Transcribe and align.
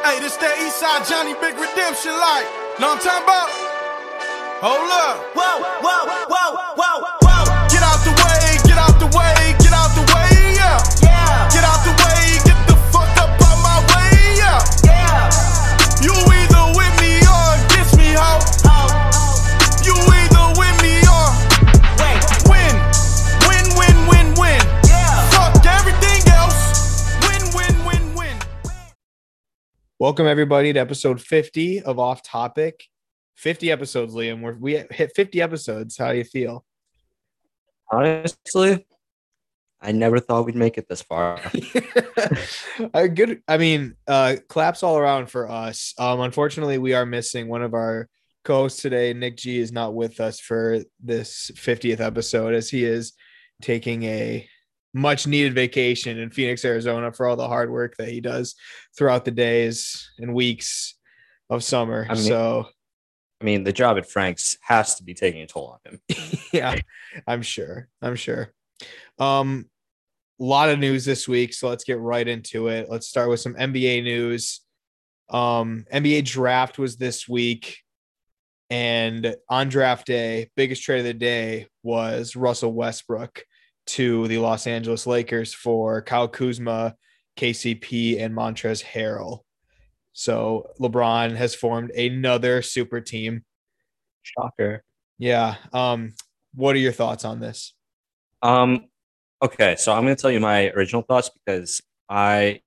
Hey, 0.00 0.16
this 0.18 0.36
that 0.40 0.56
Eastside 0.56 1.04
Johnny 1.04 1.36
Big 1.44 1.60
Redemption 1.60 2.16
like. 2.16 2.48
Know 2.80 2.96
what 2.96 3.04
I'm 3.04 3.04
talking 3.04 3.24
about? 3.28 3.48
Hold 4.64 4.88
up. 4.88 5.20
Whoa, 5.36 5.60
whoa, 5.84 6.08
whoa, 6.24 6.50
whoa, 6.72 6.96
whoa. 7.20 7.44
Get 7.68 7.84
out 7.84 8.00
the 8.00 8.12
way, 8.16 8.56
get 8.64 8.80
out 8.80 8.96
the 8.96 9.08
way, 9.12 9.39
Welcome 30.00 30.26
everybody 30.26 30.72
to 30.72 30.80
episode 30.80 31.20
50 31.20 31.82
of 31.82 31.98
Off 31.98 32.22
Topic. 32.22 32.84
50 33.36 33.70
episodes, 33.70 34.14
Liam. 34.14 34.40
We're, 34.40 34.54
we 34.54 34.82
hit 34.90 35.12
50 35.14 35.42
episodes. 35.42 35.98
How 35.98 36.12
do 36.12 36.16
you 36.16 36.24
feel? 36.24 36.64
Honestly, 37.92 38.86
I 39.78 39.92
never 39.92 40.18
thought 40.18 40.46
we'd 40.46 40.56
make 40.56 40.78
it 40.78 40.88
this 40.88 41.02
far. 41.02 41.38
a 42.94 43.10
good. 43.10 43.42
I 43.46 43.58
mean, 43.58 43.94
uh, 44.06 44.36
claps 44.48 44.82
all 44.82 44.96
around 44.96 45.26
for 45.26 45.50
us. 45.50 45.92
Um, 45.98 46.20
unfortunately, 46.20 46.78
we 46.78 46.94
are 46.94 47.04
missing 47.04 47.48
one 47.48 47.60
of 47.60 47.74
our 47.74 48.08
co-hosts 48.46 48.80
today. 48.80 49.12
Nick 49.12 49.36
G 49.36 49.58
is 49.58 49.70
not 49.70 49.94
with 49.94 50.18
us 50.18 50.40
for 50.40 50.78
this 51.04 51.50
50th 51.56 52.00
episode 52.00 52.54
as 52.54 52.70
he 52.70 52.84
is 52.84 53.12
taking 53.60 54.04
a 54.04 54.48
much 54.92 55.26
needed 55.26 55.54
vacation 55.54 56.18
in 56.18 56.30
Phoenix, 56.30 56.64
Arizona 56.64 57.12
for 57.12 57.28
all 57.28 57.36
the 57.36 57.46
hard 57.46 57.70
work 57.70 57.96
that 57.98 58.08
he 58.08 58.20
does 58.20 58.54
throughout 58.96 59.24
the 59.24 59.30
days 59.30 60.10
and 60.18 60.34
weeks 60.34 60.94
of 61.48 61.62
summer. 61.62 62.06
I 62.08 62.14
mean- 62.14 62.22
so 62.24 62.66
I 63.40 63.44
mean, 63.44 63.64
the 63.64 63.72
job 63.72 63.96
at 63.96 64.08
Frank's 64.08 64.58
has 64.60 64.96
to 64.96 65.02
be 65.02 65.14
taking 65.14 65.40
a 65.40 65.46
toll 65.46 65.78
on 65.86 65.92
him. 65.92 66.18
yeah, 66.52 66.76
I'm 67.26 67.40
sure. 67.40 67.88
I'm 68.02 68.14
sure. 68.14 68.52
Um, 69.18 69.66
a 70.38 70.44
lot 70.44 70.68
of 70.68 70.78
news 70.78 71.04
this 71.04 71.26
week, 71.26 71.54
so 71.54 71.68
let's 71.68 71.84
get 71.84 71.98
right 71.98 72.26
into 72.26 72.68
it. 72.68 72.90
Let's 72.90 73.06
start 73.08 73.30
with 73.30 73.40
some 73.40 73.54
NBA 73.54 74.04
news. 74.04 74.60
Um, 75.30 75.86
NBA 75.92 76.24
draft 76.24 76.78
was 76.78 76.96
this 76.96 77.28
week, 77.28 77.78
and 78.68 79.34
on 79.48 79.68
draft 79.68 80.06
day, 80.06 80.50
biggest 80.54 80.82
trade 80.82 81.00
of 81.00 81.04
the 81.06 81.14
day 81.14 81.68
was 81.82 82.36
Russell 82.36 82.72
Westbrook 82.72 83.44
to 83.86 84.28
the 84.28 84.38
Los 84.38 84.66
Angeles 84.66 85.06
Lakers 85.06 85.52
for 85.54 86.02
Kyle 86.02 86.28
Kuzma, 86.28 86.94
KCP, 87.36 88.20
and 88.20 88.34
Montrezl 88.34 88.84
Harrell. 88.84 89.40
So 90.12 90.70
LeBron 90.80 91.36
has 91.36 91.54
formed 91.54 91.90
another 91.90 92.62
super 92.62 93.00
team. 93.00 93.44
Shocker. 94.22 94.84
Yeah. 95.18 95.56
Um, 95.72 96.14
what 96.54 96.74
are 96.74 96.80
your 96.80 96.92
thoughts 96.92 97.24
on 97.24 97.40
this? 97.40 97.74
Um, 98.42 98.86
okay, 99.42 99.76
so 99.76 99.92
I'm 99.92 100.04
going 100.04 100.16
to 100.16 100.20
tell 100.20 100.30
you 100.30 100.40
my 100.40 100.70
original 100.70 101.02
thoughts 101.02 101.30
because 101.30 101.82
I 102.08 102.60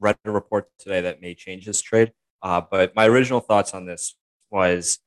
read 0.00 0.16
a 0.24 0.30
report 0.30 0.68
today 0.78 1.02
that 1.02 1.20
may 1.20 1.34
change 1.34 1.64
this 1.64 1.80
trade. 1.80 2.12
Uh, 2.42 2.60
but 2.70 2.94
my 2.96 3.06
original 3.06 3.40
thoughts 3.40 3.72
on 3.72 3.86
this 3.86 4.16
was 4.50 4.98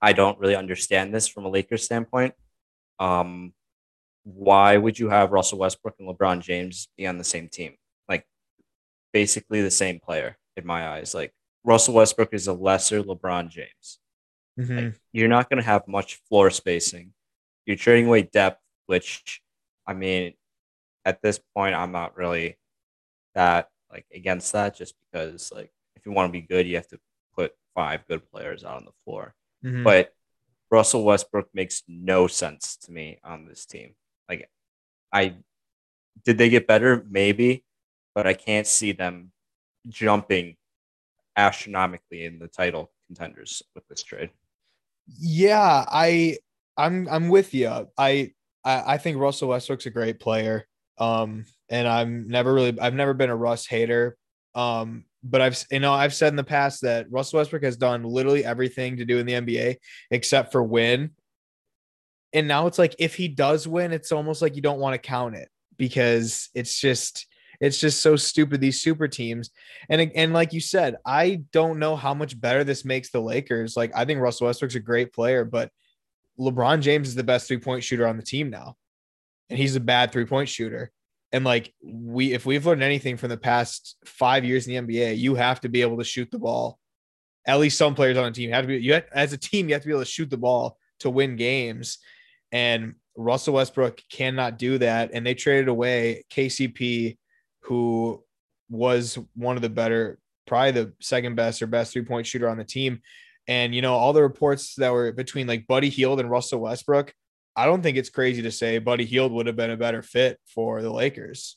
I 0.00 0.12
don't 0.12 0.38
really 0.38 0.56
understand 0.56 1.14
this 1.14 1.28
from 1.28 1.44
a 1.44 1.48
Lakers 1.48 1.84
standpoint. 1.84 2.34
Um, 2.98 3.52
why 4.24 4.76
would 4.76 4.98
you 4.98 5.08
have 5.10 5.32
Russell 5.32 5.58
Westbrook 5.58 5.94
and 5.98 6.08
LeBron 6.08 6.40
James 6.40 6.88
be 6.96 7.06
on 7.06 7.18
the 7.18 7.24
same 7.24 7.48
team? 7.48 7.76
Like, 8.08 8.26
basically 9.12 9.62
the 9.62 9.70
same 9.70 10.00
player 10.00 10.36
in 10.56 10.66
my 10.66 10.88
eyes. 10.88 11.14
Like, 11.14 11.32
Russell 11.62 11.94
Westbrook 11.94 12.32
is 12.34 12.46
a 12.46 12.52
lesser 12.52 13.02
LeBron 13.02 13.48
James. 13.48 14.00
Mhm. 14.58 14.84
Like, 14.92 15.00
you're 15.12 15.28
not 15.28 15.48
going 15.48 15.58
to 15.58 15.66
have 15.66 15.86
much 15.88 16.16
floor 16.28 16.50
spacing. 16.50 17.14
You're 17.66 17.76
trading 17.76 18.06
away 18.06 18.22
depth, 18.22 18.62
which, 18.86 19.42
I 19.86 19.94
mean, 19.94 20.34
at 21.04 21.20
this 21.22 21.38
point, 21.54 21.74
I'm 21.74 21.92
not 21.92 22.16
really 22.16 22.58
that 23.34 23.68
like 23.90 24.06
against 24.12 24.52
that. 24.52 24.74
Just 24.76 24.94
because, 25.00 25.52
like, 25.52 25.70
if 25.96 26.06
you 26.06 26.12
want 26.12 26.28
to 26.28 26.32
be 26.32 26.46
good, 26.46 26.66
you 26.66 26.76
have 26.76 26.88
to 26.88 27.00
put 27.34 27.54
five 27.74 28.06
good 28.06 28.28
players 28.30 28.64
out 28.64 28.76
on 28.76 28.84
the 28.84 28.92
floor. 29.04 29.34
Mhm. 29.64 29.84
But 29.84 30.14
Russell 30.70 31.04
Westbrook 31.04 31.48
makes 31.54 31.82
no 31.88 32.26
sense 32.26 32.76
to 32.78 32.92
me 32.92 33.18
on 33.22 33.46
this 33.46 33.66
team. 33.66 33.96
Like, 34.28 34.48
I 35.12 35.36
did 36.24 36.38
they 36.38 36.48
get 36.48 36.66
better? 36.66 37.04
Maybe, 37.08 37.64
but 38.14 38.26
I 38.26 38.34
can't 38.34 38.66
see 38.66 38.92
them 38.92 39.32
jumping 39.88 40.56
astronomically 41.36 42.24
in 42.24 42.38
the 42.38 42.48
title 42.48 42.92
contenders 43.06 43.62
with 43.74 43.86
this 43.88 44.02
trade. 44.02 44.30
yeah, 45.18 45.84
I 45.88 46.38
I'm 46.76 47.08
I'm 47.10 47.28
with 47.28 47.54
you. 47.54 47.88
I 47.98 48.32
I, 48.64 48.94
I 48.94 48.98
think 48.98 49.18
Russell 49.18 49.48
Westbrook's 49.48 49.86
a 49.86 49.90
great 49.90 50.20
player. 50.20 50.66
Um, 50.98 51.44
and 51.68 51.88
I'm 51.88 52.28
never 52.28 52.52
really 52.52 52.78
I've 52.80 52.94
never 52.94 53.14
been 53.14 53.30
a 53.30 53.36
Russ 53.36 53.66
hater. 53.66 54.16
Um, 54.54 55.04
but 55.22 55.40
I've 55.40 55.62
you 55.70 55.80
know 55.80 55.92
I've 55.92 56.14
said 56.14 56.28
in 56.28 56.36
the 56.36 56.44
past 56.44 56.82
that 56.82 57.10
Russell 57.10 57.38
Westbrook 57.38 57.64
has 57.64 57.76
done 57.76 58.04
literally 58.04 58.44
everything 58.44 58.96
to 58.98 59.04
do 59.04 59.18
in 59.18 59.26
the 59.26 59.34
NBA 59.34 59.76
except 60.10 60.52
for 60.52 60.62
win. 60.62 61.10
And 62.34 62.48
now 62.48 62.66
it's 62.66 62.78
like 62.78 62.96
if 62.98 63.14
he 63.14 63.28
does 63.28 63.66
win, 63.66 63.92
it's 63.92 64.12
almost 64.12 64.42
like 64.42 64.56
you 64.56 64.62
don't 64.62 64.80
want 64.80 64.94
to 64.94 64.98
count 64.98 65.36
it 65.36 65.48
because 65.78 66.50
it's 66.54 66.78
just 66.78 67.26
it's 67.60 67.80
just 67.80 68.02
so 68.02 68.16
stupid 68.16 68.60
these 68.60 68.82
super 68.82 69.08
teams. 69.08 69.50
And 69.88 70.12
and 70.14 70.32
like 70.32 70.52
you 70.52 70.60
said, 70.60 70.96
I 71.06 71.42
don't 71.52 71.78
know 71.78 71.96
how 71.96 72.12
much 72.12 72.38
better 72.38 72.64
this 72.64 72.84
makes 72.84 73.10
the 73.10 73.20
Lakers. 73.20 73.76
Like 73.76 73.92
I 73.94 74.04
think 74.04 74.20
Russell 74.20 74.48
Westbrook's 74.48 74.74
a 74.74 74.80
great 74.80 75.12
player, 75.12 75.44
but 75.44 75.70
LeBron 76.38 76.80
James 76.80 77.08
is 77.08 77.14
the 77.14 77.22
best 77.22 77.46
three 77.46 77.58
point 77.58 77.84
shooter 77.84 78.06
on 78.06 78.16
the 78.16 78.22
team 78.22 78.50
now, 78.50 78.76
and 79.48 79.58
he's 79.58 79.76
a 79.76 79.80
bad 79.80 80.12
three 80.12 80.26
point 80.26 80.48
shooter. 80.48 80.90
And 81.32 81.44
like 81.44 81.72
we, 81.82 82.32
if 82.32 82.46
we've 82.46 82.66
learned 82.66 82.82
anything 82.82 83.16
from 83.16 83.28
the 83.28 83.36
past 83.36 83.96
five 84.04 84.44
years 84.44 84.66
in 84.66 84.86
the 84.86 84.94
NBA, 84.94 85.18
you 85.18 85.34
have 85.36 85.60
to 85.60 85.68
be 85.68 85.82
able 85.82 85.98
to 85.98 86.04
shoot 86.04 86.30
the 86.30 86.38
ball. 86.38 86.78
At 87.46 87.60
least 87.60 87.76
some 87.76 87.94
players 87.94 88.16
on 88.16 88.24
the 88.24 88.30
team 88.30 88.50
have 88.50 88.62
to 88.62 88.68
be. 88.68 88.78
You 88.78 88.94
have, 88.94 89.06
as 89.12 89.32
a 89.32 89.38
team, 89.38 89.68
you 89.68 89.74
have 89.74 89.82
to 89.82 89.88
be 89.88 89.92
able 89.92 90.02
to 90.02 90.10
shoot 90.10 90.30
the 90.30 90.36
ball 90.36 90.78
to 91.00 91.10
win 91.10 91.36
games. 91.36 91.98
And 92.54 92.94
Russell 93.16 93.54
Westbrook 93.54 94.00
cannot 94.10 94.58
do 94.58 94.78
that. 94.78 95.10
And 95.12 95.26
they 95.26 95.34
traded 95.34 95.68
away 95.68 96.24
KCP, 96.30 97.18
who 97.62 98.22
was 98.70 99.18
one 99.34 99.56
of 99.56 99.62
the 99.62 99.68
better, 99.68 100.18
probably 100.46 100.70
the 100.70 100.92
second 101.00 101.34
best 101.34 101.60
or 101.60 101.66
best 101.66 101.92
three 101.92 102.04
point 102.04 102.26
shooter 102.26 102.48
on 102.48 102.56
the 102.56 102.64
team. 102.64 103.00
And 103.48 103.74
you 103.74 103.82
know, 103.82 103.94
all 103.94 104.12
the 104.12 104.22
reports 104.22 104.76
that 104.76 104.92
were 104.92 105.12
between 105.12 105.48
like 105.48 105.66
Buddy 105.66 105.90
Hield 105.90 106.20
and 106.20 106.30
Russell 106.30 106.60
Westbrook, 106.60 107.12
I 107.56 107.66
don't 107.66 107.82
think 107.82 107.96
it's 107.96 108.08
crazy 108.08 108.42
to 108.42 108.52
say 108.52 108.78
Buddy 108.78 109.04
Hield 109.04 109.32
would 109.32 109.48
have 109.48 109.56
been 109.56 109.70
a 109.70 109.76
better 109.76 110.02
fit 110.02 110.38
for 110.46 110.80
the 110.80 110.92
Lakers. 110.92 111.56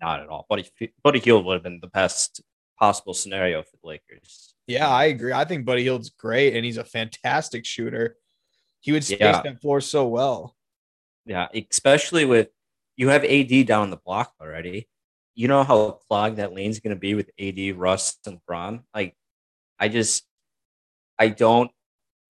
Not 0.00 0.20
at 0.20 0.28
all. 0.28 0.44
Buddy 0.50 0.68
Buddy 1.02 1.18
Hield 1.18 1.46
would 1.46 1.54
have 1.54 1.62
been 1.62 1.80
the 1.80 1.88
best 1.88 2.42
possible 2.78 3.14
scenario 3.14 3.62
for 3.62 3.76
the 3.82 3.88
Lakers. 3.88 4.54
Yeah, 4.66 4.88
I 4.88 5.06
agree. 5.06 5.32
I 5.32 5.44
think 5.44 5.64
Buddy 5.64 5.82
Hield's 5.82 6.10
great 6.10 6.54
and 6.54 6.64
he's 6.64 6.76
a 6.76 6.84
fantastic 6.84 7.64
shooter. 7.64 8.16
He 8.84 8.92
would 8.92 9.02
space 9.02 9.18
Yeah. 9.18 9.40
that 9.42 9.62
floor 9.62 9.80
so 9.80 10.06
well. 10.06 10.54
Yeah, 11.24 11.48
especially 11.70 12.26
with 12.26 12.50
you 12.96 13.08
have 13.08 13.24
AD 13.24 13.64
down 13.64 13.88
the 13.88 13.96
block 13.96 14.34
already. 14.38 14.88
You 15.34 15.48
know 15.48 15.64
how 15.64 15.92
clogged 16.06 16.36
that 16.36 16.52
lane's 16.52 16.80
going 16.80 16.94
to 16.94 17.00
be 17.00 17.14
with 17.14 17.30
AD, 17.40 17.74
Russ, 17.76 18.18
and 18.26 18.44
Bron. 18.44 18.84
Like, 18.94 19.16
I 19.80 19.88
just, 19.88 20.26
I 21.18 21.28
don't 21.30 21.70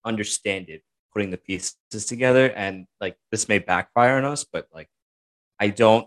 understand 0.04 0.68
it 0.68 0.84
putting 1.12 1.30
the 1.30 1.38
pieces 1.38 1.76
together, 2.06 2.46
and 2.52 2.86
like 3.00 3.16
this 3.32 3.48
may 3.48 3.58
backfire 3.58 4.16
on 4.16 4.24
us, 4.24 4.44
but 4.44 4.68
like, 4.72 4.88
I 5.58 5.68
don't, 5.68 6.06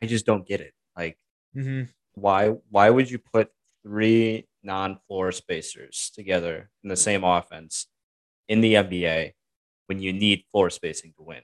I 0.00 0.06
just 0.06 0.26
don't 0.26 0.46
get 0.46 0.60
it. 0.60 0.74
Like, 0.96 1.18
hmm 1.54 1.82
why 2.14 2.48
why 2.70 2.88
would 2.88 3.10
you 3.10 3.18
put 3.18 3.50
three 3.82 4.46
non-floor 4.62 5.32
spacers 5.32 6.10
together 6.14 6.70
in 6.84 6.88
the 6.88 6.96
same 6.96 7.24
offense 7.24 7.88
in 8.48 8.60
the 8.60 8.74
NBA 8.74 9.32
when 9.86 10.00
you 10.00 10.12
need 10.12 10.44
floor 10.50 10.70
spacing 10.70 11.12
to 11.16 11.22
win? 11.22 11.42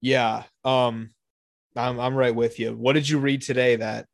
Yeah. 0.00 0.44
Um, 0.64 1.10
I'm 1.76 1.98
I'm 2.00 2.14
right 2.14 2.34
with 2.34 2.58
you. 2.58 2.74
What 2.74 2.94
did 2.94 3.08
you 3.08 3.18
read 3.18 3.42
today 3.42 3.76
that 3.76 4.06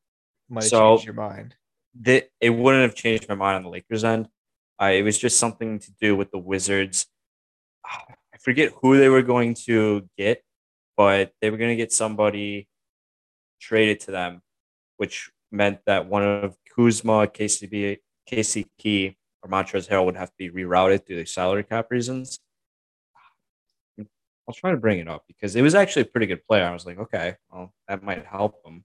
might 0.49 0.65
So- 0.65 0.97
changed 0.97 1.05
your 1.07 1.15
mind? 1.15 1.55
That 2.01 2.29
it 2.41 2.51
wouldn't 2.51 2.83
have 2.83 2.95
changed 2.95 3.29
my 3.29 3.35
mind 3.35 3.57
on 3.57 3.63
the 3.65 3.69
Lakers 3.69 4.03
end. 4.03 4.27
I, 4.79 4.93
it 4.93 5.03
was 5.03 5.19
just 5.19 5.39
something 5.39 5.79
to 5.79 5.93
do 6.01 6.17
with 6.17 6.31
the 6.31 6.39
Wizards. 6.39 7.07
I 7.85 8.39
forget 8.41 8.73
who 8.81 8.99
they 8.99 9.11
were 9.11 9.23
going 9.23 9.55
to 9.67 10.09
get, 10.17 10.43
but 10.97 11.33
they 11.41 11.51
were 11.51 11.59
going 11.59 11.71
to 11.71 11.77
get 11.77 11.93
somebody 11.93 12.67
traded 13.61 14.01
to 14.01 14.11
them, 14.11 14.41
which 14.97 15.31
meant 15.51 15.81
that 15.87 16.07
one 16.07 16.23
of 16.25 16.57
Kuzma, 16.75 17.27
KCB, 17.27 17.99
KCP, 18.31 19.15
or 19.43 19.51
Montrezl 19.51 19.89
Harrell 19.89 20.07
would 20.07 20.17
have 20.17 20.31
to 20.31 20.37
be 20.39 20.51
rerouted 20.51 21.07
through 21.07 21.17
the 21.17 21.27
salary 21.27 21.65
cap 21.65 21.87
reasons. 21.91 22.39
I'll 23.99 24.55
try 24.55 24.73
to 24.73 24.77
bring 24.77 24.99
it 24.99 25.09
up 25.09 25.25
because 25.29 25.55
it 25.55 25.63
was 25.63 25.75
actually 25.75 26.03
a 26.03 26.07
pretty 26.07 26.27
good 26.27 26.45
player. 26.47 26.65
I 26.65 26.73
was 26.73 26.85
like, 26.85 26.99
okay, 26.99 27.37
well, 27.51 27.73
that 27.89 28.03
might 28.03 28.27
help 28.27 28.57
him. 28.67 28.85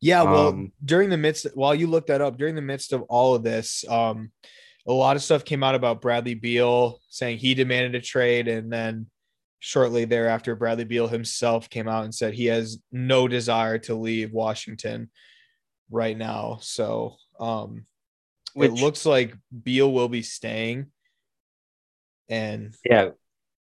Yeah, 0.00 0.22
well, 0.22 0.48
Um, 0.48 0.72
during 0.84 1.10
the 1.10 1.16
midst 1.16 1.46
while 1.54 1.74
you 1.74 1.86
looked 1.86 2.08
that 2.08 2.20
up, 2.20 2.36
during 2.36 2.54
the 2.54 2.62
midst 2.62 2.92
of 2.92 3.02
all 3.02 3.34
of 3.34 3.42
this, 3.42 3.84
um, 3.88 4.30
a 4.86 4.92
lot 4.92 5.16
of 5.16 5.22
stuff 5.22 5.44
came 5.44 5.62
out 5.62 5.74
about 5.74 6.00
Bradley 6.00 6.34
Beal 6.34 7.00
saying 7.08 7.38
he 7.38 7.54
demanded 7.54 7.94
a 7.94 8.04
trade, 8.04 8.48
and 8.48 8.72
then 8.72 9.06
shortly 9.58 10.04
thereafter, 10.04 10.54
Bradley 10.54 10.84
Beal 10.84 11.08
himself 11.08 11.70
came 11.70 11.88
out 11.88 12.04
and 12.04 12.14
said 12.14 12.34
he 12.34 12.46
has 12.46 12.78
no 12.92 13.26
desire 13.26 13.78
to 13.78 13.94
leave 13.94 14.32
Washington 14.32 15.10
right 15.90 16.16
now. 16.16 16.58
So 16.60 17.16
um 17.40 17.86
Which- 18.54 18.70
it 18.70 18.74
looks 18.74 19.04
like 19.04 19.36
Beal 19.62 19.92
will 19.92 20.08
be 20.08 20.22
staying. 20.22 20.90
And 22.28 22.74
Yeah. 22.88 23.10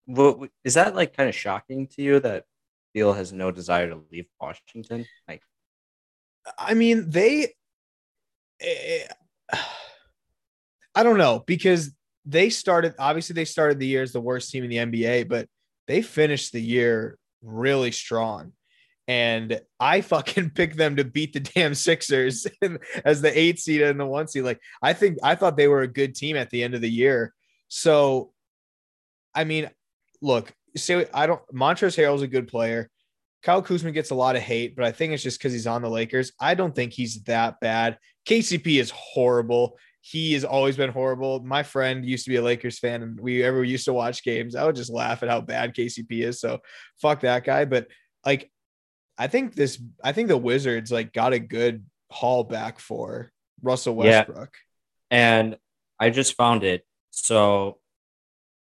Well, 0.08 0.48
is 0.64 0.76
that 0.76 0.96
like 0.96 1.16
kind 1.16 1.30
of 1.30 1.36
shocking 1.36 1.88
to 1.90 2.02
you 2.02 2.20
that 2.22 2.46
Beal 2.94 3.14
has 3.14 3.32
no 3.32 3.52
desire 3.52 3.90
to 3.90 4.04
leave 4.12 4.26
Washington? 4.40 5.06
Like, 5.28 5.44
I 6.58 6.74
mean, 6.74 7.10
they. 7.10 7.54
eh, 8.62 9.08
I 10.96 11.04
don't 11.04 11.18
know 11.20 11.44
because 11.46 11.92
they 12.26 12.50
started. 12.50 12.96
Obviously, 12.98 13.34
they 13.36 13.46
started 13.46 13.78
the 13.80 13.86
year 13.88 14.02
as 14.02 14.14
the 14.14 14.22
worst 14.22 14.50
team 14.50 14.64
in 14.64 14.70
the 14.70 14.78
NBA, 14.78 15.28
but 15.28 15.48
they 15.88 16.02
finished 16.02 16.54
the 16.54 16.62
year 16.62 17.20
really 17.44 17.92
strong. 17.92 18.54
And 19.08 19.62
I 19.80 20.02
fucking 20.02 20.52
picked 20.52 20.78
them 20.78 20.98
to 20.98 21.04
beat 21.04 21.34
the 21.34 21.40
damn 21.40 21.74
Sixers 21.74 22.48
as 23.06 23.22
the 23.22 23.38
eight 23.38 23.60
seed 23.60 23.82
and 23.82 24.00
the 24.00 24.06
one 24.06 24.28
seed. 24.28 24.44
Like, 24.44 24.60
I 24.82 24.94
think 24.94 25.18
I 25.24 25.36
thought 25.36 25.58
they 25.58 25.68
were 25.68 25.82
a 25.82 25.88
good 25.88 26.16
team 26.16 26.36
at 26.36 26.50
the 26.50 26.64
end 26.64 26.74
of 26.74 26.82
the 26.82 26.90
year. 26.90 27.34
So, 27.68 28.32
I 29.34 29.44
mean, 29.44 29.70
look, 30.22 30.54
say 30.76 31.06
I 31.14 31.28
don't. 31.28 31.42
Montrezl 31.54 31.98
Harrell's 31.98 32.22
a 32.22 32.28
good 32.28 32.48
player. 32.48 32.90
Kyle 33.44 33.62
Kuzma 33.62 33.92
gets 33.92 34.10
a 34.10 34.16
lot 34.16 34.36
of 34.36 34.42
hate, 34.42 34.76
but 34.76 34.84
I 34.84 34.92
think 34.92 35.14
it's 35.14 35.24
just 35.24 35.40
because 35.40 35.54
he's 35.54 35.68
on 35.68 35.82
the 35.82 35.90
Lakers. 35.90 36.32
I 36.40 36.56
don't 36.56 36.76
think 36.76 36.92
he's 36.92 37.24
that 37.24 37.60
bad. 37.60 37.98
KCP 38.28 38.80
is 38.80 38.92
horrible. 38.92 39.78
He 40.02 40.34
has 40.34 40.44
always 40.44 40.76
been 40.76 40.90
horrible. 40.90 41.42
My 41.42 41.64
friend 41.64 42.06
used 42.06 42.26
to 42.26 42.30
be 42.30 42.38
a 42.38 42.42
Lakers 42.42 42.80
fan, 42.80 43.04
and 43.04 43.20
we 43.20 43.44
ever 43.44 43.64
used 43.64 43.86
to 43.86 43.94
watch 43.94 44.24
games. 44.24 44.56
I 44.56 44.66
would 44.66 44.76
just 44.76 44.90
laugh 44.90 45.22
at 45.22 45.30
how 45.30 45.42
bad 45.42 45.76
KCP 45.76 46.24
is. 46.24 46.40
So 46.40 46.60
fuck 47.02 47.22
that 47.22 47.44
guy. 47.44 47.66
But 47.66 47.88
like, 48.26 48.52
I 49.18 49.28
think 49.28 49.56
this, 49.56 49.82
I 50.04 50.12
think 50.12 50.28
the 50.28 50.38
Wizards 50.38 50.92
like 50.92 51.14
got 51.14 51.34
a 51.34 51.40
good 51.40 51.86
haul 52.12 52.44
back 52.44 52.80
for 52.80 53.32
Russell 53.62 53.96
Westbrook. 53.96 54.56
Yeah. 55.12 55.18
And 55.18 55.58
I 56.00 56.10
just 56.10 56.36
found 56.36 56.64
it. 56.64 56.86
So 57.12 57.80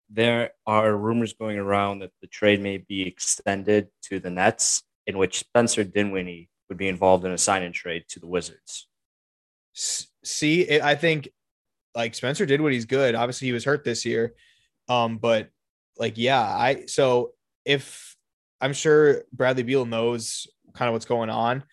there 0.10 0.52
are 0.68 0.96
rumors 0.96 1.34
going 1.34 1.58
around 1.58 2.00
that 2.00 2.12
the 2.22 2.28
trade 2.28 2.62
may 2.62 2.78
be 2.78 3.02
extended 3.08 3.88
to 4.04 4.20
the 4.20 4.30
Nets, 4.30 4.84
in 5.08 5.18
which 5.18 5.40
Spencer 5.40 5.84
Dinwiddie 5.84 6.50
would 6.70 6.78
be 6.78 6.88
involved 6.88 7.26
in 7.26 7.32
a 7.32 7.38
sign 7.38 7.64
and 7.64 7.74
trade 7.74 8.06
to 8.10 8.20
the 8.20 8.28
Wizards. 8.28 8.88
See, 9.74 10.62
it, 10.62 10.82
I 10.84 10.96
think 10.96 11.30
like 11.96 12.14
Spencer 12.14 12.46
did 12.46 12.62
what 12.62 12.74
he's 12.74 12.86
good. 12.86 13.16
Obviously, 13.16 13.48
he 13.48 13.54
was 13.54 13.66
hurt 13.66 13.84
this 13.84 14.06
year. 14.06 14.34
Um, 14.88 15.18
but 15.18 15.50
like, 15.98 16.18
yeah, 16.18 16.42
I 16.42 16.86
so 16.86 17.32
if 17.66 18.12
I'm 18.63 18.71
sure 18.71 19.24
Bradley 19.33 19.63
Beal 19.63 19.86
knows 19.86 20.48
kind 20.74 20.88
of 20.88 20.94
what's 20.94 21.06
going 21.06 21.30
on. 21.30 21.65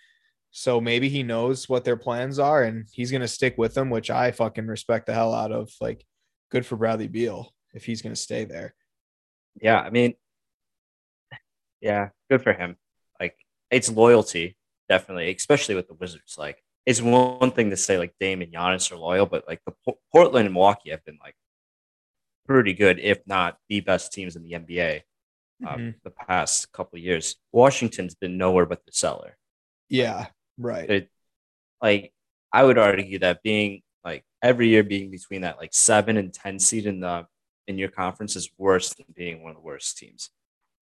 So 0.51 0.81
maybe 0.81 1.09
he 1.09 1.23
knows 1.23 1.69
what 1.69 1.85
their 1.85 1.97
plans 1.97 2.41
are 2.41 2.65
and 2.65 2.89
he's 2.93 3.13
gonna 3.13 3.29
stick 3.29 3.57
with 3.57 3.75
them, 3.75 3.91
which 3.91 4.11
I 4.11 4.33
fucking 4.33 4.67
respect 4.67 5.07
the 5.07 5.15
hell 5.15 5.33
out 5.33 5.53
of. 5.53 5.71
Like, 5.81 6.05
good 6.51 6.67
for 6.67 6.75
Bradley 6.75 7.07
Beal 7.07 7.55
if 7.75 7.85
he's 7.85 8.03
gonna 8.03 8.17
stay 8.17 8.45
there. 8.45 8.75
Yeah, 9.63 9.79
I 9.79 9.91
mean, 9.91 10.15
yeah, 11.81 12.09
good 12.29 12.43
for 12.43 12.53
him. 12.53 12.75
Like, 13.21 13.37
it's 13.71 13.89
loyalty, 13.89 14.57
definitely, 14.89 15.33
especially 15.33 15.77
with 15.77 15.87
the 15.87 15.95
Wizards. 15.95 16.37
Like, 16.37 16.61
it's 16.87 17.01
one 17.01 17.53
thing 17.53 17.71
to 17.71 17.77
say 17.77 17.99
like 17.99 18.15
Dame 18.19 18.43
and 18.43 18.53
Giannis 18.53 18.91
are 18.91 18.97
loyal, 18.97 19.27
but 19.27 19.45
like 19.47 19.61
the 19.65 19.75
P- 19.87 19.99
Portland 20.11 20.47
and 20.47 20.55
Milwaukee 20.55 20.91
have 20.91 21.05
been 21.05 21.21
like 21.23 21.37
pretty 22.47 22.75
good, 22.75 22.99
if 22.99 23.25
not 23.29 23.59
the 23.69 23.79
best 23.79 24.13
teams 24.13 24.35
in 24.35 24.43
the 24.43 24.55
NBA 24.55 25.03
uh, 25.67 25.77
Mhm. 25.77 25.95
the 26.03 26.11
past 26.11 26.73
couple 26.73 26.97
of 26.99 27.03
years. 27.03 27.37
Washington's 27.53 28.15
been 28.15 28.37
nowhere 28.39 28.67
but 28.67 28.85
the 28.87 28.93
cellar. 28.93 29.37
Yeah, 29.89 30.29
right. 30.59 30.89
It, 30.89 31.11
like, 31.83 32.13
I 32.53 32.65
would 32.65 32.79
argue 32.79 33.19
that 33.21 33.43
being 33.43 33.83
like 34.05 34.25
every 34.43 34.69
year 34.69 34.83
being 34.83 35.11
between 35.11 35.43
that 35.43 35.59
like 35.59 35.73
seven 35.75 36.17
and 36.17 36.33
ten 36.33 36.59
seed 36.59 36.87
in 36.87 37.01
the 37.01 37.27
in 37.67 37.79
your 37.79 37.91
conference 37.91 38.35
is 38.37 38.51
worse 38.59 38.95
than 38.95 39.07
being 39.15 39.43
one 39.43 39.51
of 39.51 39.57
the 39.57 39.63
worst 39.63 39.97
teams 39.99 40.31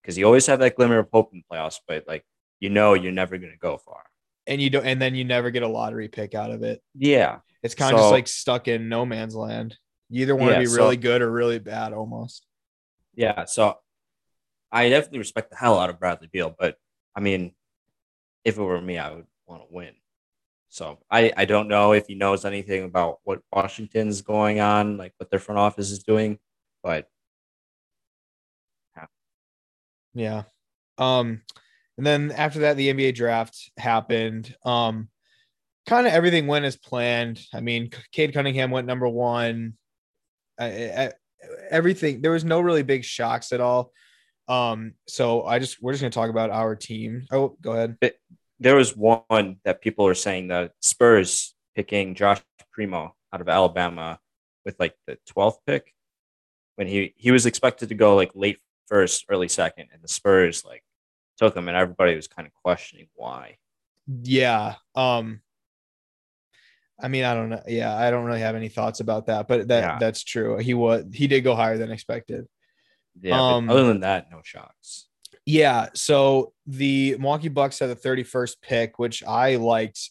because 0.00 0.16
you 0.16 0.24
always 0.24 0.46
have 0.46 0.60
that 0.60 0.76
glimmer 0.76 0.98
of 1.00 1.08
hope 1.12 1.34
in 1.34 1.42
playoffs, 1.50 1.78
but 1.86 2.04
like 2.06 2.24
you 2.60 2.70
know 2.70 2.94
you're 2.94 3.12
never 3.12 3.36
going 3.38 3.52
to 3.52 3.58
go 3.58 3.76
far. 3.78 4.04
And 4.46 4.62
you 4.62 4.70
don't, 4.70 4.86
and 4.86 5.00
then 5.02 5.14
you 5.14 5.24
never 5.24 5.50
get 5.50 5.62
a 5.62 5.68
lottery 5.68 6.08
pick 6.08 6.34
out 6.34 6.50
of 6.50 6.62
it. 6.62 6.82
Yeah, 6.94 7.40
It's 7.62 7.74
kind 7.74 7.92
of 7.94 8.00
just 8.00 8.12
like 8.12 8.26
stuck 8.28 8.66
in 8.68 8.88
no 8.88 9.04
man's 9.04 9.34
land. 9.34 9.76
You 10.08 10.22
either 10.22 10.34
want 10.34 10.48
to 10.50 10.52
Yeah, 10.54 10.60
be 10.60 10.66
so- 10.66 10.76
really 10.76 10.96
good 10.96 11.20
or 11.20 11.30
really 11.30 11.58
bad, 11.58 11.92
almost. 11.92 12.46
yeah. 13.14 13.44
So 13.44 13.78
I 14.70 14.88
definitely 14.88 15.20
respect 15.20 15.50
the 15.50 15.56
hell 15.56 15.78
out 15.78 15.90
of 15.90 15.98
Bradley 15.98 16.28
Beal, 16.30 16.54
but 16.56 16.76
I 17.14 17.20
mean, 17.20 17.52
if 18.44 18.58
it 18.58 18.62
were 18.62 18.80
me, 18.80 18.98
I 18.98 19.12
would 19.12 19.26
want 19.46 19.62
to 19.62 19.68
win. 19.74 19.94
So 20.68 20.98
I, 21.10 21.32
I 21.36 21.44
don't 21.46 21.68
know 21.68 21.92
if 21.92 22.06
he 22.06 22.14
knows 22.14 22.44
anything 22.44 22.84
about 22.84 23.20
what 23.24 23.40
Washington's 23.52 24.20
going 24.20 24.60
on, 24.60 24.98
like 24.98 25.14
what 25.16 25.30
their 25.30 25.40
front 25.40 25.58
office 25.58 25.90
is 25.90 26.02
doing, 26.02 26.38
but 26.82 27.08
Yeah. 28.96 29.06
yeah. 30.14 30.42
Um, 30.98 31.42
and 31.96 32.06
then 32.06 32.32
after 32.32 32.60
that, 32.60 32.76
the 32.76 32.92
NBA 32.92 33.14
draft 33.14 33.70
happened. 33.78 34.54
Um, 34.64 35.08
kind 35.86 36.06
of 36.06 36.12
everything 36.12 36.46
went 36.46 36.66
as 36.66 36.76
planned. 36.76 37.40
I 37.52 37.60
mean, 37.60 37.90
Cade 38.12 38.34
Cunningham 38.34 38.70
went 38.70 38.86
number 38.86 39.08
one. 39.08 39.74
I, 40.58 40.66
I, 40.66 41.12
everything 41.70 42.20
there 42.20 42.32
was 42.32 42.44
no 42.44 42.60
really 42.60 42.82
big 42.82 43.04
shocks 43.04 43.52
at 43.52 43.60
all. 43.60 43.92
Um, 44.48 44.94
so 45.06 45.44
I 45.44 45.58
just 45.58 45.82
we're 45.82 45.92
just 45.92 46.00
gonna 46.02 46.10
talk 46.10 46.30
about 46.30 46.50
our 46.50 46.74
team. 46.74 47.26
Oh, 47.30 47.56
go 47.60 47.72
ahead. 47.72 47.98
there 48.60 48.76
was 48.76 48.96
one 48.96 49.56
that 49.64 49.80
people 49.82 50.06
are 50.06 50.14
saying 50.14 50.48
that 50.48 50.72
Spurs 50.80 51.54
picking 51.74 52.14
Josh 52.14 52.40
Primo 52.72 53.14
out 53.32 53.40
of 53.40 53.48
Alabama 53.48 54.18
with 54.64 54.78
like 54.80 54.94
the 55.06 55.18
12th 55.30 55.58
pick 55.66 55.92
when 56.76 56.86
he 56.88 57.14
he 57.16 57.30
was 57.30 57.46
expected 57.46 57.90
to 57.90 57.94
go 57.94 58.16
like 58.16 58.32
late 58.34 58.58
first, 58.86 59.26
early 59.28 59.48
second, 59.48 59.88
and 59.92 60.02
the 60.02 60.08
Spurs 60.08 60.64
like 60.64 60.82
took 61.36 61.54
him, 61.56 61.68
and 61.68 61.76
everybody 61.76 62.16
was 62.16 62.26
kind 62.26 62.46
of 62.46 62.54
questioning 62.64 63.08
why. 63.14 63.58
Yeah. 64.22 64.76
Um, 64.94 65.40
I 67.00 67.08
mean, 67.08 67.24
I 67.24 67.34
don't 67.34 67.50
know. 67.50 67.62
Yeah, 67.68 67.94
I 67.94 68.10
don't 68.10 68.24
really 68.24 68.40
have 68.40 68.56
any 68.56 68.68
thoughts 68.68 69.00
about 69.00 69.26
that, 69.26 69.46
but 69.46 69.68
that 69.68 69.82
Yeah. 69.82 69.98
that's 70.00 70.24
true. 70.24 70.56
He 70.58 70.74
was 70.74 71.04
he 71.12 71.26
did 71.26 71.42
go 71.42 71.54
higher 71.54 71.76
than 71.78 71.92
expected. 71.92 72.48
Yeah, 73.22 73.40
Um, 73.40 73.68
other 73.70 73.86
than 73.86 74.00
that, 74.00 74.30
no 74.30 74.40
shocks. 74.44 75.06
Yeah. 75.46 75.88
So 75.94 76.52
the 76.66 77.16
Milwaukee 77.18 77.48
Bucks 77.48 77.78
had 77.78 77.88
the 77.90 77.96
31st 77.96 78.56
pick, 78.62 78.98
which 78.98 79.22
I 79.24 79.56
liked 79.56 80.10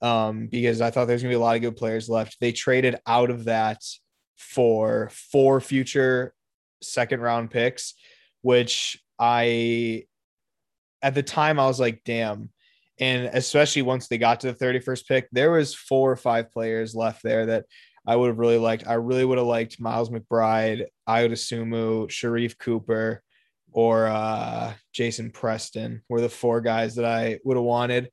um, 0.00 0.46
because 0.46 0.80
I 0.80 0.90
thought 0.90 1.06
there's 1.06 1.22
going 1.22 1.32
to 1.32 1.36
be 1.36 1.40
a 1.40 1.44
lot 1.44 1.56
of 1.56 1.62
good 1.62 1.76
players 1.76 2.08
left. 2.08 2.36
They 2.40 2.52
traded 2.52 2.96
out 3.06 3.30
of 3.30 3.44
that 3.44 3.82
for 4.36 5.10
four 5.12 5.60
future 5.60 6.34
second 6.82 7.20
round 7.20 7.50
picks, 7.50 7.94
which 8.42 9.02
I, 9.18 10.04
at 11.02 11.14
the 11.14 11.22
time, 11.22 11.58
I 11.58 11.66
was 11.66 11.80
like, 11.80 12.02
damn. 12.04 12.50
And 12.98 13.26
especially 13.32 13.82
once 13.82 14.08
they 14.08 14.18
got 14.18 14.40
to 14.40 14.52
the 14.52 14.64
31st 14.64 15.06
pick, 15.06 15.28
there 15.32 15.50
was 15.50 15.74
four 15.74 16.12
or 16.12 16.16
five 16.16 16.52
players 16.52 16.94
left 16.94 17.22
there 17.22 17.46
that 17.46 17.64
I 18.06 18.16
would 18.16 18.28
have 18.28 18.38
really 18.38 18.58
liked. 18.58 18.86
I 18.86 18.94
really 18.94 19.24
would 19.24 19.38
have 19.38 19.46
liked 19.46 19.80
Miles 19.80 20.10
McBride, 20.10 20.86
Ayo 21.08 21.30
Dosunmu, 21.30 22.08
Sharife 22.08 22.56
Cooper, 22.58 23.22
or 23.72 24.06
uh, 24.06 24.72
Jason 24.92 25.30
Preston 25.30 26.02
were 26.08 26.20
the 26.20 26.28
four 26.28 26.60
guys 26.60 26.94
that 26.96 27.04
I 27.04 27.40
would 27.44 27.56
have 27.56 27.64
wanted. 27.64 28.10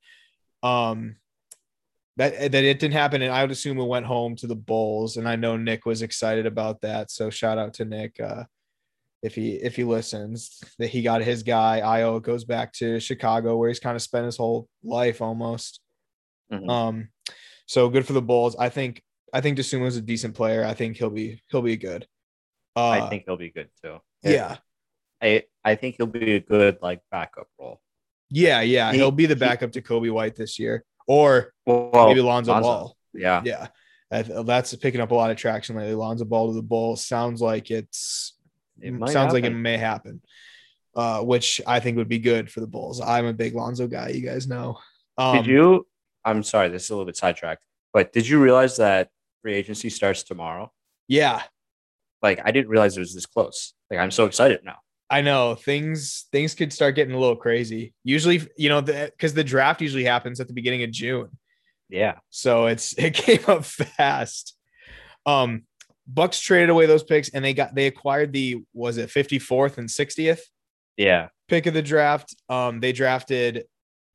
Um, 0.61 1.17
that 2.17 2.51
that 2.51 2.63
it 2.63 2.79
didn't 2.79 2.93
happen, 2.93 3.21
and 3.21 3.33
I 3.33 3.41
would 3.41 3.51
assume 3.51 3.79
it 3.79 3.85
went 3.85 4.05
home 4.05 4.35
to 4.37 4.47
the 4.47 4.55
Bulls, 4.55 5.17
and 5.17 5.27
I 5.27 5.35
know 5.35 5.57
Nick 5.57 5.85
was 5.85 6.01
excited 6.01 6.45
about 6.45 6.81
that. 6.81 7.11
So 7.11 7.29
shout 7.29 7.57
out 7.57 7.75
to 7.75 7.85
Nick 7.85 8.19
uh, 8.19 8.43
if 9.21 9.35
he 9.35 9.53
if 9.53 9.75
he 9.75 9.83
listens 9.83 10.59
that 10.79 10.89
he 10.89 11.01
got 11.01 11.23
his 11.23 11.43
guy. 11.43 11.81
Ayo 11.83 12.21
goes 12.21 12.43
back 12.43 12.73
to 12.73 12.99
Chicago 12.99 13.57
where 13.57 13.69
he's 13.69 13.79
kind 13.79 13.95
of 13.95 14.01
spent 14.01 14.25
his 14.25 14.37
whole 14.37 14.67
life 14.83 15.21
almost. 15.21 15.79
Mhm. 16.51 16.69
Um, 16.69 17.07
so 17.65 17.89
good 17.89 18.05
for 18.05 18.13
the 18.13 18.21
Bulls. 18.21 18.55
I 18.57 18.69
think 18.69 19.01
I 19.33 19.41
think 19.41 19.57
Dosunmu's 19.57 19.97
a 19.97 20.01
decent 20.01 20.35
player. 20.35 20.63
I 20.63 20.73
think 20.75 20.95
he'll 20.97 21.09
be 21.09 21.41
he'll 21.49 21.61
be 21.63 21.75
good. 21.75 22.07
Uh, 22.75 22.89
I 22.89 23.09
think 23.09 23.23
he'll 23.25 23.35
be 23.37 23.49
good 23.49 23.69
too. 23.83 23.97
yeah. 24.23 24.57
I 25.21 25.43
I 25.63 25.75
think 25.75 25.95
he'll 25.97 26.05
be 26.07 26.35
a 26.35 26.39
good 26.39 26.77
like 26.81 27.01
backup 27.11 27.47
role. 27.59 27.81
Yeah, 28.29 28.61
yeah, 28.61 28.91
He- 28.91 28.97
he, 28.97 29.03
will 29.03 29.11
be 29.11 29.25
the 29.25 29.35
he- 29.35 29.39
backup 29.39 29.71
to 29.73 29.81
Coby 29.81 30.11
White 30.11 30.35
this 30.35 30.57
year, 30.59 30.83
or 31.07 31.53
Well, 31.65 32.07
maybe 32.07 32.21
Lonzo, 32.21 32.51
Lonzo. 32.51 32.67
Ball. 32.67 32.97
Yeah, 33.13 33.41
Yeah, 33.45 33.67
that's 34.43 34.75
picking 34.75 35.01
up 35.01 35.11
a 35.11 35.15
lot 35.15 35.29
of 35.31 35.37
traction 35.37 35.75
lately. 35.75 35.93
Lonzo 35.93 36.25
Ball 36.25 36.47
to 36.49 36.53
the 36.55 36.63
Bulls 36.63 37.05
sounds 37.05 37.41
like 37.41 37.69
it's 37.71 38.35
It 38.81 38.93
sounds 39.09 39.33
like 39.33 39.43
it 39.43 39.51
may 39.51 39.77
happen, 39.77 40.21
uh, 40.95 41.21
which 41.21 41.61
I 41.67 41.79
think 41.79 41.97
would 41.97 42.09
be 42.09 42.19
good 42.19 42.51
for 42.51 42.59
the 42.59 42.67
Bulls. 42.67 42.99
I'm 43.01 43.25
a 43.27 43.33
big 43.33 43.53
Lonzo 43.55 43.87
guy, 43.87 44.09
you 44.09 44.25
guys 44.25 44.47
know. 44.47 44.79
Um, 45.17 45.37
Did 45.37 45.45
you 45.47 45.87
I'm 46.25 46.41
sorry, 46.43 46.69
this 46.69 46.85
is 46.85 46.89
a 46.89 46.93
little 46.95 47.05
bit 47.05 47.17
sidetracked, 47.17 47.63
but 47.93 48.11
did 48.13 48.27
you 48.27 48.41
realize 48.41 48.77
that 48.77 49.09
free 49.43 49.53
agency 49.53 49.89
starts 49.91 50.23
tomorrow? 50.23 50.71
Yeah, 51.07 51.43
Like, 52.23 52.39
I 52.43 52.51
didn't 52.51 52.69
realize 52.69 52.95
it 52.97 53.01
was 53.01 53.13
this 53.13 53.25
close. 53.27 53.73
Like, 53.91 53.99
I'm 53.99 54.09
so 54.09 54.25
excited 54.25 54.61
now. 54.63 54.77
I 55.09 55.21
know 55.21 55.53
things 55.55 56.25
things 56.31 56.55
could 56.55 56.71
start 56.73 56.95
getting 56.95 57.13
a 57.13 57.19
little 57.19 57.35
crazy. 57.35 57.93
Usually, 58.03 58.41
you 58.57 58.69
know, 58.69 58.81
because 58.81 59.33
the, 59.35 59.43
draft 59.43 59.81
usually 59.81 60.05
happens 60.05 60.39
at 60.39 60.47
the 60.47 60.53
beginning 60.53 60.81
of 60.83 60.91
June, 60.91 61.29
Yeah. 61.89 62.15
so 62.29 62.65
it's 62.67 62.93
it 62.97 63.13
came 63.13 63.41
up 63.47 63.65
fast. 63.65 64.55
Um, 65.25 65.63
Bucks 66.07 66.39
traded 66.39 66.69
away 66.69 66.85
those 66.85 67.03
picks, 67.03 67.29
and 67.29 67.43
they 67.45 67.53
got 67.53 67.75
they 67.75 67.85
acquired 67.87 68.33
the 68.33 68.63
was 68.73 68.97
it 68.97 69.11
fifty 69.11 69.37
fourth 69.39 69.77
and 69.77 69.91
sixtieth 69.91 70.43
Yeah. 70.97 71.27
pick 71.47 71.65
of 71.67 71.73
the 71.73 71.81
draft. 71.83 72.35
Um, 72.49 72.79
they 72.79 72.91
drafted 72.93 73.65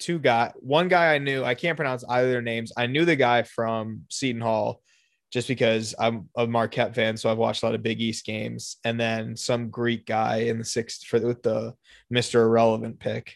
two 0.01 0.19
guy, 0.19 0.53
one 0.57 0.89
guy 0.89 1.15
I 1.15 1.19
knew. 1.19 1.45
I 1.45 1.55
can't 1.55 1.77
pronounce 1.77 2.03
either 2.09 2.31
their 2.31 2.43
names. 2.43 2.73
I 2.77 2.87
knew 2.87 3.05
the 3.05 3.17
guy 3.17 3.43
from 3.45 4.05
Seton 4.11 4.41
Hall, 4.43 4.83
just 5.31 5.49
because 5.49 5.95
I'm 5.99 6.29
a 6.37 6.47
Marquette 6.47 6.95
fan, 6.95 7.17
so 7.17 7.31
I've 7.31 7.39
watched 7.39 7.63
a 7.63 7.67
lot 7.67 7.75
of 7.75 7.83
Big 7.83 8.01
East 8.01 8.25
games. 8.25 8.77
And 8.85 8.99
then 8.99 9.37
some 9.37 9.69
Greek 9.71 10.07
guy 10.07 10.39
in 10.43 10.59
the 10.59 10.65
sixth 10.65 11.05
for 11.05 11.21
with 11.21 11.43
the 11.43 11.75
Mister 12.11 12.43
Irrelevant 12.43 12.99
pick. 12.99 13.35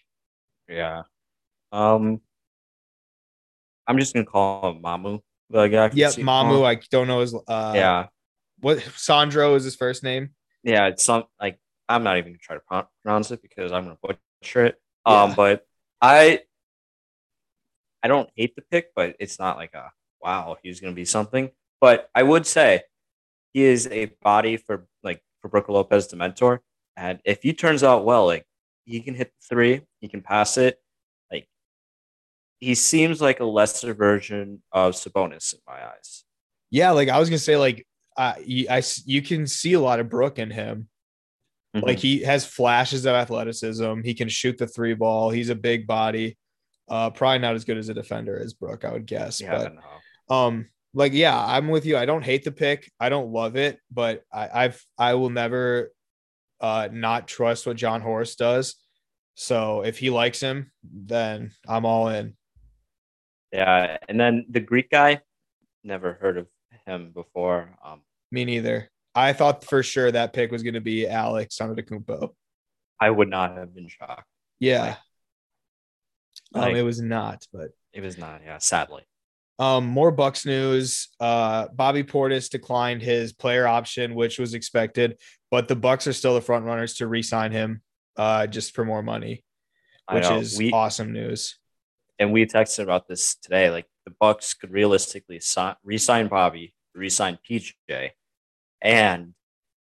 Yeah. 0.68 1.02
Um, 1.70 2.20
I'm 3.86 3.98
just 3.98 4.14
gonna 4.14 4.26
call 4.26 4.70
him 4.70 4.82
Mamu, 4.82 5.20
the 5.50 5.66
guy. 5.68 5.88
from 5.88 5.98
Yep, 5.98 6.12
Mamu. 6.14 6.64
I 6.64 6.80
don't 6.90 7.08
know 7.08 7.20
his. 7.20 7.34
Uh, 7.34 7.72
yeah. 7.74 8.06
What 8.60 8.80
Sandro 8.96 9.54
is 9.54 9.64
his 9.64 9.76
first 9.76 10.02
name? 10.02 10.30
Yeah. 10.62 10.86
It's 10.86 11.04
some 11.04 11.24
like 11.40 11.58
I'm 11.88 12.04
not 12.04 12.16
even 12.18 12.32
gonna 12.32 12.38
try 12.40 12.56
to 12.56 12.86
pronounce 13.02 13.30
it 13.32 13.42
because 13.42 13.72
I'm 13.72 13.84
gonna 13.84 13.98
butcher 14.02 14.66
it. 14.66 14.80
Um, 15.04 15.30
Yeah. 15.30 15.34
but 15.34 15.66
I 16.00 16.40
I 18.02 18.08
don't 18.08 18.30
hate 18.34 18.56
the 18.56 18.62
pick, 18.62 18.92
but 18.94 19.16
it's 19.18 19.38
not 19.38 19.56
like 19.56 19.74
a 19.74 19.90
wow, 20.20 20.56
he's 20.62 20.80
gonna 20.80 20.94
be 20.94 21.04
something. 21.04 21.50
But 21.82 22.08
I 22.14 22.22
would 22.22 22.46
say 22.46 22.82
he 23.52 23.64
is 23.64 23.88
a 23.88 24.06
body 24.22 24.56
for 24.56 24.86
like 25.02 25.20
for 25.40 25.48
Brook 25.48 25.68
Lopez 25.68 26.06
to 26.06 26.16
mentor. 26.16 26.62
And 26.96 27.18
if 27.24 27.42
he 27.42 27.52
turns 27.52 27.82
out 27.82 28.04
well, 28.04 28.24
like 28.24 28.46
he 28.84 29.00
can 29.00 29.14
hit 29.14 29.32
the 29.32 29.46
three, 29.54 29.80
he 30.00 30.06
can 30.06 30.22
pass 30.22 30.56
it. 30.56 30.78
Like 31.30 31.48
he 32.60 32.76
seems 32.76 33.20
like 33.20 33.40
a 33.40 33.44
lesser 33.44 33.94
version 33.94 34.62
of 34.70 34.94
Sabonis 34.94 35.54
in 35.54 35.60
my 35.66 35.84
eyes. 35.84 36.24
Yeah, 36.70 36.92
like 36.92 37.08
I 37.08 37.18
was 37.18 37.28
gonna 37.28 37.38
say, 37.38 37.56
like 37.56 37.84
uh, 38.16 38.34
you, 38.44 38.68
I 38.70 38.84
you 39.04 39.20
can 39.20 39.48
see 39.48 39.72
a 39.72 39.80
lot 39.80 39.98
of 39.98 40.08
Brook 40.08 40.38
in 40.38 40.52
him. 40.52 40.88
Like 41.74 41.98
he 41.98 42.22
has 42.22 42.44
flashes 42.44 43.06
of 43.06 43.14
athleticism. 43.14 44.02
He 44.04 44.14
can 44.14 44.28
shoot 44.28 44.58
the 44.58 44.66
three 44.66 44.94
ball. 44.94 45.30
He's 45.30 45.48
a 45.48 45.54
big 45.54 45.86
body. 45.86 46.36
Uh, 46.88 47.10
probably 47.10 47.38
not 47.38 47.54
as 47.54 47.64
good 47.64 47.78
as 47.78 47.88
a 47.88 47.94
defender 47.94 48.38
as 48.38 48.52
Brook, 48.52 48.84
I 48.84 48.92
would 48.92 49.06
guess. 49.06 49.40
yeah, 49.40 49.56
but 49.56 49.74
know. 49.74 50.36
um, 50.36 50.68
like 50.94 51.12
yeah, 51.12 51.38
I'm 51.38 51.68
with 51.68 51.86
you. 51.86 51.96
I 51.96 52.04
don't 52.06 52.24
hate 52.24 52.44
the 52.44 52.52
pick. 52.52 52.90
I 53.00 53.08
don't 53.08 53.32
love 53.32 53.56
it, 53.56 53.78
but 53.90 54.22
I, 54.32 54.64
I've 54.64 54.84
I 54.98 55.14
will 55.14 55.30
never 55.30 55.90
uh 56.60 56.88
not 56.92 57.26
trust 57.28 57.66
what 57.66 57.76
Jon 57.76 58.00
Horst 58.00 58.38
does. 58.38 58.76
So 59.34 59.82
if 59.82 59.98
he 59.98 60.10
likes 60.10 60.40
him, 60.40 60.70
then 60.84 61.52
I'm 61.66 61.86
all 61.86 62.08
in. 62.08 62.36
Yeah, 63.52 63.96
and 64.08 64.18
then 64.20 64.46
the 64.50 64.60
Greek 64.60 64.90
guy, 64.90 65.20
never 65.84 66.14
heard 66.14 66.38
of 66.38 66.46
him 66.86 67.10
before. 67.12 67.76
Um, 67.84 68.00
Me 68.30 68.44
neither. 68.44 68.90
I 69.14 69.32
thought 69.34 69.64
for 69.64 69.82
sure 69.82 70.10
that 70.10 70.32
pick 70.32 70.50
was 70.50 70.62
going 70.62 70.74
to 70.74 70.80
be 70.80 71.06
Alex 71.06 71.58
Antetokounmpo. 71.58 72.30
I 73.00 73.10
would 73.10 73.28
not 73.28 73.56
have 73.56 73.74
been 73.74 73.88
shocked. 73.88 74.24
Yeah. 74.58 74.96
Um, 76.54 76.62
Like- 76.62 76.76
it 76.76 76.82
was 76.82 77.00
not, 77.00 77.46
but 77.52 77.70
It 77.92 78.00
was 78.02 78.16
not. 78.16 78.40
Yeah, 78.44 78.58
sadly. 78.58 79.02
Um, 79.58 79.86
more 79.86 80.10
Bucks 80.10 80.44
news. 80.46 81.08
Uh, 81.20 81.68
Bobby 81.68 82.02
Portis 82.02 82.48
declined 82.50 83.02
his 83.02 83.32
player 83.32 83.66
option, 83.66 84.14
which 84.14 84.38
was 84.38 84.54
expected, 84.54 85.18
but 85.50 85.68
the 85.68 85.76
Bucks 85.76 86.06
are 86.06 86.12
still 86.12 86.34
the 86.34 86.40
front 86.40 86.64
runners 86.64 86.94
to 86.94 87.06
re-sign 87.06 87.52
him, 87.52 87.82
uh, 88.16 88.46
just 88.46 88.74
for 88.74 88.84
more 88.84 89.02
money, 89.02 89.44
which 90.10 90.28
is 90.30 90.58
we 90.58 90.72
awesome 90.72 91.12
news. 91.12 91.58
and 92.18 92.32
we 92.32 92.46
texted 92.46 92.82
about 92.82 93.06
this 93.08 93.36
today. 93.36 93.70
Like 93.70 93.86
the 94.04 94.14
Bucks 94.18 94.54
could 94.54 94.70
realistically 94.72 95.38
si- 95.40 95.74
re-sign 95.84 96.28
Bobby, 96.28 96.74
re-sign 96.94 97.38
PJ, 97.48 98.10
and 98.80 99.34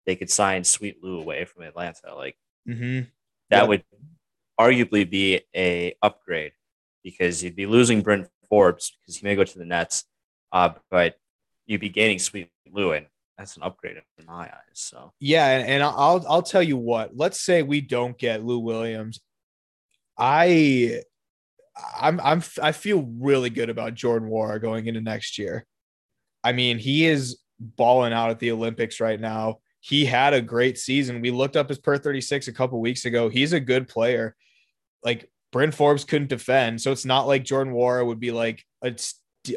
they 0.05 0.15
could 0.15 0.29
sign 0.29 0.63
Sweet 0.65 0.97
Lou 1.01 1.19
away 1.21 1.45
from 1.45 1.63
Atlanta. 1.63 2.13
Like 2.15 2.35
mm-hmm. 2.67 3.01
that 3.49 3.61
Yep. 3.61 3.67
would 3.69 3.83
arguably 4.59 5.09
be 5.09 5.41
a 5.55 5.95
upgrade 6.01 6.51
because 7.03 7.43
you'd 7.43 7.55
be 7.55 7.65
losing 7.65 8.01
Bryn 8.01 8.27
Forbes 8.53 8.95
because 9.01 9.17
he 9.17 9.25
may 9.25 9.35
go 9.35 9.43
to 9.43 9.57
the 9.57 9.65
Nets, 9.65 10.05
uh, 10.51 10.69
but 10.91 11.15
you'd 11.65 11.81
be 11.81 11.89
gaining 11.89 12.19
Sweet 12.19 12.49
and 12.75 13.07
that's 13.35 13.57
an 13.57 13.63
upgrade 13.63 13.97
in 14.19 14.25
my 14.27 14.43
eyes. 14.43 14.51
So 14.75 15.11
Yeah, 15.19 15.47
and, 15.47 15.67
and 15.67 15.83
I'll 15.83 16.23
I'll 16.29 16.43
tell 16.43 16.61
you 16.61 16.77
what. 16.77 17.17
Let's 17.17 17.39
say 17.39 17.63
we 17.63 17.81
don't 17.81 18.15
get 18.15 18.43
Lou 18.43 18.59
Williams. 18.59 19.21
I 20.19 21.01
I'm 21.99 22.19
I'm 22.19 22.43
I 22.61 22.73
feel 22.73 23.09
really 23.19 23.49
good 23.49 23.71
about 23.71 23.95
Jordan 23.95 24.29
Nwora 24.29 24.61
going 24.61 24.85
into 24.85 25.01
next 25.01 25.39
year. 25.39 25.65
I 26.43 26.51
mean, 26.51 26.77
he 26.77 27.07
is 27.07 27.39
balling 27.59 28.13
out 28.13 28.29
at 28.29 28.37
the 28.37 28.51
Olympics 28.51 28.99
right 28.99 29.19
now. 29.19 29.61
He 29.79 30.05
had 30.05 30.35
a 30.35 30.41
great 30.43 30.77
season. 30.77 31.21
We 31.21 31.31
looked 31.31 31.57
up 31.57 31.69
his 31.69 31.79
per 31.79 31.97
36 31.97 32.47
a 32.47 32.53
couple 32.53 32.79
weeks 32.79 33.05
ago. 33.05 33.29
He's 33.29 33.53
a 33.53 33.59
good 33.59 33.87
player. 33.87 34.35
Like 35.03 35.27
Bryn 35.53 35.71
Forbes 35.71 36.03
couldn't 36.03 36.27
defend, 36.29 36.81
so 36.81 36.91
it's 36.91 37.05
not 37.05 37.27
like 37.27 37.45
Jordan 37.45 37.73
Nwora 37.73 38.05
would 38.05 38.19
be 38.19 38.31
like 38.31 38.65
a, 38.81 38.93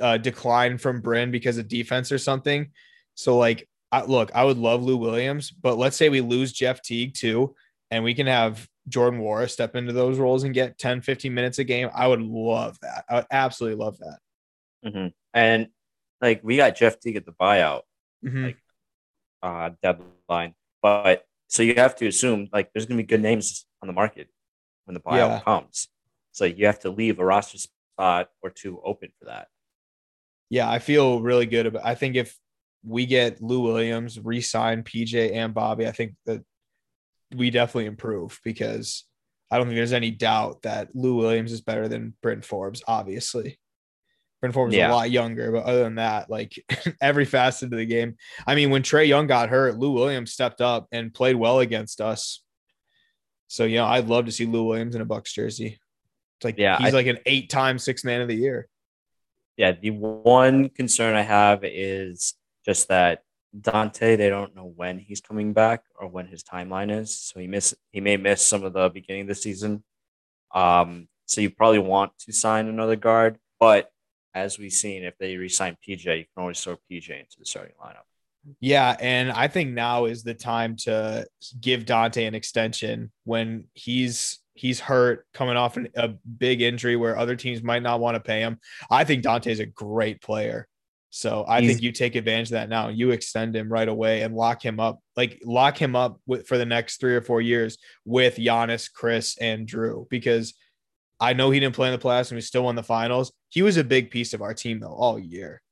a 0.01 0.19
decline 0.19 0.79
from 0.79 1.01
Bryn 1.01 1.31
because 1.33 1.57
of 1.59 1.67
defense 1.67 2.13
or 2.13 2.19
something. 2.19 2.69
So 3.15 3.39
like, 3.39 3.67
I, 3.91 4.03
look, 4.05 4.31
I 4.35 4.45
would 4.45 4.59
love 4.59 4.83
Lou 4.85 4.99
Williams, 4.99 5.51
but 5.51 5.79
let's 5.79 5.97
say 5.97 6.11
we 6.11 6.21
lose 6.21 6.53
Jeff 6.53 6.83
Teague 6.83 7.15
too, 7.15 7.57
and 7.91 8.05
we 8.05 8.13
can 8.15 8.27
have 8.27 8.69
Jordan 8.89 9.21
Nwora 9.21 9.49
step 9.51 9.75
into 9.75 9.95
those 9.95 10.19
roles 10.19 10.45
and 10.45 10.53
get 10.55 10.79
10, 10.79 11.01
15 11.01 11.33
minutes 11.33 11.59
a 11.59 11.65
game. 11.65 11.89
I 11.95 12.07
would 12.07 12.21
love 12.21 12.79
that. 12.83 13.05
I 13.09 13.15
would 13.17 13.27
absolutely 13.33 13.83
love 13.85 13.99
that. 13.99 14.19
Mhm. 14.85 15.13
and 15.35 15.69
like 16.21 16.41
we 16.45 16.59
got 16.59 16.77
Jeff 16.77 17.01
Teague 17.01 17.17
at 17.17 17.25
the 17.27 17.33
buyout. 17.33 17.83
Mhm. 18.25 18.45
Like, 18.45 18.59
uh, 19.43 19.71
deadline. 19.83 20.55
But 20.83 21.25
so 21.49 21.63
you 21.63 21.75
have 21.77 21.97
to 21.97 22.07
assume 22.07 22.49
like 22.53 22.71
there's 22.73 22.87
gonna 22.87 22.99
be 22.99 23.07
good 23.07 23.23
names 23.23 23.67
on 23.83 23.87
the 23.89 23.93
market 23.95 24.29
when 24.87 24.95
the 24.95 25.01
buyout 25.01 25.13
Yeah. 25.13 25.41
comes. 25.41 25.89
So 26.33 26.45
you 26.45 26.67
have 26.67 26.81
to 26.81 26.91
leave 26.91 27.19
a 27.19 27.25
roster 27.25 27.59
spot 27.59 28.29
or 28.43 28.51
two 28.51 28.81
open 28.85 29.11
for 29.19 29.27
that. 29.27 29.49
yeah, 30.49 30.71
I 30.71 30.79
feel 30.79 31.21
really 31.23 31.47
good 31.47 31.67
about. 31.67 31.85
I 31.85 31.95
think 31.97 32.15
if 32.17 32.37
we 32.85 33.05
get 33.07 33.43
Lou 33.43 33.61
Williams, 33.63 34.19
re-sign 34.21 34.83
PJ 34.85 35.33
and 35.35 35.53
Bobby, 35.53 35.87
I 35.89 35.93
think 35.93 36.15
that 36.27 36.43
we 37.35 37.51
definitely 37.51 37.87
improve 37.87 38.39
because 38.45 39.05
I 39.51 39.59
don't 39.59 39.67
think 39.67 39.77
there's 39.77 39.93
any 39.93 40.13
doubt 40.13 40.63
that 40.63 40.95
Lou 40.95 41.17
Williams 41.17 41.51
is 41.53 41.61
better 41.63 41.89
than 41.89 42.15
Bryn 42.23 42.43
Forbes. 42.43 42.83
Obviously, 42.87 43.59
Bryn 44.41 44.53
Forbes 44.53 44.75
is 44.75 44.79
a 44.91 44.95
lot 44.95 45.11
younger, 45.11 45.51
but 45.51 45.65
other 45.65 45.83
than 45.83 45.97
that, 45.97 46.31
like 46.31 46.55
every 47.01 47.25
facet 47.25 47.73
of 47.73 47.79
the 47.79 47.87
game. 47.87 48.15
I 48.47 48.55
mean, 48.55 48.71
when 48.71 48.83
Trae 48.83 49.09
Young 49.09 49.27
got 49.27 49.49
hurt, 49.49 49.79
Lou 49.79 49.91
Williams 49.93 50.33
stepped 50.33 50.61
up 50.61 50.87
and 50.93 51.13
played 51.13 51.35
well 51.37 51.59
against 51.59 52.01
us. 52.01 52.43
So 53.49 53.65
you 53.65 53.77
know, 53.77 53.87
I'd 53.87 54.09
love 54.09 54.27
to 54.27 54.33
see 54.33 54.47
Lou 54.47 54.65
Williams 54.65 54.95
in 54.95 55.01
a 55.01 55.05
Bucks 55.05 55.33
jersey. 55.33 55.79
It's 56.39 56.45
like 56.45 56.59
Yeah, 56.59 56.79
he's 56.79 56.95
I- 56.95 56.97
like 56.97 57.07
an 57.07 57.19
eight-time 57.27 57.79
six 57.79 58.05
man 58.05 58.21
of 58.21 58.29
the 58.29 58.35
year. 58.37 58.69
Yeah, 59.57 59.73
the 59.73 59.91
one 59.91 60.69
concern 60.69 61.15
I 61.15 61.23
have 61.23 61.61
is 61.65 62.35
just 62.65 62.89
that 62.89 63.23
Donte, 63.59 64.19
they 64.19 64.29
don't 64.29 64.55
know 64.55 64.67
when 64.67 64.99
he's 64.99 65.23
coming 65.23 65.55
back 65.55 65.85
or 65.99 66.09
when 66.09 66.27
his 66.27 66.43
timeline 66.43 66.91
is. 66.91 67.19
So 67.19 67.41
he 67.41 67.47
miss 67.47 67.75
he 67.91 68.01
may 68.01 68.17
miss 68.19 68.43
some 68.43 68.65
of 68.65 68.75
the 68.75 68.91
beginning 68.91 69.23
of 69.23 69.29
the 69.29 69.35
season. 69.35 69.83
Um, 70.55 71.09
so 71.25 71.41
you 71.41 71.51
probably 71.51 71.79
want 71.79 72.13
to 72.21 72.33
sign 72.33 72.67
another 72.69 72.97
guard, 72.97 73.39
but 73.59 73.91
as 74.35 74.59
we've 74.59 74.73
seen, 74.73 75.05
if 75.05 75.17
they 75.19 75.37
resign 75.37 75.77
PJ, 75.87 76.05
you 76.19 76.25
can 76.25 76.43
always 76.43 76.61
throw 76.63 76.77
PJ 76.91 77.09
into 77.19 77.39
the 77.39 77.47
starting 77.47 77.75
lineup. 77.83 78.05
Yeah, 78.61 78.97
and 79.01 79.31
I 79.33 79.49
think 79.49 79.73
now 79.73 80.05
is 80.05 80.23
the 80.23 80.35
time 80.35 80.77
to 80.79 81.27
give 81.61 81.85
Donte 81.85 82.27
an 82.27 82.35
extension 82.35 83.11
when 83.25 83.65
he's 83.75 84.39
he's 84.55 84.81
hurt, 84.81 85.27
coming 85.35 85.57
off 85.57 85.77
an, 85.77 85.89
a 85.97 86.09
big 86.39 86.63
injury 86.63 86.97
where 86.97 87.19
other 87.19 87.37
teams 87.37 87.63
might 87.63 87.83
not 87.83 88.01
want 88.01 88.15
to 88.15 88.21
pay 88.21 88.41
him. 88.41 88.59
I 88.91 89.05
think 89.05 89.23
Donte's 89.25 89.61
a 89.61 89.67
great 89.67 90.23
player, 90.23 90.67
so 91.11 91.45
I 91.47 91.61
He's- 91.61 91.73
think 91.73 91.83
you 91.83 91.93
take 91.93 92.15
advantage 92.15 92.49
of 92.49 92.53
that 92.53 92.69
now. 92.69 92.89
You 92.89 93.11
extend 93.11 93.55
him 93.55 93.71
right 93.71 93.89
away 93.89 94.23
and 94.23 94.35
lock 94.35 94.65
him 94.65 94.81
up, 94.81 95.01
like 95.17 95.41
lock 95.45 95.77
him 95.77 95.95
up 95.97 96.21
with 96.27 96.47
for 96.47 96.57
the 96.59 96.67
next 96.67 97.01
three 97.01 97.15
or 97.15 97.21
four 97.23 97.41
years 97.41 97.79
with 98.05 98.37
Giannis, 98.37 98.91
Khris, 98.93 99.37
and 99.41 99.67
Drew 99.67 100.07
because. 100.11 100.55
I 101.19 101.33
know 101.33 101.51
he 101.51 101.59
didn't 101.61 101.75
play 101.75 101.89
in 101.89 101.99
the 101.99 102.05
playoffs 102.07 102.31
and 102.31 102.37
we 102.37 102.43
still 102.43 102.65
won 102.65 102.75
the 102.75 102.83
finals. 102.83 103.33
He 103.49 103.63
was 103.63 103.79
a 103.79 103.85
big 103.85 104.11
piece 104.11 104.35
of 104.35 104.43
our 104.43 104.53
team 104.53 104.81
though 104.81 104.93
all 104.93 105.19
year 105.19 105.63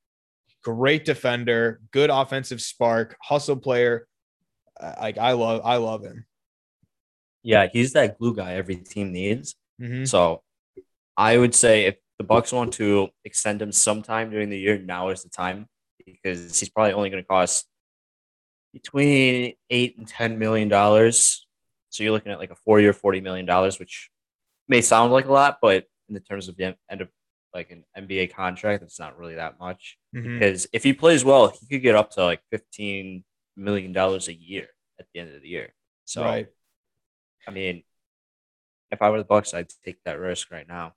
great 0.65 1.05
defender, 1.05 1.81
good 1.93 2.11
offensive 2.11 2.61
spark, 2.61 3.17
hustle 3.23 3.57
player. 3.57 4.07
Like 4.81 5.19
I 5.19 5.33
love, 5.33 5.61
I 5.65 5.77
love 5.77 6.03
him. 6.03 6.27
Yeah, 7.43 7.69
he's 7.73 7.93
that 7.93 8.19
glue 8.19 8.35
guy 8.35 8.55
every 8.55 8.77
team 8.77 9.13
needs. 9.13 9.55
Mhm. 9.81 10.09
So 10.09 10.43
I 11.17 11.37
would 11.37 11.55
say 11.55 11.85
if 11.85 11.97
the 12.19 12.25
Bucks 12.25 12.53
want 12.53 12.73
to 12.75 13.09
extend 13.25 13.61
him 13.61 13.73
sometime 13.73 14.31
during 14.31 14.49
the 14.51 14.59
year, 14.59 14.79
now 14.79 15.11
is 15.11 15.23
the 15.23 15.29
time 15.29 15.69
because 16.05 16.59
he's 16.59 16.71
probably 16.71 16.93
only 16.93 17.11
going 17.11 17.23
to 17.23 17.27
cost 17.27 17.67
between 18.73 19.55
eight 19.71 19.99
and 19.99 20.09
ten 20.09 20.39
million 20.39 20.69
dollars. 20.69 21.47
So 21.91 22.03
you're 22.03 22.13
looking 22.13 22.33
at 22.33 22.39
like 22.39 22.51
a 22.51 22.57
four-year, 22.57 22.93
forty 22.93 23.21
million 23.21 23.47
dollars, 23.47 23.79
which 23.79 24.11
may 24.69 24.81
sound 24.81 25.13
like 25.13 25.27
a 25.27 25.33
lot, 25.33 25.59
but 25.61 25.85
in 26.09 26.15
the 26.15 26.21
terms 26.21 26.49
of 26.49 26.57
the 26.57 26.77
end 26.91 27.01
of 27.01 27.09
like 27.55 27.71
an 27.71 27.85
NBA 27.97 28.35
contract, 28.35 28.83
it's 28.83 28.99
not 28.99 29.19
really 29.19 29.37
that 29.37 29.59
much. 29.59 29.97
Mhm. 30.15 30.39
Because 30.39 30.67
if 30.73 30.83
he 30.83 30.93
plays 30.93 31.25
well, 31.25 31.49
he 31.61 31.67
could 31.69 31.83
get 31.83 31.95
up 31.95 32.11
to 32.13 32.25
like 32.25 32.41
fifteen 32.51 33.25
million 33.57 33.93
dollars 33.93 34.29
a 34.29 34.35
year 34.35 34.69
at 34.99 35.07
the 35.13 35.21
end 35.21 35.35
of 35.35 35.43
the 35.43 35.49
year. 35.49 35.73
So 36.05 36.23
right. 36.23 36.49
I 37.47 37.51
mean, 37.51 37.83
if 38.91 39.03
I 39.03 39.11
were 39.11 39.19
the 39.19 39.25
Bucks, 39.25 39.55
I'd 39.55 39.69
take 39.85 39.99
that 40.05 40.19
risk 40.19 40.51
right 40.51 40.67
now. 40.67 40.95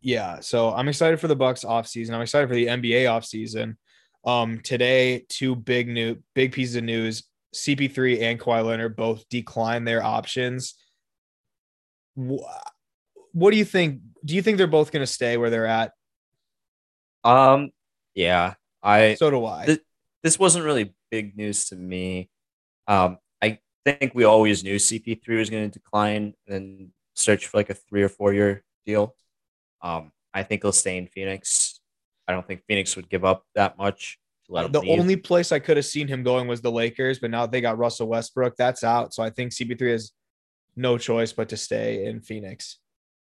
Yeah. 0.00 0.40
So 0.40 0.72
I'm 0.72 0.88
excited 0.88 1.20
for 1.20 1.28
the 1.28 1.36
Bucks 1.36 1.64
offseason. 1.64 2.14
I'm 2.14 2.22
excited 2.22 2.48
for 2.48 2.54
the 2.54 2.66
NBA 2.66 3.04
offseason. 3.04 3.76
Um, 4.24 4.60
today, 4.60 5.24
two 5.28 5.56
big 5.56 5.88
new 5.88 6.22
big 6.34 6.52
pieces 6.52 6.76
of 6.76 6.84
news. 6.84 7.24
CP3 7.54 8.22
and 8.22 8.40
Kawhi 8.40 8.64
Leonard 8.64 8.96
both 8.96 9.28
declined 9.28 9.86
their 9.86 10.02
options. 10.02 10.74
Wh- 13.32 13.36
What 13.36 13.50
do 13.50 13.56
you 13.56 13.64
think? 13.64 14.00
Do 14.24 14.34
you 14.34 14.42
think 14.42 14.58
they're 14.58 14.66
both 14.66 14.92
going 14.92 15.02
to 15.02 15.06
stay 15.12 15.36
where 15.36 15.50
they're 15.50 15.66
at? 15.66 15.92
Um, 17.24 17.70
yeah, 18.14 18.54
I 18.82 19.14
So 19.14 19.30
do 19.30 19.44
I. 19.46 19.66
Th- 19.66 19.80
this 20.22 20.38
wasn't 20.38 20.64
really 20.64 20.94
big 21.10 21.36
news 21.36 21.66
to 21.66 21.76
me. 21.76 22.30
Um, 22.86 23.18
I 23.42 23.58
think 23.84 24.14
we 24.14 24.24
always 24.24 24.62
knew 24.64 24.76
CP3 24.76 25.38
was 25.38 25.50
going 25.50 25.70
to 25.70 25.78
decline 25.78 26.34
and 26.46 26.90
search 27.14 27.46
for 27.46 27.58
like 27.58 27.70
a 27.70 27.74
three 27.74 28.02
or 28.02 28.08
four 28.08 28.32
year 28.32 28.64
deal. 28.86 29.14
Um, 29.82 30.12
I 30.32 30.42
think 30.44 30.62
he'll 30.62 30.72
stay 30.72 30.96
in 30.96 31.06
Phoenix. 31.08 31.80
I 32.28 32.32
don't 32.32 32.46
think 32.46 32.62
Phoenix 32.68 32.94
would 32.96 33.08
give 33.08 33.24
up 33.24 33.44
that 33.54 33.76
much 33.76 34.18
to 34.46 34.52
let 34.52 34.66
him 34.66 34.72
the 34.72 34.80
leave. 34.80 35.00
only 35.00 35.16
place 35.16 35.50
I 35.52 35.58
could 35.58 35.76
have 35.76 35.86
seen 35.86 36.06
him 36.08 36.22
going 36.22 36.46
was 36.46 36.60
the 36.60 36.70
Lakers, 36.70 37.18
but 37.18 37.30
now 37.30 37.46
they 37.46 37.60
got 37.60 37.78
Russell 37.78 38.06
Westbrook. 38.08 38.56
That's 38.56 38.84
out. 38.84 39.12
So 39.12 39.22
I 39.22 39.30
think 39.30 39.52
CP3 39.52 39.90
has 39.90 40.12
no 40.76 40.98
choice 40.98 41.32
but 41.32 41.48
to 41.50 41.56
stay 41.56 42.06
in 42.06 42.20
Phoenix. 42.20 42.78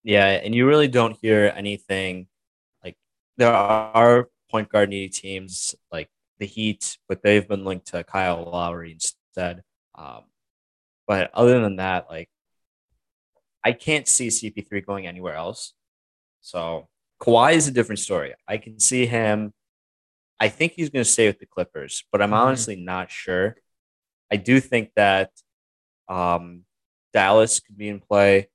Yeah, 0.06 0.28
and 0.28 0.54
you 0.54 0.68
really 0.68 0.88
don't 0.88 1.18
hear 1.20 1.52
anything 1.56 2.28
like 2.84 2.96
there 3.38 3.52
are 3.52 4.30
point 4.52 4.70
guard 4.70 4.90
needy 4.90 5.10
teams 5.10 5.74
like 5.92 6.10
the 6.38 6.46
Heat, 6.46 7.00
but 7.10 7.24
they've 7.24 7.48
been 7.48 7.66
linked 7.66 7.88
to 7.88 8.04
Kyle 8.04 8.48
Lowry 8.52 8.92
instead. 8.92 9.64
Um, 9.96 10.26
but 11.08 11.32
other 11.34 11.60
than 11.60 11.78
that, 11.78 12.06
like 12.08 12.30
I 13.64 13.72
can't 13.72 14.08
see 14.08 14.28
CP3 14.28 14.86
going 14.86 15.08
anywhere 15.08 15.34
else. 15.34 15.74
So 16.42 16.88
Kawhi 17.20 17.56
is 17.56 17.68
a 17.68 17.72
different 17.72 17.98
story. 18.00 18.36
I 18.48 18.58
can 18.58 18.80
see 18.80 19.08
him. 19.08 19.54
I 20.40 20.50
think 20.50 20.74
he's 20.74 20.92
going 20.92 21.04
to 21.04 21.10
stay 21.10 21.26
with 21.26 21.40
the 21.40 21.48
Clippers, 21.48 22.04
but 22.12 22.22
I'm 22.22 22.30
Mhm. 22.30 22.38
honestly 22.38 22.76
not 22.76 23.10
sure. 23.10 23.56
I 24.32 24.36
do 24.38 24.60
think 24.60 24.92
that 24.96 25.32
um, 26.08 26.66
Dallas 27.14 27.60
could 27.60 27.78
be 27.78 27.90
in 27.90 28.00
play. 28.00 28.50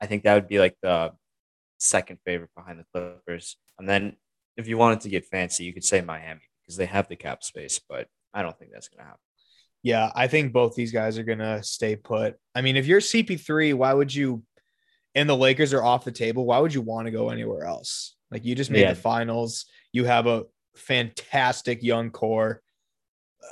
I 0.00 0.06
think 0.06 0.24
that 0.24 0.34
would 0.34 0.48
be 0.48 0.58
like 0.58 0.76
the 0.82 1.12
second 1.78 2.18
favorite 2.24 2.50
behind 2.56 2.78
the 2.78 2.84
Clippers. 2.92 3.56
And 3.78 3.88
then 3.88 4.16
if 4.56 4.68
you 4.68 4.78
wanted 4.78 5.00
to 5.02 5.08
get 5.08 5.26
fancy, 5.26 5.64
you 5.64 5.72
could 5.72 5.84
say 5.84 6.00
Miami 6.00 6.40
because 6.62 6.76
they 6.76 6.86
have 6.86 7.08
the 7.08 7.16
cap 7.16 7.42
space, 7.42 7.80
but 7.88 8.08
I 8.34 8.42
don't 8.42 8.58
think 8.58 8.72
that's 8.72 8.88
going 8.88 8.98
to 9.00 9.04
happen. 9.04 9.20
Yeah, 9.82 10.10
I 10.16 10.26
think 10.26 10.52
both 10.52 10.74
these 10.74 10.90
guys 10.90 11.16
are 11.16 11.22
gonna 11.22 11.62
stay 11.62 11.94
put. 11.94 12.34
I 12.56 12.60
mean, 12.60 12.76
if 12.76 12.86
you're 12.86 12.98
CP3, 13.00 13.74
why 13.74 13.92
would 13.92 14.12
you? 14.12 14.42
And 15.14 15.28
the 15.28 15.36
Lakers 15.36 15.72
are 15.72 15.84
off 15.84 16.04
the 16.04 16.10
table. 16.10 16.44
Why 16.44 16.58
would 16.58 16.74
you 16.74 16.82
want 16.82 17.06
to 17.06 17.12
go 17.12 17.28
anywhere 17.30 17.64
else? 17.64 18.16
Like 18.32 18.44
you 18.44 18.56
just 18.56 18.70
made 18.70 18.80
Yeah. 18.80 18.94
the 18.94 19.00
finals. 19.00 19.66
You 19.92 20.04
have 20.04 20.26
a 20.26 20.44
fantastic 20.74 21.84
young 21.84 22.10
core. 22.10 22.62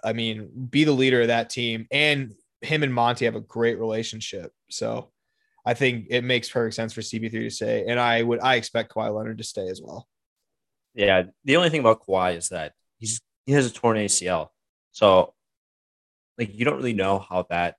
I 0.03 0.13
mean, 0.13 0.51
be 0.71 0.83
the 0.83 0.91
leader 0.93 1.21
of 1.21 1.29
that 1.29 1.51
team, 1.51 1.87
and 1.93 2.35
him 2.63 2.83
and 2.83 2.93
Monty 2.93 3.27
have 3.27 3.37
a 3.37 3.41
great 3.41 3.79
relationship. 3.79 4.51
So, 4.71 5.13
I 5.67 5.75
think 5.75 6.07
it 6.11 6.25
makes 6.25 6.49
perfect 6.49 6.75
sense 6.75 6.93
for 6.93 7.01
CP3 7.01 7.31
to 7.31 7.51
stay, 7.51 7.85
and 7.89 7.99
I 7.99 8.23
would 8.23 8.41
I 8.41 8.57
expect 8.57 8.93
Kawhi 8.95 9.15
Leonard 9.15 9.39
to 9.39 9.45
stay 9.45 9.69
as 9.69 9.81
well. 9.83 10.07
Yeah, 10.95 11.25
the 11.45 11.57
only 11.57 11.71
thing 11.71 11.81
about 11.81 12.07
Kawhi 12.07 12.37
is 12.37 12.51
that 12.51 12.73
he's 12.99 13.21
he 13.47 13.53
has 13.53 13.67
a 13.67 13.73
torn 13.73 13.97
ACL, 13.97 14.49
so 14.93 15.35
like 16.39 16.55
you 16.55 16.65
don't 16.65 16.77
really 16.77 16.93
know 16.93 17.19
how 17.19 17.47
that 17.51 17.77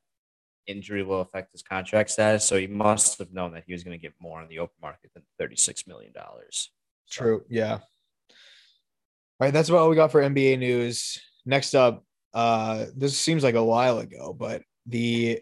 injury 0.68 1.04
will 1.04 1.22
affect 1.22 1.52
his 1.52 1.62
contract 1.62 2.10
status. 2.10 2.44
So 2.44 2.58
he 2.58 2.68
must 2.68 3.20
have 3.20 3.32
known 3.32 3.54
that 3.54 3.64
he 3.68 3.74
was 3.74 3.84
going 3.84 3.98
to 3.98 4.02
get 4.02 4.14
more 4.20 4.42
on 4.42 4.48
the 4.48 4.60
open 4.60 4.76
market 4.82 5.12
than 5.14 5.24
thirty 5.38 5.56
six 5.56 5.86
million 5.86 6.12
dollars. 6.12 6.72
True. 7.10 7.44
Yeah. 7.50 7.74
All 7.74 9.42
right. 9.42 9.54
That's 9.54 9.70
about 9.70 9.80
all 9.80 9.90
we 9.90 9.96
got 9.96 10.12
for 10.12 10.22
NBA 10.22 10.58
news. 10.58 11.20
Next 11.46 11.76
up, 11.76 12.04
uh, 12.34 12.86
this 12.96 13.18
seems 13.18 13.44
like 13.44 13.56
a 13.56 13.64
while 13.64 14.00
ago, 14.00 14.34
but 14.34 14.64
the 14.88 15.42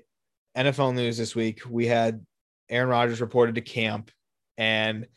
NFL 0.57 0.93
news 0.93 1.17
this 1.17 1.35
week, 1.35 1.61
we 1.69 1.87
had 1.87 2.25
Aaron 2.69 2.89
Rodgers 2.89 3.21
reported 3.21 3.55
to 3.55 3.61
camp 3.61 4.11
and 4.57 5.07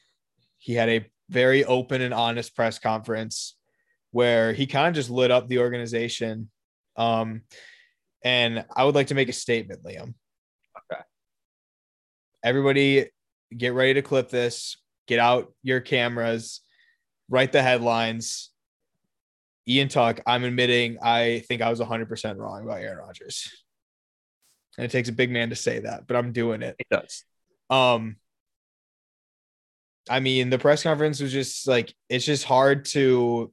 he 0.58 0.74
had 0.74 0.88
a 0.88 1.06
very 1.28 1.64
open 1.64 2.02
and 2.02 2.14
honest 2.14 2.54
press 2.54 2.78
conference 2.78 3.56
where 4.10 4.52
he 4.52 4.66
kind 4.66 4.88
of 4.88 4.94
just 4.94 5.10
lit 5.10 5.30
up 5.30 5.48
the 5.48 5.58
organization. 5.58 6.50
Um, 6.96 7.42
and 8.24 8.64
I 8.74 8.84
would 8.84 8.94
like 8.94 9.08
to 9.08 9.14
make 9.14 9.28
a 9.28 9.32
statement, 9.32 9.84
Liam. 9.84 10.14
Okay. 10.92 11.02
Everybody 12.42 13.06
get 13.56 13.74
ready 13.74 13.94
to 13.94 14.02
clip 14.02 14.30
this. 14.30 14.76
Get 15.06 15.20
out 15.20 15.52
your 15.62 15.80
cameras, 15.80 16.62
write 17.28 17.52
the 17.52 17.62
headlines. 17.62 18.50
Ian 19.68 19.88
Tuck, 19.88 20.20
I'm 20.26 20.44
admitting 20.44 20.98
I 21.02 21.44
think 21.48 21.62
I 21.62 21.70
was 21.70 21.80
100% 21.80 22.36
wrong 22.38 22.64
about 22.64 22.80
Aaron 22.80 22.98
Rodgers. 22.98 23.50
And 24.76 24.84
it 24.84 24.90
takes 24.90 25.08
a 25.08 25.12
big 25.12 25.30
man 25.30 25.50
to 25.50 25.56
say 25.56 25.80
that, 25.80 26.06
but 26.06 26.16
I'm 26.16 26.32
doing 26.32 26.62
it. 26.62 26.76
It 26.78 26.86
does. 26.90 27.24
Um 27.70 28.16
I 30.08 30.20
mean, 30.20 30.50
the 30.50 30.58
press 30.58 30.82
conference 30.82 31.20
was 31.20 31.32
just 31.32 31.66
like 31.66 31.92
it's 32.08 32.24
just 32.24 32.44
hard 32.44 32.84
to 32.86 33.52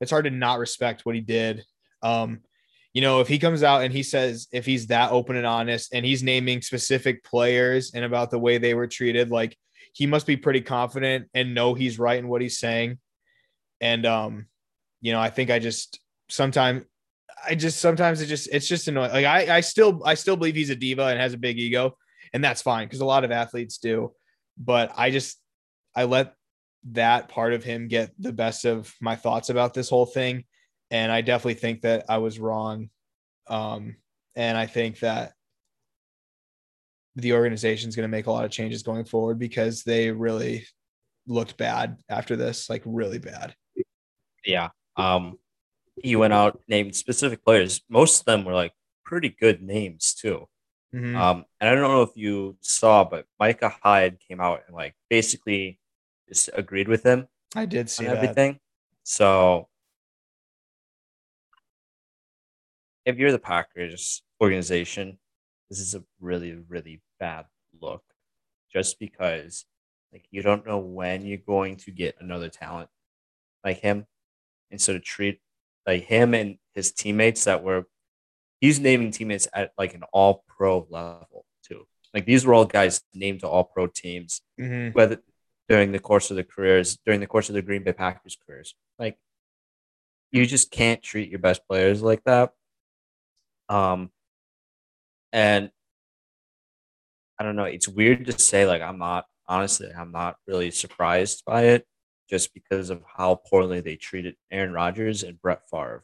it's 0.00 0.10
hard 0.10 0.24
to 0.24 0.30
not 0.30 0.58
respect 0.58 1.04
what 1.04 1.14
he 1.14 1.20
did. 1.20 1.64
Um 2.02 2.40
you 2.94 3.02
know, 3.02 3.20
if 3.20 3.28
he 3.28 3.38
comes 3.38 3.62
out 3.62 3.82
and 3.82 3.92
he 3.92 4.02
says 4.02 4.48
if 4.52 4.64
he's 4.64 4.86
that 4.86 5.12
open 5.12 5.36
and 5.36 5.46
honest 5.46 5.92
and 5.92 6.06
he's 6.06 6.22
naming 6.22 6.62
specific 6.62 7.22
players 7.22 7.92
and 7.92 8.06
about 8.06 8.30
the 8.30 8.38
way 8.38 8.56
they 8.56 8.72
were 8.72 8.86
treated, 8.86 9.30
like 9.30 9.54
he 9.92 10.06
must 10.06 10.26
be 10.26 10.36
pretty 10.36 10.62
confident 10.62 11.28
and 11.34 11.54
know 11.54 11.74
he's 11.74 11.98
right 11.98 12.18
in 12.18 12.28
what 12.28 12.40
he's 12.40 12.58
saying. 12.58 12.98
And 13.82 14.06
um, 14.06 14.46
you 15.02 15.12
know, 15.12 15.20
I 15.20 15.30
think 15.30 15.50
I 15.50 15.58
just 15.58 16.00
sometimes 16.28 16.84
I 17.46 17.54
just 17.54 17.78
sometimes 17.78 18.20
it 18.20 18.26
just 18.26 18.48
it's 18.52 18.66
just 18.66 18.88
annoying. 18.88 19.10
Like 19.10 19.26
I 19.26 19.56
I 19.56 19.60
still 19.60 20.02
I 20.04 20.14
still 20.14 20.36
believe 20.36 20.54
he's 20.54 20.70
a 20.70 20.76
diva 20.76 21.04
and 21.06 21.20
has 21.20 21.34
a 21.34 21.38
big 21.38 21.58
ego, 21.58 21.96
and 22.36 22.44
that's 22.44 22.60
fine 22.60 22.86
because 22.86 23.00
a 23.00 23.06
lot 23.06 23.24
of 23.24 23.30
athletes 23.32 23.78
do. 23.78 24.12
But 24.58 24.92
I 24.94 25.10
just 25.10 25.38
I 25.94 26.04
let 26.04 26.34
that 26.92 27.30
part 27.30 27.54
of 27.54 27.64
him 27.64 27.88
get 27.88 28.10
the 28.18 28.30
best 28.30 28.66
of 28.66 28.94
my 29.00 29.16
thoughts 29.16 29.48
about 29.48 29.72
this 29.72 29.88
whole 29.88 30.04
thing. 30.04 30.44
And 30.90 31.10
I 31.10 31.22
definitely 31.22 31.54
think 31.54 31.80
that 31.80 32.04
I 32.10 32.18
was 32.18 32.38
wrong. 32.38 32.90
Um, 33.46 33.96
and 34.34 34.58
I 34.58 34.66
think 34.66 34.98
that 34.98 35.32
the 37.14 37.32
organization 37.32 37.88
is 37.88 37.96
going 37.96 38.04
to 38.04 38.14
make 38.14 38.26
a 38.26 38.32
lot 38.32 38.44
of 38.44 38.50
changes 38.50 38.82
going 38.82 39.06
forward 39.06 39.38
because 39.38 39.82
they 39.82 40.10
really 40.10 40.66
looked 41.26 41.56
bad 41.56 41.96
after 42.10 42.36
this, 42.36 42.68
like 42.68 42.82
really 42.84 43.18
bad. 43.18 43.54
Yeah. 44.44 44.68
Um, 44.98 45.38
he 46.02 46.16
went 46.16 46.34
out 46.34 46.60
named 46.68 46.96
specific 46.96 47.42
players. 47.42 47.80
Most 47.88 48.20
of 48.20 48.26
them 48.26 48.44
were 48.44 48.52
like 48.52 48.74
pretty 49.06 49.30
good 49.30 49.62
names 49.62 50.12
too. 50.12 50.46
Mhm. 50.94 51.16
Um, 51.16 51.46
and 51.60 51.68
I 51.70 51.74
don't 51.74 51.82
know 51.82 52.02
if 52.02 52.16
you 52.16 52.56
saw, 52.60 53.04
but 53.04 53.26
Micah 53.38 53.68
Hyde 53.82 54.18
came 54.20 54.40
out 54.40 54.62
and 54.66 54.74
like 54.76 54.94
basically 55.08 55.80
just 56.28 56.50
agreed 56.54 56.88
with 56.88 57.02
him 57.04 57.28
I 57.54 57.66
did 57.66 57.88
see 57.88 58.06
everything. 58.06 58.60
So 59.04 59.68
if 63.04 63.16
you're 63.18 63.32
the 63.32 63.38
Packers 63.38 64.22
organization, 64.40 65.18
this 65.70 65.80
is 65.80 65.94
a 65.94 66.04
really, 66.20 66.52
really 66.68 67.00
bad 67.18 67.46
look. 67.80 68.02
Just 68.72 68.98
because 68.98 69.64
like 70.12 70.26
you 70.30 70.42
don't 70.42 70.66
know 70.66 70.78
when 70.78 71.24
you're 71.24 71.38
going 71.38 71.76
to 71.76 71.90
get 71.90 72.16
another 72.20 72.48
talent 72.48 72.90
like 73.64 73.78
him. 73.80 74.06
And 74.70 74.80
so 74.80 74.92
to 74.92 75.00
treat 75.00 75.40
like 75.86 76.04
him 76.04 76.34
and 76.34 76.58
his 76.74 76.92
teammates 76.92 77.44
that 77.44 77.62
were 77.62 77.86
he's 78.60 78.80
naming 78.80 79.10
teammates 79.10 79.48
at 79.52 79.72
like 79.78 79.94
an 79.94 80.02
all 80.12 80.44
pro 80.48 80.86
level 80.90 81.44
too. 81.62 81.86
Like 82.14 82.24
these 82.26 82.46
were 82.46 82.54
all 82.54 82.64
guys 82.64 83.02
named 83.14 83.40
to 83.40 83.48
all 83.48 83.64
pro 83.64 83.86
teams 83.86 84.40
Mhm. 84.58 84.94
whether 84.94 85.18
during 85.68 85.92
the 85.92 85.98
course 85.98 86.30
of 86.30 86.36
their 86.36 86.44
careers, 86.44 86.96
during 87.04 87.20
the 87.20 87.26
course 87.26 87.48
of 87.48 87.54
the 87.54 87.62
Green 87.62 87.82
Bay 87.82 87.92
Packers 87.92 88.36
careers. 88.46 88.74
Like 88.98 89.18
you 90.32 90.46
just 90.46 90.70
can't 90.70 91.02
treat 91.02 91.28
your 91.30 91.38
best 91.40 91.66
players 91.68 92.02
like 92.02 92.22
that. 92.24 92.52
Um 93.68 94.10
and 95.32 95.70
I 97.38 97.44
don't 97.44 97.56
know, 97.56 97.64
it's 97.64 97.88
weird 97.88 98.24
to 98.26 98.38
say 98.38 98.64
like 98.66 98.80
I'm 98.82 98.98
not 98.98 99.26
honestly, 99.48 99.90
I'm 99.92 100.12
not 100.12 100.36
really 100.46 100.70
surprised 100.70 101.44
by 101.44 101.64
it 101.64 101.86
just 102.30 102.52
because 102.54 102.90
of 102.90 103.02
how 103.16 103.36
poorly 103.36 103.80
they 103.80 103.96
treated 103.96 104.36
Aaron 104.50 104.72
Rodgers 104.72 105.22
and 105.22 105.40
Brett 105.40 105.68
Favre. 105.70 106.02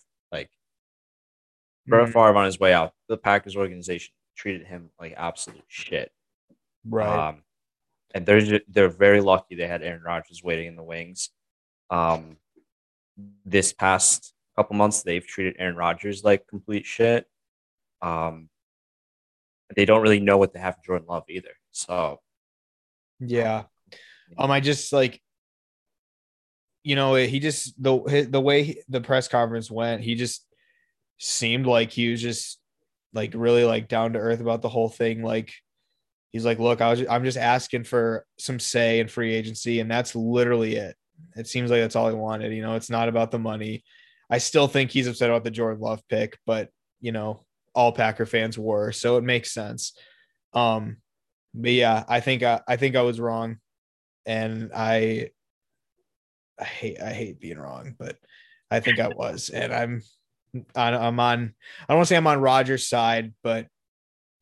Brett 1.87 2.09
Mhm. 2.09 2.13
Favre 2.13 2.37
on 2.37 2.45
his 2.45 2.61
way 2.61 2.73
out, 2.73 2.95
the 3.09 3.17
Packers 3.17 3.57
organization 3.57 4.15
treated 4.37 4.67
him 4.67 4.91
like 5.01 5.15
absolute 5.17 5.65
shit. 5.69 6.13
Right. 6.85 7.29
Um, 7.29 7.45
and 8.15 8.27
they're 8.27 8.61
they're 8.69 8.89
very 8.89 9.21
lucky 9.21 9.55
they 9.55 9.67
had 9.67 9.83
Aaron 9.83 10.03
Rodgers 10.03 10.43
waiting 10.43 10.67
in 10.67 10.77
the 10.77 10.83
wings. 10.83 11.31
Um, 11.91 12.39
this 13.45 13.73
past 13.73 14.35
couple 14.57 14.77
months, 14.77 15.03
they've 15.03 15.27
treated 15.27 15.57
Aaron 15.59 15.77
Rodgers 15.77 16.23
like 16.25 16.47
complete 16.47 16.87
shit. 16.87 17.27
Um, 18.01 18.49
they 19.75 19.85
don't 19.85 20.03
really 20.03 20.21
know 20.21 20.37
what 20.39 20.53
they 20.53 20.61
have 20.61 20.83
Jordan 20.83 21.07
Love 21.09 21.25
either. 21.29 21.55
So 21.71 22.21
yeah. 23.21 23.65
Um, 24.37 24.51
I 24.51 24.61
just 24.61 24.93
like, 24.93 25.23
you 26.83 26.97
know, 26.97 27.15
he 27.15 27.39
just 27.39 27.81
the 27.83 28.27
the 28.31 28.41
way 28.41 28.63
he- 28.65 28.83
the 28.89 29.01
press 29.01 29.29
conference 29.29 29.71
went, 29.71 30.03
he 30.03 30.15
just 30.15 30.47
seemed 31.23 31.67
like 31.67 31.93
he 31.93 32.11
was 32.11 32.21
just 32.21 32.59
like 33.15 33.33
really 33.35 33.65
like 33.65 33.89
down 33.89 34.13
to 34.13 34.19
earth 34.19 34.41
about 34.41 34.61
the 34.61 34.69
whole 34.69 34.89
thing. 34.89 35.23
Like, 35.23 35.53
he's 36.31 36.45
like, 36.45 36.59
look, 36.59 36.81
I 36.81 36.91
was 36.91 37.05
I'm 37.09 37.25
just 37.25 37.39
asking 37.39 37.85
for 37.85 38.27
some 38.39 38.59
say 38.59 38.99
in 39.01 39.09
free 39.09 39.33
agency, 39.35 39.81
and 39.81 39.91
that's 39.91 40.15
literally 40.15 40.77
it. 40.77 40.97
It 41.37 41.47
seems 41.47 41.71
like 41.71 41.81
that's 41.81 41.97
all 41.97 42.09
he 42.09 42.15
wanted. 42.15 42.53
You 42.53 42.63
know, 42.63 42.75
it's 42.75 42.91
not 42.91 43.09
about 43.09 43.31
the 43.31 43.39
money. 43.39 43.85
I 44.29 44.39
still 44.39 44.67
think 44.67 44.91
he's 44.91 45.07
upset 45.07 45.31
about 45.31 45.45
the 45.45 45.51
Jordan 45.51 45.81
Love 45.81 46.03
pick, 46.09 46.39
but 46.45 46.71
you 47.01 47.13
know, 47.13 47.45
all 47.75 47.93
Packer 47.93 48.27
fans 48.27 48.59
were, 48.59 48.93
so 48.93 49.17
it 49.17 49.25
makes 49.25 49.53
sense. 49.53 49.97
Um, 50.53 50.99
but 51.55 51.73
yeah, 51.73 52.05
I 52.09 52.21
think 52.21 52.43
I, 52.43 52.61
I 52.67 52.77
think 52.77 52.97
I 52.97 53.03
was 53.03 53.21
wrong, 53.21 53.59
and 54.27 54.71
I 54.75 55.31
I 56.59 56.65
hate 56.65 57.01
I 57.01 57.13
hate 57.13 57.41
being 57.41 57.59
wrong, 57.59 57.95
but 57.99 58.17
I 58.71 58.81
think 58.81 58.99
I 58.99 59.09
was, 59.09 59.51
and 59.51 59.73
I'm 59.73 60.03
I'm 60.75 61.21
on 61.21 61.55
I 61.81 61.93
don't 61.93 61.99
want 61.99 62.07
to 62.07 62.07
say 62.07 62.17
I'm 62.17 62.27
on 62.27 62.41
Rodgers' 62.41 62.89
side, 62.89 63.33
but 63.43 63.67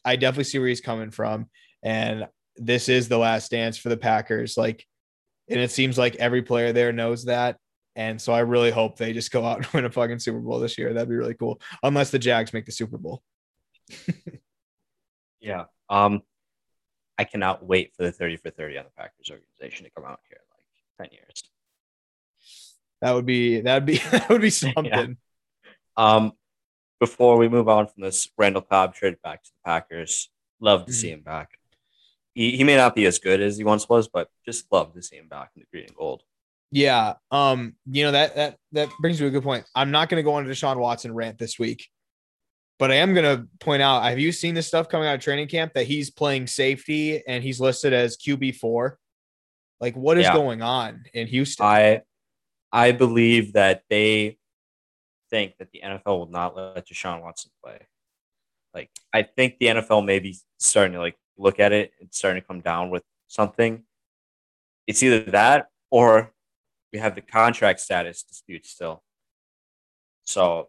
I 0.04 0.16
definitely 0.16 0.44
see 0.44 0.58
where 0.58 0.68
he's 0.68 0.80
coming 0.80 1.10
from, 1.10 1.48
and 1.82 2.26
this 2.56 2.88
is 2.88 3.08
the 3.08 3.18
last 3.18 3.50
dance 3.50 3.78
for 3.78 3.88
the 3.88 3.96
Packers. 3.96 4.56
Like, 4.56 4.86
and 5.48 5.60
it 5.60 5.70
seems 5.70 5.98
like 5.98 6.16
every 6.16 6.42
player 6.42 6.72
there 6.72 6.92
knows 6.92 7.24
that. 7.24 7.56
And 7.96 8.20
so 8.20 8.32
I 8.32 8.40
really 8.40 8.70
hope 8.70 8.96
they 8.96 9.12
just 9.12 9.32
go 9.32 9.44
out 9.44 9.58
and 9.58 9.66
win 9.74 9.84
a 9.84 9.90
fucking 9.90 10.20
Super 10.20 10.38
Bowl 10.38 10.60
this 10.60 10.78
year. 10.78 10.92
That'd 10.92 11.08
be 11.08 11.16
really 11.16 11.34
cool. 11.34 11.60
Unless 11.82 12.10
the 12.10 12.18
Jags 12.18 12.52
make 12.52 12.66
the 12.66 12.72
Super 12.72 12.98
Bowl. 12.98 13.22
yeah, 15.40 15.64
um, 15.88 16.22
I 17.18 17.24
cannot 17.24 17.64
wait 17.64 17.92
for 17.96 18.04
the 18.04 18.12
thirty 18.12 18.36
for 18.36 18.50
thirty 18.50 18.78
on 18.78 18.84
the 18.84 18.90
Packers 18.96 19.30
organization 19.30 19.84
to 19.84 19.90
come 19.90 20.04
out 20.04 20.20
here 20.28 20.38
in 20.40 21.04
like 21.04 21.10
ten 21.10 21.18
years. 21.18 21.42
That 23.00 23.14
would 23.14 23.26
be 23.26 23.60
that'd 23.60 23.86
be 23.86 23.98
that 24.10 24.28
would 24.28 24.42
be 24.42 24.50
something. 24.50 25.16
Um, 25.96 26.32
before 26.98 27.36
we 27.38 27.48
move 27.48 27.68
on 27.68 27.86
from 27.86 28.02
this, 28.02 28.28
Randall 28.36 28.62
Cobb 28.62 28.94
traded 28.94 29.22
back 29.22 29.42
to 29.42 29.50
the 29.50 29.68
Packers. 29.70 30.28
Love 30.60 30.86
to 30.86 30.92
Mhm. 30.92 30.94
see 30.94 31.10
him 31.10 31.22
back. 31.22 31.58
He, 32.34 32.56
he 32.56 32.64
may 32.64 32.76
not 32.76 32.94
be 32.94 33.06
as 33.06 33.18
good 33.18 33.40
as 33.40 33.56
he 33.56 33.64
once 33.64 33.88
was, 33.88 34.08
but 34.08 34.28
just 34.46 34.70
love 34.70 34.92
to 34.94 35.02
see 35.02 35.16
him 35.16 35.28
back 35.28 35.50
in 35.56 35.60
the 35.60 35.66
green 35.72 35.86
and 35.86 35.96
gold. 35.96 36.22
Yeah. 36.70 37.14
Um, 37.30 37.74
you 37.86 38.04
know, 38.04 38.12
that 38.12 38.36
that 38.36 38.58
that 38.72 38.88
brings 39.00 39.18
me 39.20 39.24
to 39.24 39.28
a 39.28 39.30
good 39.30 39.42
point. 39.42 39.64
I'm 39.74 39.90
not 39.90 40.08
gonna 40.08 40.22
go 40.22 40.34
on 40.34 40.46
a 40.46 40.48
Deshaun 40.48 40.76
Watson 40.76 41.12
rant 41.12 41.38
this 41.38 41.58
week, 41.58 41.88
but 42.78 42.92
I 42.92 42.96
am 42.96 43.12
gonna 43.14 43.46
point 43.58 43.82
out, 43.82 44.04
have 44.04 44.20
you 44.20 44.30
seen 44.30 44.54
this 44.54 44.68
stuff 44.68 44.88
coming 44.88 45.08
out 45.08 45.16
of 45.16 45.20
training 45.20 45.48
camp 45.48 45.72
that 45.74 45.86
he's 45.88 46.10
playing 46.10 46.46
safety 46.46 47.26
and 47.26 47.42
he's 47.42 47.60
listed 47.60 47.92
as 47.92 48.16
QB 48.16 48.52
four? 48.52 48.98
Like, 49.80 49.96
what 49.96 50.16
is 50.18 50.24
Yeah. 50.26 50.34
going 50.34 50.62
on 50.62 51.04
in 51.14 51.26
Houston? 51.26 51.66
I 51.66 52.02
I 52.70 52.92
believe 52.92 53.54
that 53.54 53.82
they 53.90 54.38
think 55.30 55.54
that 55.58 55.70
the 55.72 55.80
NFL 55.84 56.18
will 56.18 56.30
not 56.30 56.56
let 56.56 56.86
Deshaun 56.86 57.22
Watson 57.22 57.50
play. 57.62 57.86
Like 58.74 58.90
I 59.12 59.22
think 59.22 59.58
the 59.58 59.66
NFL 59.66 60.04
may 60.04 60.18
be 60.18 60.36
starting 60.58 60.92
to 60.94 61.00
like 61.00 61.16
look 61.36 61.60
at 61.60 61.72
it 61.72 61.92
and 62.00 62.08
starting 62.12 62.42
to 62.42 62.46
come 62.46 62.60
down 62.60 62.90
with 62.90 63.02
something. 63.28 63.84
It's 64.86 65.02
either 65.02 65.30
that 65.30 65.68
or 65.90 66.32
we 66.92 66.98
have 66.98 67.14
the 67.14 67.20
contract 67.20 67.80
status 67.80 68.22
dispute 68.22 68.66
still. 68.66 69.02
So 70.24 70.68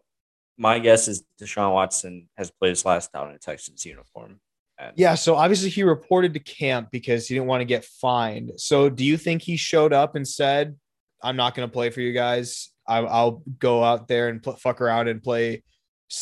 my 0.56 0.78
guess 0.78 1.08
is 1.08 1.24
Deshaun 1.40 1.72
Watson 1.72 2.28
has 2.36 2.50
played 2.50 2.70
his 2.70 2.84
last 2.84 3.10
out 3.14 3.28
in 3.28 3.34
a 3.34 3.38
Texans 3.38 3.84
uniform. 3.84 4.40
And 4.78 4.92
yeah, 4.96 5.14
so 5.14 5.34
obviously 5.36 5.70
he 5.70 5.82
reported 5.82 6.34
to 6.34 6.40
camp 6.40 6.88
because 6.90 7.28
he 7.28 7.34
didn't 7.34 7.46
want 7.46 7.60
to 7.60 7.66
get 7.66 7.84
fined. 7.84 8.52
So 8.56 8.88
do 8.88 9.04
you 9.04 9.16
think 9.16 9.42
he 9.42 9.56
showed 9.56 9.92
up 9.92 10.14
and 10.16 10.26
said, 10.26 10.76
I'm 11.22 11.36
not 11.36 11.54
going 11.54 11.68
to 11.68 11.72
play 11.72 11.90
for 11.90 12.00
you 12.00 12.12
guys. 12.12 12.71
I, 12.86 12.98
I'll 12.98 13.42
go 13.58 13.82
out 13.84 14.08
there 14.08 14.28
and 14.28 14.42
pl- 14.42 14.56
fuck 14.56 14.80
around 14.80 15.08
and 15.08 15.22
play 15.22 15.62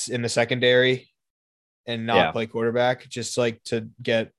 in 0.08 0.22
the 0.22 0.28
secondary 0.28 1.10
and 1.86 2.06
not 2.06 2.16
Yeah. 2.16 2.30
play 2.32 2.46
quarterback, 2.46 3.08
just 3.08 3.36
like 3.38 3.62
to 3.64 3.88
get 4.02 4.32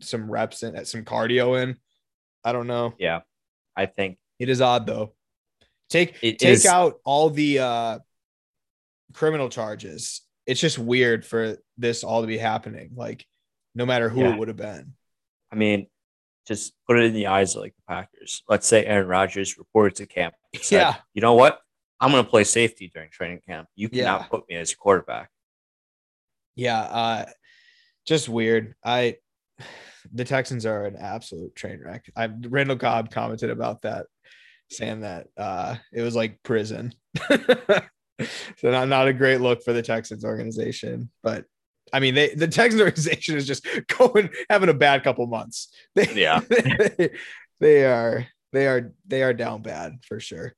some 0.00 0.30
reps 0.30 0.62
and 0.62 0.86
some 0.86 1.04
cardio 1.04 1.62
in. 1.62 1.76
I 2.44 2.52
don't 2.52 2.66
know. 2.66 2.94
yeah, 2.98 3.20
I 3.76 3.86
think 3.86 4.18
It 4.40 4.48
is 4.48 4.60
odd 4.60 4.86
though. 4.86 5.14
Take 5.88 6.16
It 6.22 6.38
take 6.40 6.50
is- 6.50 6.66
out 6.66 6.98
all 7.04 7.30
the 7.30 7.60
uh, 7.60 7.98
criminal 9.14 9.48
charges. 9.48 10.22
It's 10.46 10.60
just 10.60 10.78
weird 10.78 11.24
for 11.24 11.56
this 11.78 12.02
all 12.02 12.22
to 12.22 12.26
be 12.26 12.38
happening. 12.38 12.90
Like, 12.96 13.24
no 13.74 13.86
matter 13.86 14.08
who 14.08 14.20
Yeah. 14.22 14.32
it 14.34 14.38
would 14.38 14.48
have 14.48 14.56
been. 14.56 14.94
I 15.52 15.54
mean, 15.56 15.86
just 16.48 16.72
put 16.88 16.98
it 16.98 17.04
in 17.04 17.12
the 17.14 17.28
eyes 17.28 17.54
of 17.54 17.62
like 17.62 17.74
the 17.76 17.82
Packers. 17.94 18.42
Let's 18.48 18.66
say 18.66 18.84
Aaron 18.84 19.06
Rodgers 19.06 19.56
reported 19.58 19.94
to 19.96 20.06
camp. 20.06 20.34
Yeah. 20.70 20.96
You 21.14 21.22
know 21.22 21.34
what? 21.34 21.60
I'm 22.00 22.10
going 22.10 22.24
to 22.24 22.28
play 22.30 22.44
safety 22.44 22.90
during 22.92 23.10
training 23.10 23.40
camp. 23.46 23.68
You 23.76 23.88
Yeah. 23.92 24.04
cannot 24.04 24.30
put 24.30 24.48
me 24.48 24.56
as 24.56 24.70
your 24.70 24.78
quarterback. 24.78 25.30
Yeah, 26.54 26.80
uh, 26.80 27.24
just 28.06 28.28
weird. 28.28 28.74
I 28.84 29.16
the 30.12 30.24
Texans 30.24 30.66
are 30.66 30.84
an 30.84 30.96
absolute 30.96 31.54
train 31.54 31.80
wreck. 31.82 32.04
I 32.16 32.26
Randall 32.26 32.76
Cobb 32.76 33.10
commented 33.10 33.48
about 33.50 33.82
that, 33.82 34.06
saying 34.70 35.00
that 35.00 35.28
uh, 35.38 35.76
it 35.92 36.02
was 36.02 36.14
like 36.16 36.42
prison. 36.42 36.92
so 37.30 38.70
not 38.70 38.88
not 38.88 39.08
a 39.08 39.12
great 39.12 39.40
look 39.40 39.62
for 39.62 39.72
the 39.72 39.80
Texans 39.82 40.24
organization, 40.24 41.10
but 41.22 41.44
I 41.92 42.00
mean 42.00 42.14
they 42.14 42.34
the 42.34 42.48
Texans 42.48 42.82
organization 42.82 43.36
is 43.36 43.46
just 43.46 43.66
going 43.98 44.28
having 44.50 44.68
a 44.68 44.74
bad 44.74 45.04
couple 45.04 45.26
months. 45.26 45.72
They, 45.94 46.12
Yeah. 46.14 46.40
they, 46.40 47.10
they 47.60 47.84
are 47.86 48.26
they 48.52 48.66
are 48.66 48.92
they 49.06 49.22
are 49.22 49.34
down 49.34 49.62
bad 49.62 49.98
for 50.06 50.20
sure. 50.20 50.54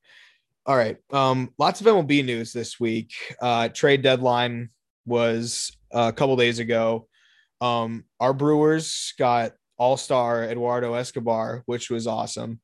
All 0.66 0.76
right. 0.76 0.96
Um, 1.12 1.52
lots 1.59 1.80
of 1.80 1.87
MLB 1.87 2.24
news 2.24 2.52
this 2.52 2.80
week. 2.80 3.12
Uh, 3.40 3.68
trade 3.68 4.02
deadline 4.02 4.70
was 5.04 5.76
a 5.90 6.12
couple 6.12 6.37
days 6.37 6.59
ago. 6.59 7.07
Um, 7.61 8.04
our 8.18 8.33
Brewers 8.33 9.12
got 9.18 9.52
All 9.76 9.96
Star 9.96 10.44
Eduardo 10.44 10.94
Escobar, 10.94 11.62
which 11.66 11.90
was 11.90 12.07
awesome, 12.07 12.61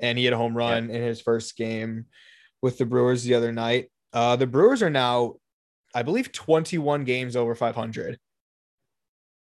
and 0.00 0.18
he 0.18 0.24
had 0.24 0.34
a 0.34 0.38
home 0.38 0.56
run 0.56 0.90
in 0.90 1.02
his 1.02 1.20
first 1.20 1.56
game 1.56 2.06
with 2.60 2.78
the 2.78 2.86
Brewers 2.86 3.24
the 3.24 3.34
other 3.34 3.52
night. 3.52 3.90
Uh, 4.12 4.36
the 4.36 4.46
Brewers 4.46 4.82
are 4.82 4.90
now, 4.90 5.34
I 5.94 6.02
believe, 6.02 6.32
21 6.32 7.04
games 7.04 7.34
over 7.36 7.54
500. 7.54 8.18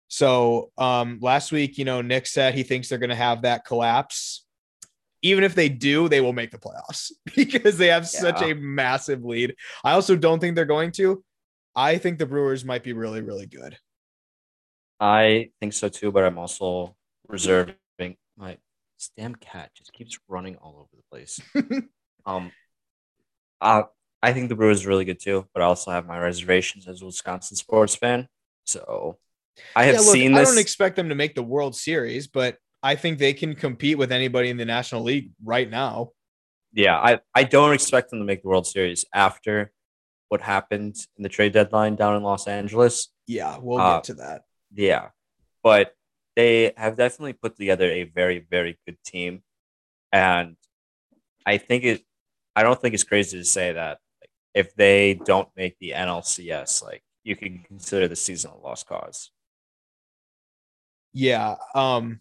So 0.08 0.70
um, 0.78 1.18
last 1.20 1.50
week, 1.50 1.78
you 1.78 1.84
know, 1.84 2.02
Nick 2.02 2.26
said 2.26 2.54
he 2.54 2.62
thinks 2.62 2.88
they're 2.88 2.98
going 2.98 3.10
to 3.10 3.16
have 3.16 3.42
that 3.42 3.64
collapse. 3.64 4.45
Even 5.26 5.44
if 5.44 5.54
they 5.54 5.68
do, 5.68 6.08
they 6.08 6.20
will 6.20 6.32
make 6.32 6.50
the 6.50 6.58
playoffs 6.58 7.10
because 7.36 7.78
they 7.78 7.88
have 7.88 8.06
such 8.08 8.42
a 8.42 8.54
massive 8.54 9.24
lead. 9.24 9.54
I 9.84 9.92
also 9.92 10.16
don't 10.16 10.40
think 10.40 10.54
they're 10.56 10.64
going 10.64 10.92
to. 10.92 11.24
I 11.74 11.98
think 11.98 12.18
the 12.18 12.26
Brewers 12.26 12.64
might 12.64 12.82
be 12.84 12.92
really, 12.92 13.20
really 13.20 13.46
good. 13.46 13.76
I 15.00 15.50
think 15.60 15.72
so 15.72 15.88
too, 15.88 16.10
but 16.10 16.24
I'm 16.24 16.38
also 16.38 16.96
reserving 17.28 17.76
my 18.36 18.58
this 18.98 19.10
damn 19.16 19.34
cat 19.34 19.70
just 19.74 19.92
keeps 19.92 20.18
running 20.28 20.56
all 20.56 20.76
over 20.78 20.88
the 20.96 21.02
place. 21.10 21.40
um, 22.26 22.50
uh, 23.60 23.82
I 24.22 24.32
think 24.32 24.48
the 24.48 24.54
Brewers 24.54 24.84
are 24.84 24.88
really 24.88 25.04
good 25.04 25.20
too, 25.20 25.46
but 25.52 25.62
I 25.62 25.66
also 25.66 25.90
have 25.90 26.06
my 26.06 26.18
reservations 26.18 26.88
as 26.88 27.02
a 27.02 27.06
Wisconsin 27.06 27.56
sports 27.56 27.94
fan. 27.94 28.28
So 28.64 29.18
I 29.74 29.84
have 29.84 29.96
Yeah, 29.96 30.00
look, 30.00 30.14
seen 30.14 30.34
I 30.34 30.44
don't 30.44 30.58
expect 30.58 30.96
them 30.96 31.10
to 31.10 31.14
make 31.14 31.34
the 31.34 31.42
World 31.42 31.76
Series, 31.76 32.26
but 32.26 32.56
I 32.82 32.94
think 32.94 33.18
they 33.18 33.32
can 33.32 33.54
compete 33.54 33.98
with 33.98 34.12
anybody 34.12 34.50
in 34.50 34.56
the 34.56 34.64
National 34.64 35.02
League 35.02 35.30
right 35.44 35.68
now. 35.68 36.10
yeah, 36.72 36.96
I, 36.98 37.20
I 37.34 37.44
don't 37.44 37.72
expect 37.72 38.10
them 38.10 38.18
to 38.20 38.24
make 38.24 38.42
the 38.42 38.48
World 38.48 38.66
Series 38.66 39.04
after 39.14 39.72
what 40.28 40.40
happened 40.42 40.96
in 41.16 41.22
the 41.22 41.28
trade 41.28 41.52
deadline 41.52 41.96
down 41.96 42.16
in 42.16 42.22
Los 42.22 42.46
Angeles. 42.46 43.08
Yeah, 43.26 43.58
we'll 43.60 43.78
Uh, 43.80 43.96
get 43.96 44.04
to 44.04 44.14
that. 44.14 44.42
Yeah, 44.74 45.08
but 45.62 45.94
they 46.36 46.72
have 46.76 46.96
definitely 46.96 47.32
put 47.32 47.56
together 47.56 47.90
a 47.90 48.04
very, 48.04 48.38
very 48.50 48.78
good 48.86 48.98
team, 49.04 49.42
and 50.12 50.56
I 51.46 51.58
think 51.58 51.84
it. 51.84 52.02
I 52.54 52.62
don't 52.62 52.80
think 52.80 52.94
it's 52.94 53.04
crazy 53.04 53.38
to 53.38 53.44
say 53.44 53.72
that 53.72 53.98
like, 54.20 54.30
if 54.54 54.74
they 54.74 55.14
don't 55.14 55.48
make 55.56 55.78
the 55.78 55.90
NLCS, 55.92 56.82
like 56.84 57.02
you 57.24 57.36
can 57.36 57.58
consider 57.66 58.06
the 58.08 58.16
season 58.16 58.50
a 58.50 58.58
lost 58.58 58.86
cause. 58.86 59.30
Yeah. 61.12 61.56
Um 61.74 62.20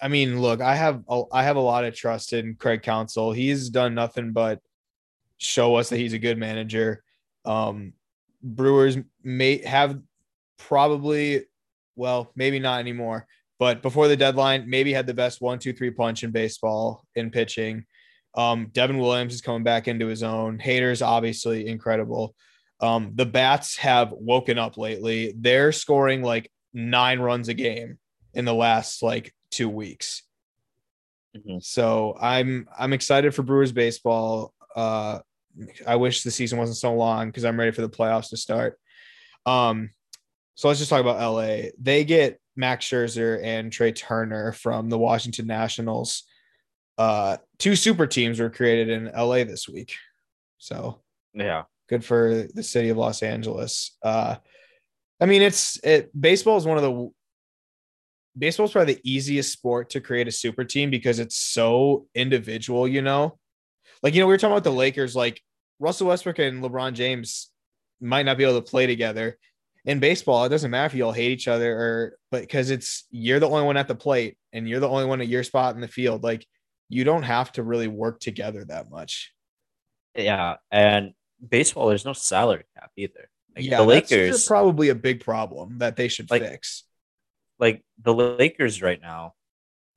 I 0.00 0.08
mean, 0.08 0.40
look, 0.40 0.60
I 0.60 0.74
have 0.74 1.02
a, 1.08 1.22
I 1.32 1.44
have 1.44 1.56
a 1.56 1.60
lot 1.60 1.84
of 1.84 1.94
trust 1.94 2.32
in 2.32 2.54
Craig 2.54 2.82
Counsell. 2.82 3.32
He's 3.32 3.70
done 3.70 3.94
nothing 3.94 4.32
but 4.32 4.60
show 5.38 5.76
us 5.76 5.88
that 5.88 5.98
he's 5.98 6.12
a 6.12 6.18
good 6.18 6.38
manager. 6.38 7.02
Um, 7.44 7.92
Brewers 8.42 8.98
may 9.22 9.58
have 9.64 9.98
probably, 10.58 11.44
well, 11.94 12.30
maybe 12.36 12.58
not 12.58 12.80
anymore, 12.80 13.26
but 13.58 13.82
before 13.82 14.08
the 14.08 14.16
deadline, 14.16 14.68
maybe 14.68 14.92
had 14.92 15.06
the 15.06 15.14
best 15.14 15.40
one, 15.40 15.58
two, 15.58 15.72
three 15.72 15.90
punch 15.90 16.24
in 16.24 16.30
baseball 16.30 17.04
in 17.14 17.30
pitching. 17.30 17.84
Um, 18.34 18.68
Devin 18.72 18.98
Williams 18.98 19.34
is 19.34 19.40
coming 19.40 19.64
back 19.64 19.88
into 19.88 20.06
his 20.06 20.22
own. 20.22 20.58
Hader's, 20.58 21.00
obviously 21.00 21.66
incredible. 21.66 22.34
Um, 22.80 23.12
the 23.14 23.24
bats 23.24 23.76
have 23.78 24.12
woken 24.12 24.58
up 24.58 24.76
lately. 24.76 25.34
They're 25.38 25.72
scoring 25.72 26.22
like 26.22 26.50
nine 26.74 27.18
runs 27.20 27.48
a 27.48 27.54
game 27.54 27.98
in 28.34 28.44
the 28.44 28.54
last 28.54 29.02
like 29.02 29.32
two 29.56 29.68
weeks. 29.70 30.22
Mhm. 31.36 31.62
So 31.64 32.16
I'm 32.20 32.68
I'm 32.78 32.92
excited 32.92 33.34
for 33.34 33.42
Brewers 33.42 33.72
baseball. 33.72 34.52
Uh, 34.74 35.20
I 35.86 35.96
wish 35.96 36.22
the 36.22 36.30
season 36.30 36.58
wasn't 36.58 36.76
so 36.76 36.94
long 36.94 37.28
because 37.28 37.44
I'm 37.44 37.58
ready 37.58 37.70
for 37.72 37.80
the 37.82 37.88
playoffs 37.88 38.28
to 38.30 38.36
start. 38.36 38.78
Um, 39.46 39.90
so 40.54 40.68
let's 40.68 40.78
just 40.80 40.90
talk 40.90 41.00
about 41.00 41.20
LA. 41.20 41.70
They 41.80 42.04
get 42.04 42.38
Max 42.56 42.86
Scherzer 42.86 43.42
and 43.42 43.72
Trea 43.72 43.92
Turner 43.92 44.52
from 44.52 44.90
the 44.90 44.98
Washington 44.98 45.46
Nationals. 45.46 46.24
Uh, 46.98 47.36
two 47.58 47.76
super 47.76 48.06
teams 48.06 48.38
were 48.40 48.50
created 48.50 48.88
in 48.90 49.06
LA 49.14 49.44
this 49.44 49.68
week. 49.68 49.94
So 50.58 51.02
Yeah. 51.34 51.64
good 51.88 52.04
for 52.04 52.46
the 52.54 52.62
city 52.62 52.88
of 52.90 52.96
Los 52.96 53.22
Angeles. 53.22 53.96
Uh, 54.02 54.36
I 55.20 55.26
mean, 55.26 55.40
it's 55.42 55.78
it. 55.84 56.10
Baseball 56.18 56.56
is 56.58 56.66
one 56.66 56.76
of 56.78 56.82
the 56.82 57.10
baseball 58.36 58.66
is 58.66 58.72
probably 58.72 58.94
the 58.94 59.10
easiest 59.10 59.52
sport 59.52 59.90
to 59.90 60.00
create 60.00 60.28
a 60.28 60.32
super 60.32 60.64
team 60.64 60.90
because 60.90 61.18
it's 61.18 61.36
so 61.36 62.06
individual. 62.14 62.86
You 62.86 63.02
know, 63.02 63.38
like 64.02 64.14
you 64.14 64.20
know 64.20 64.26
we 64.26 64.34
were 64.34 64.38
talking 64.38 64.52
about 64.52 64.64
the 64.64 64.72
Lakers. 64.72 65.16
Like 65.16 65.42
Russell 65.78 66.08
Westbrook 66.08 66.38
and 66.38 66.62
LeBron 66.62 66.94
James 66.94 67.50
might 68.00 68.24
not 68.26 68.38
be 68.38 68.44
able 68.44 68.60
to 68.60 68.70
play 68.70 68.86
together. 68.86 69.38
In 69.84 70.00
baseball, 70.00 70.44
it 70.44 70.48
doesn't 70.48 70.70
matter 70.70 70.86
if 70.86 70.94
you 70.94 71.04
all 71.04 71.12
hate 71.12 71.30
each 71.30 71.46
other 71.48 71.72
or 71.76 72.18
but 72.30 72.40
because 72.40 72.70
it's 72.70 73.04
you're 73.10 73.38
the 73.38 73.48
only 73.48 73.62
one 73.62 73.76
at 73.76 73.86
the 73.88 73.94
plate 73.94 74.36
and 74.52 74.68
you're 74.68 74.80
the 74.80 74.88
only 74.88 75.04
one 75.04 75.20
at 75.20 75.28
your 75.28 75.44
spot 75.44 75.74
in 75.76 75.80
the 75.80 75.88
field. 75.88 76.24
Like 76.24 76.44
you 76.88 77.04
don't 77.04 77.22
have 77.22 77.52
to 77.52 77.62
really 77.62 77.88
work 77.88 78.18
together 78.20 78.64
that 78.64 78.90
much. 78.90 79.32
Yeah. 80.16 80.56
And 80.70 81.12
baseball, 81.46 81.88
there's 81.88 82.04
no 82.04 82.14
salary 82.14 82.64
cap 82.74 82.90
either. 82.96 83.28
Like 83.54 83.64
yeah, 83.64 83.78
the 83.78 83.84
Lakers, 83.84 84.46
probably 84.46 84.88
a 84.88 84.94
big 84.94 85.24
problem 85.24 85.78
that 85.78 85.96
they 85.96 86.08
should 86.08 86.30
Like- 86.30 86.42
fix. 86.42 86.84
Like 87.58 87.82
the 88.02 88.14
Lakers 88.14 88.82
right 88.82 89.00
now, 89.00 89.34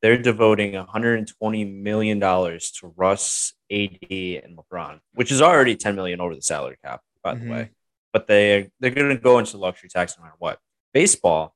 they're 0.02 0.18
devoting 0.18 0.74
120 0.74 1.66
million 1.66 2.20
dollars 2.20 2.72
to 2.80 2.94
Russ, 2.96 3.54
AD, 3.72 3.98
and 4.44 4.58
LeBron, 4.58 5.00
which 5.14 5.32
is 5.32 5.42
already 5.42 5.76
10 5.76 5.96
million 5.96 6.22
over 6.22 6.36
the 6.36 6.42
salary 6.42 6.78
cap, 6.84 7.02
by 7.24 7.36
Mhm. 7.36 7.44
the 7.44 7.52
way. 7.52 7.70
But 8.14 8.28
they 8.28 8.72
they're 8.80 8.92
going 8.92 9.10
to 9.10 9.22
go 9.22 9.40
into 9.40 9.58
luxury 9.58 9.90
tax 9.90 10.18
no 10.18 10.24
matter 10.24 10.36
what. 10.40 10.60
Baseball, 10.94 11.56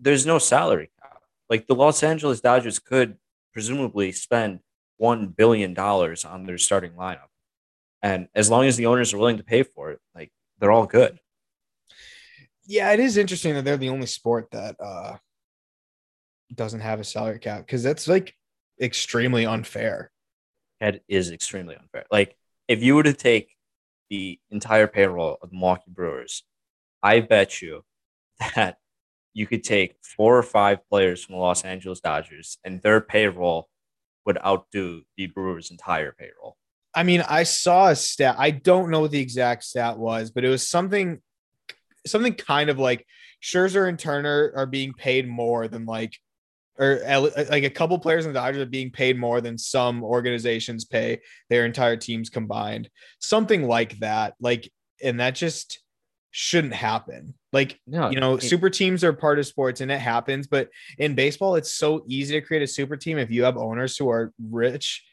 there's 0.00 0.26
no 0.26 0.38
salary 0.38 0.90
cap. 1.00 1.22
Like 1.48 1.66
the 1.66 1.74
Los 1.74 2.02
Angeles 2.02 2.40
Dodgers 2.40 2.78
could 2.78 3.18
presumably 3.52 4.12
spend 4.12 4.60
one 4.96 5.28
billion 5.28 5.74
dollars 5.74 6.24
on 6.24 6.44
their 6.44 6.58
starting 6.58 6.92
lineup, 6.92 7.28
and 8.02 8.28
as 8.34 8.50
long 8.50 8.64
as 8.66 8.76
the 8.76 8.86
owners 8.86 9.14
are 9.14 9.18
willing 9.18 9.36
to 9.38 9.44
pay 9.44 9.62
for 9.62 9.92
it, 9.92 10.00
like 10.14 10.32
they're 10.58 10.72
all 10.72 10.86
good. 10.86 11.20
Yeah, 12.68 12.92
it 12.92 13.00
is 13.00 13.16
interesting 13.16 13.54
that 13.54 13.64
they're 13.64 13.78
the 13.78 13.88
only 13.88 14.06
sport 14.06 14.48
that 14.52 14.76
uh 14.78 15.16
doesn't 16.54 16.80
have 16.80 17.00
a 17.00 17.04
salary 17.04 17.38
cap 17.38 17.60
because 17.60 17.82
that's 17.82 18.06
like 18.06 18.34
extremely 18.80 19.46
unfair. 19.46 20.10
That 20.80 21.00
is 21.08 21.30
extremely 21.30 21.76
unfair. 21.76 22.04
Like 22.10 22.36
if 22.68 22.82
you 22.82 22.94
were 22.94 23.02
to 23.02 23.14
take 23.14 23.56
the 24.10 24.38
entire 24.50 24.86
payroll 24.86 25.38
of 25.42 25.50
the 25.50 25.56
Milwaukee 25.56 25.90
Brewers, 25.90 26.44
I 27.02 27.20
bet 27.20 27.62
you 27.62 27.84
that 28.54 28.76
you 29.32 29.46
could 29.46 29.64
take 29.64 29.96
four 30.02 30.36
or 30.36 30.42
five 30.42 30.86
players 30.90 31.24
from 31.24 31.36
the 31.36 31.40
Los 31.40 31.64
Angeles 31.64 32.00
Dodgers 32.00 32.58
and 32.64 32.82
their 32.82 33.00
payroll 33.00 33.68
would 34.26 34.38
outdo 34.44 35.02
the 35.16 35.26
Brewers' 35.26 35.70
entire 35.70 36.12
payroll. 36.12 36.58
I 36.94 37.02
mean, 37.02 37.22
I 37.26 37.44
saw 37.44 37.88
a 37.88 37.96
stat. 37.96 38.36
I 38.38 38.50
don't 38.50 38.90
know 38.90 39.00
what 39.00 39.10
the 39.10 39.20
exact 39.20 39.64
stat 39.64 39.98
was, 39.98 40.30
but 40.30 40.44
it 40.44 40.48
was 40.48 40.68
something 40.68 41.22
something 42.06 42.34
kind 42.34 42.70
of 42.70 42.78
like 42.78 43.06
Scherzer 43.42 43.88
and 43.88 43.98
Turner 43.98 44.52
are 44.56 44.66
being 44.66 44.92
paid 44.92 45.28
more 45.28 45.68
than 45.68 45.84
like 45.86 46.14
or 46.78 47.00
like 47.50 47.64
a 47.64 47.70
couple 47.70 47.98
players 47.98 48.24
in 48.24 48.32
the 48.32 48.38
Dodgers 48.38 48.62
are 48.62 48.66
being 48.66 48.92
paid 48.92 49.18
more 49.18 49.40
than 49.40 49.58
some 49.58 50.04
organizations 50.04 50.84
pay 50.84 51.20
their 51.50 51.66
entire 51.66 51.96
teams 51.96 52.30
combined. 52.30 52.88
Something 53.18 53.64
like 53.66 53.98
that. 53.98 54.34
Like, 54.40 54.70
and 55.02 55.18
that 55.18 55.34
just 55.34 55.80
shouldn't 56.30 56.74
happen. 56.74 57.34
Like, 57.52 57.80
No, 57.86 58.10
you 58.10 58.20
know, 58.20 58.34
it- 58.36 58.42
super 58.44 58.70
teams 58.70 59.02
are 59.02 59.12
part 59.12 59.40
of 59.40 59.46
sports 59.46 59.80
and 59.80 59.90
it 59.90 59.98
happens, 59.98 60.46
but 60.46 60.68
in 60.98 61.16
baseball, 61.16 61.56
it's 61.56 61.72
so 61.74 62.04
easy 62.06 62.40
to 62.40 62.46
create 62.46 62.62
a 62.62 62.66
super 62.68 62.96
team 62.96 63.18
if 63.18 63.28
you 63.30 63.42
have 63.42 63.56
owners 63.56 63.96
who 63.96 64.08
are 64.08 64.32
rich 64.48 65.04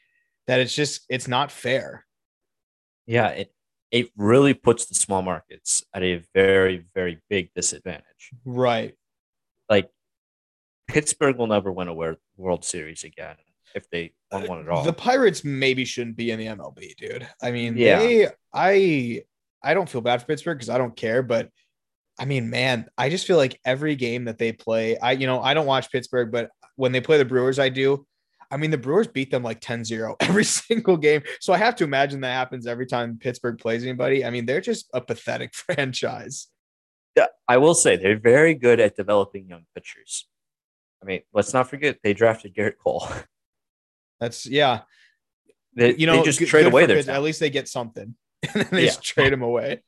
that 0.45 0.59
it's 0.59 0.75
just 0.75 1.01
it's 1.09 1.27
not 1.27 1.51
fair. 1.51 2.05
Yeah, 3.07 3.29
it 3.29 3.51
it 3.91 4.09
really 4.17 4.53
puts 4.53 4.85
the 4.85 4.95
small 4.95 5.21
markets 5.21 5.83
at 5.93 6.03
a 6.03 6.21
very, 6.33 6.85
very 6.93 7.21
big 7.29 7.53
disadvantage. 7.53 8.31
Right. 8.43 8.95
Like 9.69 9.89
Pittsburgh 10.87 11.37
will 11.37 11.47
never 11.47 11.71
win 11.71 11.87
a 11.87 11.93
World 11.93 12.65
Series 12.65 13.03
again 13.03 13.35
if 13.73 13.89
they 13.89 14.13
won 14.31 14.47
one 14.47 14.57
uh, 14.59 14.61
at 14.61 14.69
all. 14.69 14.83
The 14.83 14.93
Pirates 14.93 15.43
maybe 15.43 15.85
shouldn't 15.85 16.15
be 16.15 16.31
in 16.31 16.39
the 16.39 16.47
MLB, 16.47 16.95
dude. 16.95 17.27
I 17.41 17.51
mean, 17.51 17.77
Yeah. 17.77 17.99
they 17.99 18.27
I 18.53 19.23
I 19.63 19.73
don't 19.73 19.89
feel 19.89 20.01
bad 20.01 20.21
for 20.21 20.27
Pittsburgh 20.27 20.57
because 20.57 20.69
I 20.69 20.77
don't 20.77 20.95
care, 20.95 21.23
but 21.23 21.49
I 22.17 22.25
mean, 22.25 22.49
man, 22.49 22.87
I 22.97 23.09
just 23.09 23.27
feel 23.27 23.37
like 23.37 23.59
every 23.65 23.95
game 23.95 24.25
that 24.25 24.37
they 24.37 24.51
play, 24.53 24.97
I 24.97 25.13
you 25.13 25.27
know, 25.27 25.41
I 25.41 25.53
don't 25.53 25.65
watch 25.65 25.91
Pittsburgh, 25.91 26.31
but 26.31 26.49
when 26.75 26.91
they 26.91 27.01
play 27.01 27.17
the 27.17 27.25
Brewers, 27.25 27.59
I 27.59 27.69
do. 27.69 28.05
I 28.55 28.57
mean, 28.57 28.71
the 28.71 28.77
Brewers 28.77 29.07
beat 29.07 29.31
them 29.31 29.43
like 29.43 29.59
10-0 29.59 30.15
every 30.21 30.45
single 30.45 30.95
game. 30.95 31.21
So 31.41 31.51
I 31.51 31.57
have 31.57 31.75
to 31.75 31.83
imagine 31.83 32.21
that 32.21 32.31
happens 32.31 32.65
every 32.67 32.85
time 32.85 33.19
Pittsburgh 33.19 33.59
plays 33.59 33.83
anybody. 33.83 34.23
I 34.23 34.29
mean, 34.29 34.45
they're 34.45 34.61
just 34.61 34.89
a 34.93 35.01
pathetic 35.01 35.53
franchise. 35.53 36.47
Yeah, 37.17 37.25
I 37.49 37.57
will 37.57 37.75
say 37.75 37.97
they're 37.97 38.17
very 38.17 38.53
good 38.53 38.79
at 38.79 38.95
developing 38.95 39.49
young 39.49 39.65
pitchers. 39.75 40.25
I 41.03 41.05
mean, 41.05 41.21
let's 41.33 41.53
not 41.53 41.69
forget 41.69 41.97
they 42.01 42.13
drafted 42.13 42.55
Gerrit 42.55 42.77
Cole. 42.81 43.05
That's 44.21 44.45
yeah. 44.45 44.81
They, 45.75 45.93
you 45.95 46.07
know, 46.07 46.17
they 46.19 46.23
just 46.23 46.39
good- 46.39 46.47
trade 46.47 46.63
good 46.63 46.71
away 46.71 46.85
their 46.85 47.09
At 47.09 47.23
least 47.23 47.41
they 47.41 47.49
get 47.49 47.67
something. 47.67 48.15
and 48.43 48.53
then 48.53 48.67
they 48.71 48.81
Yeah. 48.83 48.87
just 48.87 49.03
trade 49.03 49.33
him 49.33 49.41
away. 49.41 49.81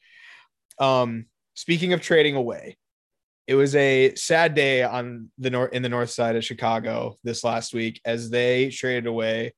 Um, 0.77 1.27
speaking 1.53 1.93
of 1.93 2.01
trading 2.01 2.35
away, 2.35 2.77
it 3.47 3.55
was 3.55 3.75
a 3.75 4.13
sad 4.15 4.53
day 4.53 4.83
on 4.83 5.31
the 5.37 5.49
north 5.49 5.73
in 5.73 5.81
the 5.81 5.89
north 5.89 6.09
side 6.09 6.35
of 6.35 6.43
Chicago 6.43 7.15
this 7.23 7.43
last 7.43 7.73
week 7.73 8.01
as 8.03 8.29
they 8.29 8.69
traded 8.69 9.07
away 9.07 9.53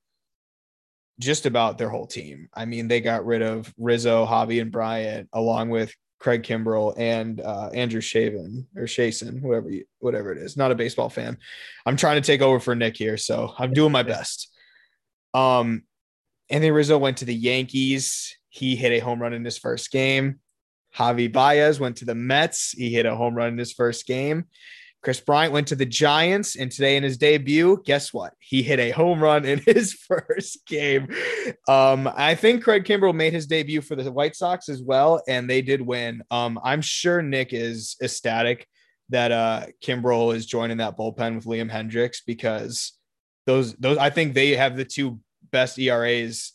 just 1.19 1.45
about 1.45 1.77
their 1.77 1.89
whole 1.89 2.07
team. 2.07 2.49
I 2.53 2.65
mean, 2.65 2.87
they 2.87 3.01
got 3.01 3.25
rid 3.25 3.41
of 3.41 3.73
Rizzo, 3.77 4.25
Javi, 4.25 4.61
and 4.61 4.71
Bryant, 4.71 5.27
along 5.33 5.69
with 5.69 5.93
Craig 6.19 6.43
Kimbrel 6.43 6.93
and 6.97 7.41
uh, 7.41 7.69
Andrew 7.73 7.99
Shaven 7.99 8.67
or 8.75 8.83
Shason, 8.83 9.41
whatever 9.41 9.69
you, 9.69 9.85
whatever 9.99 10.31
it 10.31 10.37
is. 10.37 10.55
Not 10.55 10.71
a 10.71 10.75
baseball 10.75 11.09
fan. 11.09 11.37
I'm 11.85 11.97
trying 11.97 12.21
to 12.21 12.25
take 12.25 12.41
over 12.41 12.59
for 12.59 12.75
Nick 12.75 12.95
here, 12.95 13.17
so 13.17 13.53
I'm 13.57 13.73
doing 13.73 13.91
my 13.91 14.03
best. 14.15 14.49
Um, 15.33 15.83
Anthony 16.49 16.71
Rizzo 16.71 16.97
went 16.97 17.17
to 17.17 17.25
the 17.25 17.35
Yankees. 17.35 18.37
He 18.49 18.75
hit 18.75 18.91
a 18.91 18.99
home 18.99 19.21
run 19.21 19.33
in 19.33 19.45
his 19.45 19.57
first 19.57 19.91
game. 19.91 20.39
Javi 20.97 21.31
Baez 21.31 21.79
went 21.79 21.97
to 21.97 22.05
the 22.05 22.15
Mets. 22.15 22.71
He 22.71 22.93
hit 22.93 23.05
a 23.05 23.15
home 23.15 23.35
run 23.35 23.49
in 23.49 23.57
his 23.57 23.73
first 23.73 24.05
game. 24.05 24.45
Kris 25.01 25.21
Bryant 25.21 25.53
went 25.53 25.67
to 25.69 25.77
the 25.77 25.85
Giants, 25.85 26.57
and 26.57 26.69
today 26.69 26.97
in 26.97 27.03
his 27.03 27.17
debut, 27.17 27.81
guess 27.85 28.13
what? 28.13 28.33
He 28.39 28.61
hit 28.61 28.79
a 28.79 28.91
home 28.91 29.23
run 29.23 29.45
in 29.45 29.59
his 29.65 29.93
first 29.93 30.65
game. 30.65 31.07
Um, 31.69 32.09
I 32.13 32.35
think 32.35 32.63
Craig 32.63 32.83
Kimbrel 32.83 33.15
made 33.15 33.31
his 33.31 33.47
debut 33.47 33.79
for 33.81 33.95
the 33.95 34.11
White 34.11 34.35
Sox 34.35 34.67
as 34.67 34.81
well, 34.81 35.21
and 35.27 35.49
they 35.49 35.61
did 35.61 35.81
win. 35.81 36.21
Um, 36.31 36.59
I'm 36.63 36.81
sure 36.81 37.21
Nick 37.21 37.53
is 37.53 37.95
ecstatic 38.03 38.67
that 39.09 39.31
uh 39.31 39.65
Kimbrel 39.83 40.35
is 40.35 40.45
joining 40.45 40.77
that 40.77 40.97
bullpen 40.97 41.35
with 41.35 41.45
Liam 41.45 41.71
Hendriks 41.71 42.17
because 42.25 42.93
those 43.45 43.73
those 43.75 43.97
I 43.97 44.09
think 44.09 44.33
they 44.33 44.55
have 44.55 44.77
the 44.77 44.85
two 44.85 45.19
best 45.51 45.77
ERAs 45.79 46.53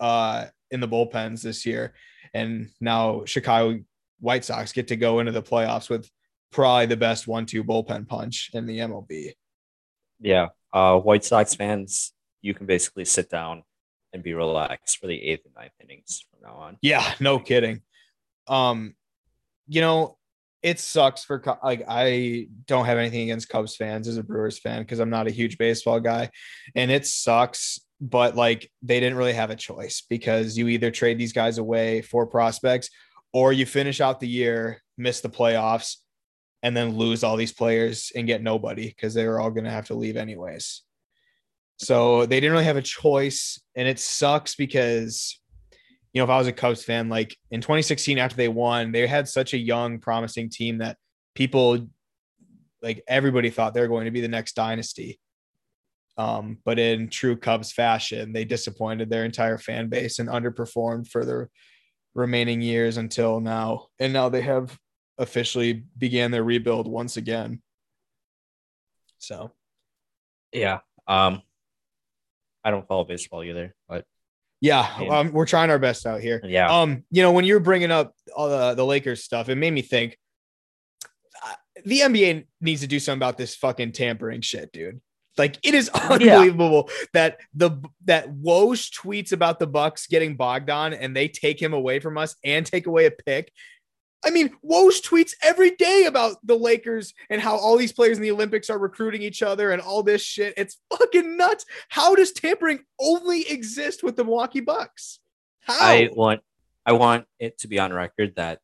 uh 0.00 0.46
in 0.70 0.80
the 0.80 0.88
bullpens 0.88 1.42
this 1.42 1.64
year. 1.64 1.94
And 2.34 2.70
now 2.80 3.24
Chicago 3.24 3.80
White 4.20 4.44
Sox 4.44 4.72
get 4.72 4.88
to 4.88 4.96
go 4.96 5.20
into 5.20 5.32
the 5.32 5.42
playoffs 5.42 5.90
with 5.90 6.08
probably 6.50 6.86
the 6.86 6.96
best 6.96 7.26
one-two 7.26 7.64
bullpen 7.64 8.06
punch 8.08 8.50
in 8.54 8.66
the 8.66 8.78
MLB. 8.78 9.32
Yeah. 10.20 10.48
Uh, 10.72 10.98
White 10.98 11.24
Sox 11.24 11.54
fans, 11.54 12.12
you 12.40 12.54
can 12.54 12.66
basically 12.66 13.04
sit 13.04 13.28
down 13.28 13.62
and 14.12 14.22
be 14.22 14.34
relaxed 14.34 14.98
for 14.98 15.06
the 15.06 15.22
eighth 15.22 15.44
and 15.44 15.54
ninth 15.54 15.72
innings 15.82 16.24
from 16.30 16.48
now 16.48 16.56
on. 16.56 16.76
Yeah, 16.82 17.14
no 17.20 17.38
kidding. 17.38 17.82
Um, 18.46 18.94
you 19.68 19.80
know, 19.80 20.18
it 20.62 20.78
sucks 20.78 21.24
for 21.24 21.42
like 21.62 21.84
I 21.88 22.46
don't 22.66 22.86
have 22.86 22.98
anything 22.98 23.22
against 23.22 23.48
Cubs 23.48 23.74
fans 23.74 24.06
as 24.06 24.16
a 24.16 24.22
Brewers 24.22 24.58
fan 24.58 24.82
because 24.82 25.00
I'm 25.00 25.10
not 25.10 25.26
a 25.26 25.32
huge 25.32 25.58
baseball 25.58 26.00
guy, 26.00 26.30
and 26.74 26.90
it 26.90 27.06
sucks. 27.06 27.80
But 28.02 28.36
like 28.36 28.70
they 28.82 28.98
didn't 29.00 29.16
really 29.16 29.32
have 29.32 29.50
a 29.50 29.56
choice 29.56 30.02
because 30.10 30.58
you 30.58 30.68
either 30.68 30.90
trade 30.90 31.18
these 31.18 31.32
guys 31.32 31.58
away 31.58 32.02
for 32.02 32.26
prospects 32.26 32.90
or 33.32 33.52
you 33.52 33.64
finish 33.64 34.00
out 34.00 34.20
the 34.20 34.28
year, 34.28 34.82
miss 34.98 35.20
the 35.20 35.30
playoffs, 35.30 35.96
and 36.62 36.76
then 36.76 36.96
lose 36.96 37.24
all 37.24 37.36
these 37.36 37.52
players 37.52 38.12
and 38.14 38.26
get 38.26 38.42
nobody 38.42 38.88
because 38.88 39.14
they 39.14 39.26
were 39.26 39.40
all 39.40 39.50
going 39.50 39.64
to 39.64 39.70
have 39.70 39.86
to 39.86 39.94
leave 39.94 40.16
anyways. 40.16 40.82
So 41.76 42.26
they 42.26 42.40
didn't 42.40 42.52
really 42.52 42.64
have 42.64 42.76
a 42.76 42.82
choice, 42.82 43.60
and 43.74 43.88
it 43.88 43.98
sucks 43.98 44.56
because 44.56 45.40
you 46.12 46.20
know, 46.20 46.24
if 46.24 46.30
I 46.30 46.38
was 46.38 46.46
a 46.46 46.52
Cubs 46.52 46.84
fan, 46.84 47.08
like 47.08 47.36
in 47.50 47.60
2016 47.60 48.18
after 48.18 48.36
they 48.36 48.48
won, 48.48 48.92
they 48.92 49.06
had 49.06 49.28
such 49.28 49.54
a 49.54 49.58
young, 49.58 49.98
promising 49.98 50.50
team 50.50 50.78
that 50.78 50.98
people 51.34 51.88
like 52.82 53.02
everybody 53.08 53.48
thought 53.48 53.74
they 53.74 53.80
were 53.80 53.88
going 53.88 54.04
to 54.04 54.10
be 54.10 54.20
the 54.20 54.28
next 54.28 54.54
dynasty. 54.54 55.18
Um, 56.18 56.58
but 56.64 56.78
in 56.78 57.08
true 57.08 57.36
Cubs 57.36 57.72
fashion, 57.72 58.32
they 58.32 58.44
disappointed 58.44 59.08
their 59.08 59.24
entire 59.24 59.58
fan 59.58 59.88
base 59.88 60.18
and 60.18 60.28
underperformed 60.28 61.08
for 61.08 61.24
the 61.24 61.48
remaining 62.14 62.60
years 62.60 62.96
until 62.96 63.40
now. 63.40 63.86
And 63.98 64.12
now 64.12 64.28
they 64.28 64.42
have 64.42 64.78
officially 65.18 65.84
began 65.96 66.30
their 66.30 66.44
rebuild 66.44 66.88
once 66.88 67.16
again. 67.16 67.62
So 69.18 69.52
Yeah. 70.52 70.80
Um, 71.06 71.42
I 72.64 72.70
don't 72.70 72.86
follow 72.86 73.04
baseball 73.04 73.42
either, 73.42 73.74
but 73.88 74.04
yeah, 74.60 74.88
um, 75.10 75.32
we're 75.32 75.46
trying 75.46 75.70
our 75.70 75.78
best 75.80 76.06
out 76.06 76.20
here. 76.20 76.40
yeah, 76.44 76.70
Um, 76.70 77.02
you 77.10 77.20
know, 77.22 77.32
when 77.32 77.44
you 77.44 77.54
were 77.54 77.60
bringing 77.60 77.90
up 77.90 78.14
all 78.36 78.48
the, 78.48 78.74
the 78.74 78.86
Lakers 78.86 79.24
stuff, 79.24 79.48
it 79.48 79.56
made 79.56 79.72
me 79.72 79.82
think 79.82 80.16
uh, 81.44 81.54
the 81.84 82.00
NBA 82.00 82.46
needs 82.60 82.82
to 82.82 82.86
do 82.86 83.00
something 83.00 83.18
about 83.18 83.36
this 83.36 83.56
fucking 83.56 83.90
tampering 83.90 84.40
shit, 84.40 84.70
dude. 84.72 85.00
Like 85.38 85.58
it 85.62 85.74
is 85.74 85.88
unbelievable 85.94 86.90
that 87.12 87.38
the 87.54 87.70
that 88.04 88.28
Woj 88.28 88.90
tweets 88.92 89.32
about 89.32 89.58
the 89.58 89.66
Bucks 89.66 90.06
getting 90.06 90.36
bogged 90.36 90.70
on 90.70 90.92
and 90.92 91.16
they 91.16 91.28
take 91.28 91.60
him 91.60 91.72
away 91.72 92.00
from 92.00 92.18
us 92.18 92.36
and 92.44 92.64
take 92.66 92.86
away 92.86 93.06
a 93.06 93.10
pick. 93.10 93.52
I 94.24 94.30
mean, 94.30 94.50
Woj 94.64 95.02
tweets 95.02 95.32
every 95.42 95.72
day 95.72 96.04
about 96.06 96.36
the 96.44 96.56
Lakers 96.56 97.12
and 97.28 97.40
how 97.40 97.56
all 97.56 97.76
these 97.76 97.92
players 97.92 98.18
in 98.18 98.22
the 98.22 98.30
Olympics 98.30 98.70
are 98.70 98.78
recruiting 98.78 99.22
each 99.22 99.42
other 99.42 99.72
and 99.72 99.82
all 99.82 100.04
this 100.04 100.22
shit. 100.22 100.54
It's 100.56 100.78
fucking 100.96 101.36
nuts. 101.36 101.66
How 101.88 102.14
does 102.14 102.30
tampering 102.30 102.80
only 103.00 103.48
exist 103.50 104.04
with 104.04 104.14
the 104.14 104.24
Milwaukee 104.24 104.60
Bucks? 104.60 105.18
How? 105.62 105.78
I 105.80 106.10
want 106.12 106.40
I 106.84 106.92
want 106.92 107.26
it 107.38 107.58
to 107.58 107.68
be 107.68 107.78
on 107.78 107.92
record 107.92 108.34
that 108.36 108.60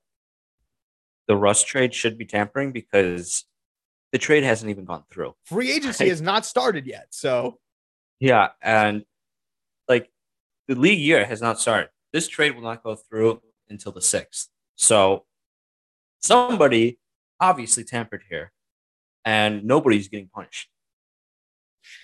the 1.26 1.37
Russ 1.37 1.62
trade 1.62 1.94
should 1.94 2.18
be 2.18 2.24
tampering 2.24 2.72
because 2.72 3.44
the 4.12 4.18
trade 4.18 4.42
hasn't 4.44 4.71
even 4.71 4.85
gone 4.85 5.05
through. 5.11 5.35
free 5.44 5.71
agency 5.77 6.05
Right. 6.05 6.11
has 6.11 6.21
not 6.23 6.47
started 6.47 6.87
yet. 6.87 7.07
So 7.11 7.59
Yeah, 8.21 8.49
and 8.62 9.05
like 9.88 10.11
the 10.66 10.75
league 10.75 10.99
year 11.01 11.25
has 11.25 11.40
not 11.42 11.61
started. 11.61 11.90
This 12.12 12.27
trade 12.29 12.55
will 12.55 12.62
not 12.62 12.83
go 12.83 12.94
through 12.97 13.42
until 13.68 13.92
the 13.92 14.03
sixth. 14.03 14.49
So 14.77 15.25
somebody 16.21 16.99
obviously 17.40 17.85
tampered 17.85 18.23
here, 18.29 18.53
and 19.25 19.64
nobody's 19.64 20.09
getting 20.09 20.29
punished. 20.29 20.68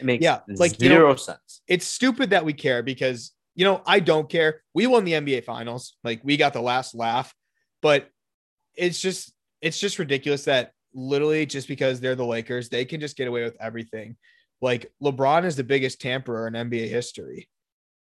It 0.01 0.07
makes 0.07 0.23
Yeah, 0.23 0.40
like, 0.49 0.81
you 0.81 0.88
know- 0.88 0.95
zero 0.97 1.17
sense. 1.17 1.62
it's 1.67 1.87
stupid 1.87 2.31
that 2.31 2.45
we 2.45 2.53
care 2.53 2.83
because 2.83 3.33
you 3.55 3.64
know 3.64 3.83
I 3.87 4.01
don't 4.01 4.29
care. 4.29 4.62
We 4.75 4.87
won 4.87 5.05
the 5.05 5.12
NBA 5.12 5.45
finals, 5.45 5.97
like 6.05 6.21
we 6.25 6.37
got 6.37 6.53
the 6.53 6.61
last 6.62 6.95
laugh, 6.95 7.35
but 7.83 8.11
it's 8.75 9.01
just 9.01 9.33
it's 9.61 9.79
just 9.81 9.99
ridiculous 9.99 10.45
that 10.45 10.73
literally 10.94 11.46
just 11.46 11.68
because 11.68 12.00
they're 12.00 12.14
the 12.14 12.24
Lakers, 12.24 12.68
they 12.68 12.85
can 12.85 13.00
just 13.00 13.16
get 13.16 13.28
away 13.28 13.42
with 13.44 13.57
everything. 13.61 14.16
Like 14.61 14.92
LeBron 15.02 15.44
is 15.44 15.57
the 15.57 15.64
biggest 15.64 16.00
tamperer 16.00 16.46
in 16.48 16.54
NBA 16.54 16.88
history. 16.88 17.48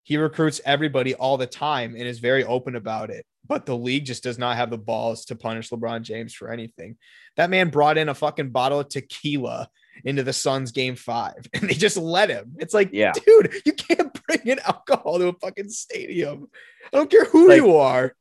He 0.02 0.16
recruits 0.16 0.60
everybody 0.64 1.14
all 1.14 1.36
the 1.36 1.46
time 1.46 1.94
and 1.94 2.02
is 2.02 2.18
very 2.18 2.44
open 2.44 2.74
about 2.76 3.10
it. 3.10 3.24
But 3.46 3.66
the 3.66 3.76
league 3.76 4.04
just 4.04 4.22
does 4.22 4.38
not 4.38 4.56
have 4.56 4.70
the 4.70 4.78
balls 4.78 5.24
to 5.26 5.36
punish 5.36 5.70
LeBron 5.70 6.02
James 6.02 6.34
for 6.34 6.50
anything. 6.50 6.96
That 7.36 7.50
man 7.50 7.70
brought 7.70 7.98
in 7.98 8.08
a 8.08 8.14
fucking 8.14 8.50
bottle 8.50 8.80
of 8.80 8.88
tequila 8.88 9.68
into 10.04 10.22
the 10.22 10.32
Suns 10.32 10.72
game 10.72 10.96
five 10.96 11.46
and 11.54 11.68
they 11.68 11.74
just 11.74 11.96
let 11.96 12.28
him. 12.30 12.56
It's 12.58 12.74
like, 12.74 12.90
Yeah. 12.92 13.12
dude, 13.12 13.54
you 13.64 13.72
can't 13.72 14.18
bring 14.26 14.40
in 14.46 14.58
alcohol 14.60 15.18
to 15.18 15.28
a 15.28 15.32
fucking 15.34 15.68
stadium. 15.70 16.48
I 16.92 16.96
don't 16.96 17.10
care 17.10 17.24
who 17.26 17.48
Like- 17.48 17.56
you 17.58 17.76
are. 17.76 18.14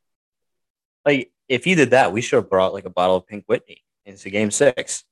Like 1.05 1.32
if 1.47 1.63
he 1.63 1.75
did 1.75 1.91
that, 1.91 2.12
we 2.13 2.21
should 2.21 2.38
have 2.38 2.49
brought 2.49 2.73
like 2.73 2.86
a 2.86 2.89
bottle 2.89 3.15
of 3.15 3.25
Pink 3.27 3.45
Whitney 3.47 3.84
into 4.10 4.30
Game 4.30 4.52
Six. 4.52 5.04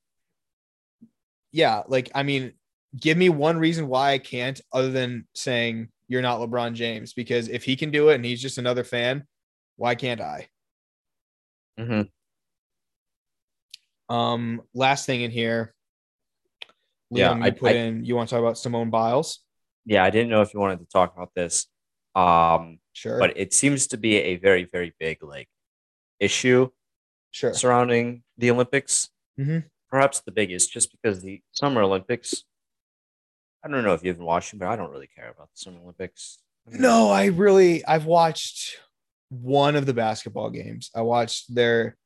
Yeah. 1.51 1.83
Like, 1.87 2.11
I 2.13 2.23
mean, 2.23 2.53
give 2.99 3.17
me 3.17 3.29
one 3.29 3.57
reason 3.57 3.87
why 3.87 4.11
I 4.11 4.17
can't 4.17 4.59
other 4.73 4.91
than 4.91 5.27
saying 5.33 5.89
you're 6.07 6.21
not 6.21 6.39
LeBron 6.39 6.73
James. 6.73 7.13
Because 7.13 7.47
if 7.47 7.63
he 7.63 7.75
can 7.75 7.91
do 7.91 8.09
it 8.09 8.15
and 8.15 8.25
he's 8.25 8.41
just 8.41 8.57
another 8.57 8.83
fan, 8.83 9.25
why 9.75 9.95
can't 9.95 10.21
I? 10.21 10.47
Mm-hmm. 11.79 12.03
Um, 14.13 14.61
last 14.73 15.05
thing 15.05 15.21
in 15.21 15.31
here. 15.31 15.73
Yeah, 17.09 17.31
I- 17.41 17.51
put 17.51 17.71
I- 17.73 17.75
in 17.79 18.03
you 18.03 18.15
want 18.15 18.29
to 18.29 18.35
talk 18.35 18.41
about 18.41 18.57
Simone 18.57 18.89
Biles? 18.89 19.39
Yeah, 19.85 20.03
I 20.03 20.09
didn't 20.09 20.29
know 20.29 20.41
if 20.41 20.53
you 20.53 20.59
wanted 20.59 20.79
to 20.79 20.85
talk 20.85 21.15
about 21.15 21.31
this, 21.33 21.67
um, 22.13 22.79
Sure. 22.91 23.19
but 23.19 23.37
it 23.37 23.53
seems 23.53 23.87
to 23.87 23.97
be 23.97 24.17
a 24.17 24.35
very, 24.35 24.65
very 24.65 24.93
big 24.99 25.23
like 25.23 25.47
issue 26.19 26.69
sure. 27.37 27.53
surrounding 27.53 28.23
the 28.37 28.49
Olympics. 28.51 29.09
Mhm. 29.39 29.65
Perhaps 29.89 30.21
the 30.21 30.31
biggest, 30.31 30.71
just 30.71 30.91
because 30.91 31.21
the 31.21 31.41
Summer 31.51 31.81
Olympics. 31.81 32.43
I 33.63 33.69
don't 33.69 33.83
know 33.83 33.93
if 33.93 34.03
you've 34.03 34.17
been 34.17 34.25
watching, 34.25 34.59
but 34.59 34.67
I 34.67 34.75
don't 34.75 34.91
really 34.91 35.07
care 35.07 35.29
about 35.29 35.49
the 35.51 35.57
Summer 35.57 35.79
Olympics. 35.81 36.39
I 36.67 36.71
mean, 36.71 36.81
No, 36.81 37.09
I 37.09 37.25
really 37.25 37.85
I've 37.85 38.05
watched 38.05 38.77
one 39.29 39.75
of 39.75 39.85
the 39.85 39.93
basketball 39.93 40.49
games. 40.49 40.89
I 40.95 41.01
watched 41.01 41.53
their 41.53 41.97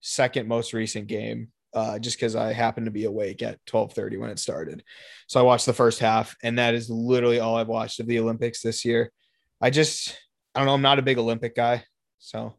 second 0.00 0.48
most 0.48 0.72
recent 0.72 1.06
game 1.08 1.48
uh, 1.74 1.98
just 1.98 2.16
because 2.16 2.34
I 2.36 2.52
happened 2.52 2.86
to 2.86 2.90
be 2.90 3.04
awake 3.04 3.42
at 3.42 3.64
12:30 3.66 4.16
when 4.18 4.30
it 4.30 4.38
started. 4.38 4.82
So 5.28 5.38
I 5.40 5.42
watched 5.44 5.66
the 5.66 5.72
first 5.72 5.98
half, 6.00 6.36
and 6.42 6.58
that 6.58 6.74
is 6.74 6.90
literally 6.90 7.40
all 7.40 7.56
I've 7.56 7.68
watched 7.68 8.00
of 8.00 8.06
the 8.06 8.18
Olympics 8.18 8.62
this 8.62 8.84
year. 8.84 9.12
I 9.60 9.70
just 9.70 10.16
I 10.54 10.60
don't 10.60 10.66
know, 10.66 10.74
I'm 10.74 10.82
not 10.82 10.98
a 10.98 11.02
big 11.02 11.18
Olympic 11.18 11.54
guy. 11.54 11.84
So 12.18 12.54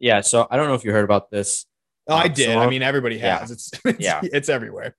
Yeah, 0.00 0.20
so 0.20 0.46
I 0.50 0.56
don't 0.56 0.68
know 0.68 0.74
if 0.74 0.84
you 0.84 0.92
heard 0.92 1.04
about 1.04 1.30
this. 1.30 1.66
oh, 2.08 2.14
I 2.14 2.24
Um, 2.24 2.32
did. 2.32 2.46
so- 2.46 2.58
I 2.58 2.68
mean, 2.70 2.82
everybody 2.82 3.16
yeah. 3.16 3.38
has. 3.40 3.50
It's, 3.50 3.70
it's 3.84 4.00
Yeah. 4.00 4.20
it's 4.22 4.48
everywhere. 4.48 4.96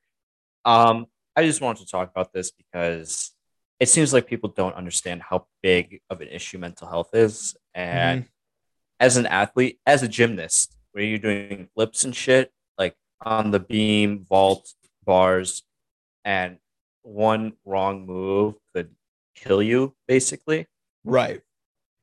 Um, 0.66 1.08
I 1.36 1.44
just 1.46 1.62
wanted 1.62 1.86
to 1.86 1.92
talk 1.92 2.10
about 2.10 2.34
this 2.34 2.52
because 2.52 3.32
it 3.80 3.88
seems 3.90 4.14
like 4.14 4.28
people 4.28 4.50
don't 4.50 4.76
understand 4.76 5.22
how 5.22 5.48
big 5.64 6.02
of 6.10 6.22
an 6.22 6.28
issue 6.28 6.58
mental 6.58 6.88
health 6.88 7.12
is. 7.14 7.56
And 7.74 8.26
as 9.00 9.16
an 9.18 9.26
athlete, 9.26 9.80
as 9.86 10.04
a 10.04 10.08
gymnast, 10.08 10.76
where 10.92 11.04
you're 11.04 11.18
doing 11.18 11.70
flips 11.74 12.04
and 12.04 12.14
shit, 12.16 12.52
like 12.78 12.96
on 13.22 13.52
the 13.52 13.60
beam, 13.60 14.26
vault, 14.26 14.74
bars, 15.06 15.64
and 16.26 16.58
one 17.04 17.54
wrong 17.64 18.06
move 18.06 18.56
could 18.76 18.94
kill 19.36 19.64
you, 19.64 19.96
basically. 20.08 20.68
Right. 21.06 21.42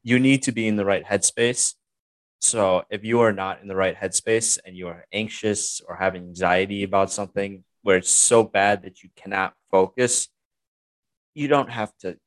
You 0.03 0.19
need 0.19 0.43
to 0.45 0.53
be 0.53 0.67
in 0.67 0.77
the 0.77 0.85
right 0.87 1.05
headspace. 1.05 1.75
So 2.41 2.85
if 2.91 3.05
you 3.05 3.21
are 3.21 3.33
not 3.33 3.63
in 3.63 3.69
the 3.69 3.77
right 3.77 3.97
headspace 3.97 4.59
and 4.65 4.77
you 4.77 4.89
are 4.89 5.05
anxious 5.13 5.81
or 5.81 5.97
have 5.97 6.15
anxiety 6.15 6.83
about 6.83 7.11
something 7.11 7.65
where 7.83 7.97
it's 7.97 8.11
so 8.11 8.43
bad 8.43 8.83
that 8.83 9.03
you 9.03 9.11
cannot 9.17 9.55
focus, 9.71 10.29
you 11.35 11.49
don't 11.49 11.71
have 11.71 11.97
to. 11.99 12.19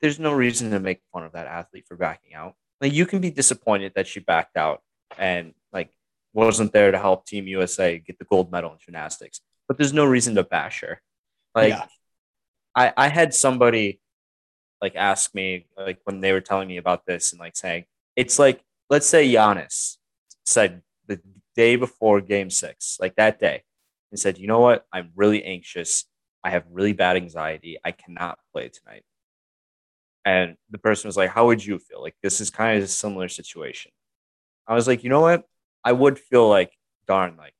There's 0.00 0.18
no 0.18 0.32
reason 0.32 0.70
to 0.70 0.80
make 0.80 1.00
fun 1.12 1.24
of 1.24 1.32
that 1.32 1.46
athlete 1.46 1.84
for 1.88 1.96
backing 1.96 2.34
out. 2.34 2.54
Like 2.80 2.92
you 2.92 3.06
can 3.06 3.20
be 3.20 3.30
disappointed 3.30 3.92
that 3.96 4.06
she 4.06 4.20
backed 4.20 4.56
out 4.56 4.82
and 5.18 5.54
like 5.72 5.90
wasn't 6.32 6.72
there 6.72 6.90
to 6.90 6.98
help 6.98 7.26
Team 7.26 7.46
USA 7.46 7.98
get 7.98 8.18
the 8.18 8.24
gold 8.24 8.52
medal 8.52 8.72
in 8.72 8.78
gymnastics, 8.84 9.40
but 9.66 9.78
there's 9.78 9.92
no 9.92 10.04
reason 10.04 10.34
to 10.34 10.44
bash 10.44 10.82
her. 10.82 11.00
Like 11.54 11.70
Yeah. 11.70 11.86
I 12.74 12.92
I 12.96 13.08
had 13.08 13.32
somebody 13.34 14.00
like 14.82 14.94
ask 14.94 15.34
me 15.34 15.66
like 15.76 15.98
when 16.04 16.20
they 16.20 16.32
were 16.32 16.40
telling 16.40 16.68
me 16.68 16.76
about 16.76 17.06
this 17.06 17.32
and 17.32 17.40
like 17.40 17.56
saying 17.56 17.84
it's 18.14 18.38
like 18.38 18.62
let's 18.90 19.06
say 19.06 19.28
Giannis 19.28 19.96
said 20.44 20.82
the 21.06 21.20
day 21.54 21.76
before 21.76 22.20
game 22.20 22.50
six, 22.50 22.98
like 23.00 23.16
that 23.16 23.38
day, 23.38 23.62
and 24.10 24.20
said, 24.20 24.38
you 24.38 24.46
know 24.46 24.60
what, 24.60 24.86
I'm 24.92 25.10
really 25.14 25.44
anxious. 25.44 26.04
I 26.44 26.50
have 26.50 26.64
really 26.70 26.92
bad 26.92 27.16
anxiety. 27.16 27.78
I 27.84 27.92
cannot 27.92 28.38
play 28.52 28.68
tonight. 28.68 29.02
And 30.24 30.56
the 30.70 30.78
person 30.78 31.08
was 31.08 31.16
like, 31.16 31.30
How 31.30 31.46
would 31.46 31.64
you 31.64 31.78
feel? 31.78 32.02
Like 32.02 32.16
this 32.22 32.40
is 32.40 32.50
kind 32.50 32.78
of 32.78 32.84
a 32.84 32.88
similar 32.88 33.28
situation. 33.28 33.92
I 34.66 34.74
was 34.74 34.88
like, 34.88 35.04
you 35.04 35.10
know 35.10 35.20
what? 35.20 35.44
I 35.84 35.92
would 35.92 36.18
feel 36.18 36.48
like 36.48 36.72
darn 37.06 37.36
like 37.36 37.54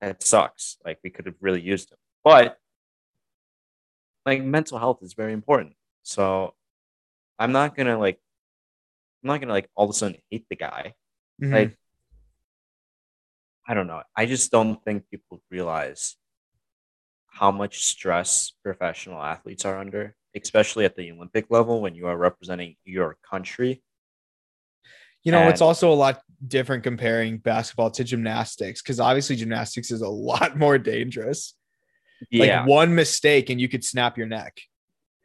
that 0.00 0.22
sucks. 0.22 0.76
Like 0.84 0.98
we 1.02 1.10
could 1.10 1.26
have 1.26 1.36
really 1.40 1.62
used 1.62 1.90
him. 1.90 1.98
But 2.22 2.58
like 4.26 4.42
mental 4.42 4.78
health 4.78 5.02
is 5.02 5.14
very 5.14 5.32
important. 5.32 5.74
So 6.02 6.54
I'm 7.38 7.52
not 7.52 7.74
gonna 7.74 7.98
like 7.98 8.18
I'm 9.24 9.28
not 9.28 9.40
gonna 9.40 9.52
like 9.52 9.70
all 9.74 9.84
of 9.86 9.90
a 9.90 9.94
sudden 9.94 10.18
hate 10.30 10.46
the 10.50 10.56
guy. 10.56 10.94
Mhm. 11.42 11.52
Like 11.52 11.78
I 13.66 13.72
don't 13.74 13.86
know. 13.86 14.02
I 14.14 14.26
just 14.26 14.52
don't 14.52 14.82
think 14.84 15.08
people 15.10 15.42
realize 15.50 16.16
how 17.26 17.50
much 17.50 17.84
stress 17.84 18.52
professional 18.62 19.22
athletes 19.22 19.64
are 19.64 19.78
under, 19.78 20.14
especially 20.36 20.84
at 20.84 20.94
the 20.96 21.10
Olympic 21.10 21.46
level 21.48 21.80
when 21.80 21.94
you 21.94 22.06
are 22.06 22.16
representing 22.16 22.76
your 22.84 23.16
country. 23.28 23.82
You 25.22 25.32
know, 25.32 25.48
it's 25.48 25.62
also 25.62 25.90
a 25.90 25.94
lot 25.94 26.20
different 26.46 26.82
comparing 26.84 27.38
basketball 27.38 27.90
to 27.92 28.04
gymnastics 28.04 28.82
because 28.82 29.00
obviously 29.00 29.36
gymnastics 29.36 29.90
is 29.90 30.02
a 30.02 30.08
lot 30.30 30.58
more 30.58 30.76
dangerous. 30.76 31.54
Yeah. 32.30 32.60
Like 32.60 32.68
one 32.68 32.94
mistake 32.94 33.48
and 33.48 33.58
you 33.58 33.68
could 33.68 33.82
snap 33.84 34.18
your 34.18 34.26
neck. 34.26 34.60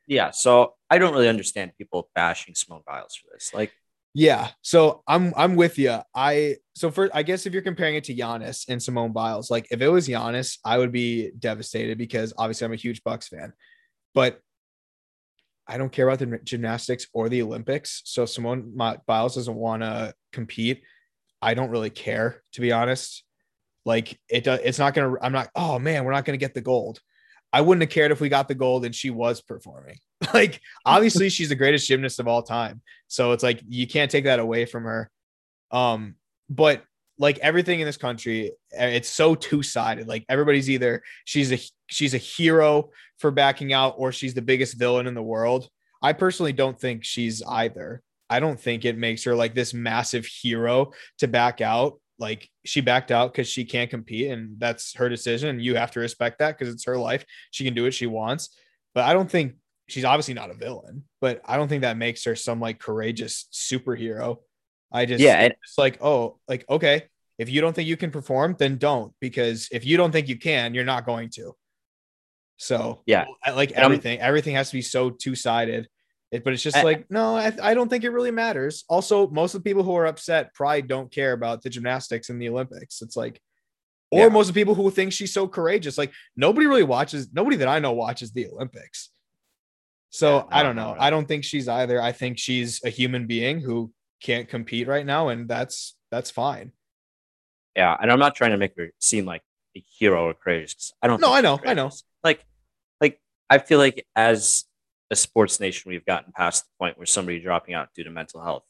yeah. 0.08 0.32
So 0.32 0.76
I 0.90 0.98
don't 0.98 1.12
really 1.14 1.28
understand 1.28 1.74
people 1.78 2.10
bashing 2.16 2.56
Simone 2.56 2.82
Biles 2.88 3.16
for 3.16 3.28
this. 3.34 3.54
Like, 3.54 3.74
Yeah. 4.14 4.50
So 4.62 5.04
I'm 5.08 5.34
I'm 5.38 5.56
with 5.56 5.78
you. 5.78 6.00
I 6.16 6.56
so 6.76 6.90
first 6.90 7.12
I 7.14 7.24
guess 7.24 7.46
if 7.46 7.54
you're 7.54 7.62
comparing 7.62 7.96
it 7.96 8.04
to 8.06 8.16
Giannis 8.16 8.66
and 8.68 8.82
Simone 8.82 9.12
Biles, 9.12 9.52
like 9.52 9.68
if 9.72 9.82
it 9.82 9.88
was 9.88 10.08
Giannis, 10.08 10.58
I 10.66 10.78
would 10.78 10.92
be 10.92 11.32
devastated 11.38 11.98
because 11.98 12.34
obviously 12.38 12.66
I'm 12.66 12.74
a 12.74 12.78
huge 12.78 13.04
Bucks 13.04 13.28
fan. 13.28 13.54
But 14.16 14.40
I 15.68 15.78
don't 15.78 15.92
care 15.92 16.10
about 16.10 16.18
the 16.20 16.40
gymnastics 16.44 17.06
or 17.14 17.30
the 17.30 17.44
Olympics. 17.44 18.02
So 18.06 18.26
Simone 18.26 18.76
Biles 19.06 19.36
doesn't 19.36 19.56
want 19.56 19.84
to 19.84 20.14
compete. 20.34 20.82
I 21.42 21.54
don't 21.54 21.70
really 21.70 21.92
care 21.92 22.42
to 22.54 22.62
be 22.62 22.72
honest. 22.72 23.24
Like 23.86 24.20
it 24.28 24.48
it's 24.48 24.80
not 24.80 24.96
gonna 24.96 25.16
I'm 25.22 25.32
not 25.32 25.50
oh 25.56 25.78
man, 25.78 26.04
we're 26.04 26.12
not 26.12 26.26
gonna 26.26 26.38
get 26.38 26.56
the 26.56 26.62
gold. 26.62 27.00
I 27.54 27.62
wouldn't 27.62 27.84
have 27.84 27.92
cared 27.92 28.12
if 28.12 28.22
we 28.22 28.30
got 28.30 28.48
the 28.48 28.56
gold 28.56 28.86
and 28.86 28.94
she 28.94 29.12
was 29.12 29.42
performing. 29.42 29.98
Like 30.34 30.62
obviously 30.86 31.30
she's 31.30 31.50
the 31.50 31.56
greatest 31.56 31.88
gymnast 31.88 32.20
of 32.20 32.28
all 32.28 32.44
time. 32.44 32.82
So 33.08 33.32
it's 33.32 33.44
like 33.44 33.62
you 33.68 33.88
can't 33.88 34.12
take 34.12 34.26
that 34.26 34.40
away 34.40 34.66
from 34.66 34.84
her. 34.84 35.10
Um, 35.72 36.16
but 36.50 36.84
like 37.18 37.38
everything 37.40 37.80
in 37.80 37.86
this 37.86 37.98
country, 37.98 38.52
eh, 38.74 38.88
it's 38.88 39.10
so 39.10 39.36
two-sided. 39.36 40.08
Like 40.08 40.26
everybody's 40.30 40.70
either 40.70 41.04
she's 41.26 41.52
a 41.52 41.60
she's 41.88 42.14
a 42.14 42.18
hero 42.18 42.92
for 43.18 43.32
backing 43.32 43.74
out 43.74 43.96
or 43.98 44.12
she's 44.12 44.34
the 44.34 44.42
biggest 44.42 44.78
villain 44.78 45.08
in 45.08 45.14
the 45.14 45.22
world. 45.22 45.70
I 46.02 46.14
personally 46.14 46.54
don't 46.54 46.80
think 46.80 47.04
she's 47.04 47.44
either. 47.44 48.02
I 48.30 48.40
don't 48.40 48.60
think 48.60 48.86
it 48.86 48.98
makes 48.98 49.24
her 49.24 49.36
like 49.36 49.54
this 49.54 49.74
massive 49.74 50.26
hero 50.26 50.94
to 51.18 51.28
back 51.28 51.62
out. 51.62 52.00
Like 52.20 52.50
she 52.66 52.82
backed 52.82 53.12
out 53.12 53.34
because 53.34 53.50
she 53.50 53.66
can't 53.66 53.90
compete, 53.90 54.32
and 54.32 54.60
that's 54.60 54.96
her 54.96 55.10
decision. 55.10 55.50
And 55.50 55.62
you 55.62 55.76
have 55.76 55.92
to 55.92 56.00
respect 56.00 56.40
that 56.40 56.58
because 56.58 56.74
it's 56.74 56.86
her 56.86 56.98
life. 56.98 57.26
She 57.52 57.64
can 57.64 57.74
do 57.74 57.84
what 57.84 57.94
she 57.94 58.08
wants. 58.08 58.56
But 58.94 59.06
I 59.06 59.14
don't 59.14 59.30
think 59.30 59.56
she's 59.90 60.06
obviously 60.06 60.34
not 60.34 60.50
a 60.52 60.54
villain, 60.54 61.04
but 61.22 61.42
I 61.46 61.58
don't 61.58 61.68
think 61.68 61.82
that 61.82 61.98
makes 61.98 62.24
her 62.26 62.36
some 62.36 62.60
like 62.60 62.80
courageous 62.80 63.48
superhero. 63.54 64.38
I 64.92 65.06
just 65.06 65.22
Yeah, 65.22 65.36
and- 65.40 65.54
it's 65.64 65.78
like, 65.78 66.02
oh, 66.04 66.40
like 66.48 66.66
okay, 66.70 67.04
if 67.38 67.50
you 67.50 67.62
don't 67.62 67.74
think 67.76 67.88
you 67.88 67.98
can 67.98 68.12
perform, 68.12 68.56
then 68.60 68.78
don't 68.78 69.14
because 69.20 69.68
if 69.72 69.86
you 69.86 69.98
don't 69.98 70.12
think 70.12 70.28
you 70.28 70.38
can, 70.38 70.74
you're 70.74 70.84
not 70.86 71.06
going 71.06 71.30
to. 71.36 71.56
So 72.58 73.02
Yeah. 73.06 73.26
Like 73.54 73.72
everything. 73.72 74.20
Everything 74.20 74.56
has 74.56 74.70
to 74.70 74.76
be 74.76 74.82
so 74.82 75.10
two 75.10 75.36
sided. 75.36 75.88
It, 76.32 76.44
but 76.44 76.54
it's 76.54 76.62
just 76.62 76.78
I- 76.78 76.84
like 76.84 77.10
no, 77.10 77.36
I, 77.36 77.52
I 77.62 77.74
don't 77.74 77.90
think 77.90 78.04
it 78.04 78.10
really 78.12 78.32
matters. 78.32 78.84
Also, 78.90 79.28
most 79.30 79.56
of 79.56 79.64
the 79.64 79.70
people 79.70 79.84
who 79.84 79.96
are 79.96 80.06
upset 80.06 80.54
probably 80.54 80.82
don't 80.84 81.12
care 81.12 81.34
about 81.34 81.62
the 81.64 81.70
gymnastics 81.70 82.30
in 82.30 82.38
the 82.38 82.50
Olympics. 82.50 83.02
It's 83.02 83.16
like, 83.16 83.42
or 84.12 84.22
Yeah. 84.22 84.30
most 84.30 84.50
of 84.50 84.54
the 84.54 84.60
people 84.62 84.76
who 84.76 84.92
think 84.92 85.14
she's 85.14 85.34
so 85.34 85.48
courageous. 85.48 85.98
Like 85.98 86.12
nobody 86.36 86.68
really 86.68 86.84
watches. 86.84 87.30
Nobody 87.34 87.56
that 87.58 87.68
I 87.68 87.80
know 87.80 87.94
watches 87.94 88.32
the 88.32 88.48
Olympics. 88.48 89.10
So 90.10 90.38
Yeah, 90.38 90.44
I 90.58 90.64
don't 90.64 90.76
know. 90.76 90.90
really. 90.90 91.00
I 91.00 91.10
don't 91.10 91.28
think 91.28 91.44
she's 91.44 91.68
either. 91.68 92.02
I 92.02 92.12
think 92.12 92.40
she's 92.40 92.84
a 92.84 92.90
human 92.90 93.28
being 93.28 93.60
who 93.62 93.92
can't 94.22 94.48
compete 94.50 94.88
right 94.88 95.06
now, 95.06 95.30
and 95.30 95.48
that's 95.48 95.96
that's 96.12 96.32
fine. 96.32 96.72
Yeah, 97.76 97.96
and 98.00 98.12
I'm 98.12 98.20
not 98.20 98.36
trying 98.36 98.52
to 98.52 98.58
make 98.58 98.76
her 98.78 98.92
seem 99.00 99.26
like 99.26 99.44
a 99.78 99.84
hero 99.98 100.26
or 100.28 100.34
crazy. 100.34 100.76
I 101.02 101.08
don't. 101.08 101.22
No, 101.22 101.34
I 101.34 101.42
know, 101.42 101.60
I 101.66 101.74
know. 101.74 101.92
Like, 102.24 102.44
like 103.00 103.20
I 103.50 103.60
feel 103.60 103.78
like 103.80 104.06
as 104.16 104.66
a 105.12 105.16
sports 105.16 105.60
nation, 105.60 105.90
we've 105.90 106.06
gotten 106.06 106.32
past 106.34 106.66
the 106.66 106.70
point 106.80 106.98
where 106.98 107.06
somebody 107.06 107.40
dropping 107.40 107.74
out 107.76 107.90
due 107.96 108.04
to 108.04 108.10
mental 108.10 108.42
health 108.42 108.64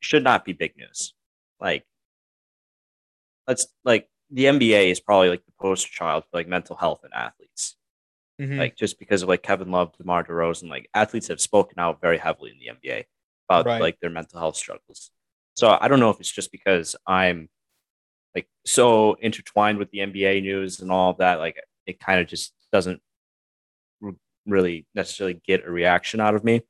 should 0.00 0.24
not 0.24 0.44
be 0.44 0.52
big 0.52 0.76
news. 0.76 1.14
Like, 1.60 1.84
let's 3.46 3.66
like 3.84 4.08
the 4.30 4.44
NBA 4.44 4.90
is 4.90 5.00
probably 5.00 5.28
like 5.28 5.44
the 5.46 5.52
poster 5.60 5.90
child 5.90 6.24
for 6.24 6.38
like 6.38 6.48
mental 6.48 6.76
health 6.76 7.00
in 7.04 7.10
athletes. 7.12 7.76
Mhm. 8.40 8.58
Like 8.58 8.76
just 8.76 8.98
because 8.98 9.22
of 9.22 9.28
like 9.28 9.42
Kevin 9.42 9.70
Love, 9.70 9.96
DeMar 9.98 10.24
DeRozan, 10.24 10.68
like 10.70 10.88
athletes 10.94 11.28
have 11.28 11.40
spoken 11.40 11.78
out 11.78 12.00
very 12.00 12.18
heavily 12.18 12.50
in 12.52 12.58
the 12.58 12.68
NBA 12.68 13.04
about 13.48 13.66
Right. 13.66 13.80
like 13.80 13.98
their 14.00 14.10
mental 14.10 14.38
health 14.38 14.56
struggles. 14.56 15.10
So 15.56 15.76
I 15.80 15.88
don't 15.88 15.98
know 16.00 16.10
if 16.10 16.20
it's 16.20 16.30
just 16.30 16.52
because 16.52 16.94
I'm 17.06 17.48
like 18.34 18.48
so 18.64 19.14
intertwined 19.14 19.78
with 19.78 19.90
the 19.90 19.98
NBA 20.00 20.40
news 20.40 20.80
and 20.80 20.92
all 20.92 21.14
that, 21.14 21.40
like 21.40 21.60
it 21.86 21.98
kind 21.98 22.20
of 22.20 22.28
just 22.28 22.54
doesn't 22.70 23.02
r- 24.02 24.14
really 24.46 24.86
necessarily 24.94 25.40
get 25.44 25.66
a 25.66 25.70
reaction 25.70 26.20
out 26.20 26.34
of 26.36 26.44
me. 26.44 26.62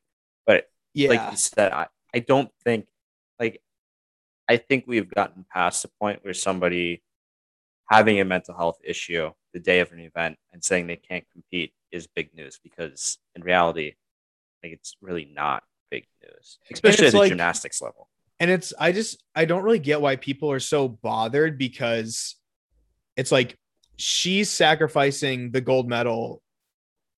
But 0.47 0.71
yeah, 0.95 1.11
like 1.11 1.31
you 1.33 1.37
said, 1.37 1.73
I, 1.73 1.89
I 2.14 2.21
don't 2.21 2.51
think 2.64 2.87
like 3.39 3.61
I 4.49 4.57
think 4.57 4.85
we've 4.87 5.11
gotten 5.11 5.45
past 5.53 5.83
the 5.83 5.91
point 6.01 6.25
where 6.25 6.33
somebody 6.33 7.03
having 7.89 8.20
a 8.20 8.24
mental 8.24 8.55
health 8.55 8.78
issue 8.84 9.30
the 9.53 9.61
day 9.61 9.80
of 9.80 9.93
an 9.93 10.01
event 10.01 10.36
and 10.53 10.62
saying 10.62 10.86
they 10.86 10.97
can't 10.97 11.24
compete 11.32 11.72
is 11.91 12.07
big 12.07 12.34
news 12.34 12.61
because 12.62 13.18
in 13.34 13.43
reality, 13.43 13.95
like 14.62 14.72
it's 14.72 14.97
really 15.01 15.30
not 15.34 15.62
big 15.91 16.07
news, 16.22 16.59
especially 16.70 17.07
at 17.07 17.12
the 17.12 17.18
like- 17.18 17.28
gymnastics 17.30 17.80
level. 17.80 18.09
and 18.41 18.51
it's 18.51 18.74
I 18.78 18.93
just 18.93 19.22
I 19.34 19.47
don't 19.47 19.62
really 19.62 19.78
get 19.78 20.01
why 20.01 20.16
people 20.16 20.51
are 20.51 20.61
so 20.61 20.89
bothered 20.89 21.59
because 21.59 22.36
it's 23.16 23.32
like 23.32 23.57
she's 23.97 24.51
sacrificing 24.51 25.51
the 25.51 25.61
gold 25.61 25.89
medal 25.89 26.43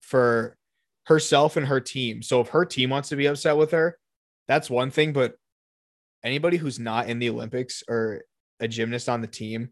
for 0.01 0.57
herself 1.05 1.57
and 1.57 1.66
her 1.66 1.81
team. 1.81 2.23
So 2.23 2.41
if 2.41 2.49
her 2.49 2.64
team 2.64 2.91
wants 2.91 3.09
to 3.09 3.16
be 3.16 3.27
upset 3.27 3.57
with 3.57 3.73
her, 3.73 3.99
that's 4.47 4.71
one 4.71 4.91
thing. 4.91 5.12
But 5.12 5.35
anybody 6.23 6.57
who's 6.57 6.79
not 6.79 7.09
in 7.09 7.18
the 7.18 7.31
Olympics 7.31 7.83
or 7.89 8.23
a 8.61 8.68
gymnast 8.68 9.09
on 9.09 9.21
the 9.21 9.27
team, 9.27 9.71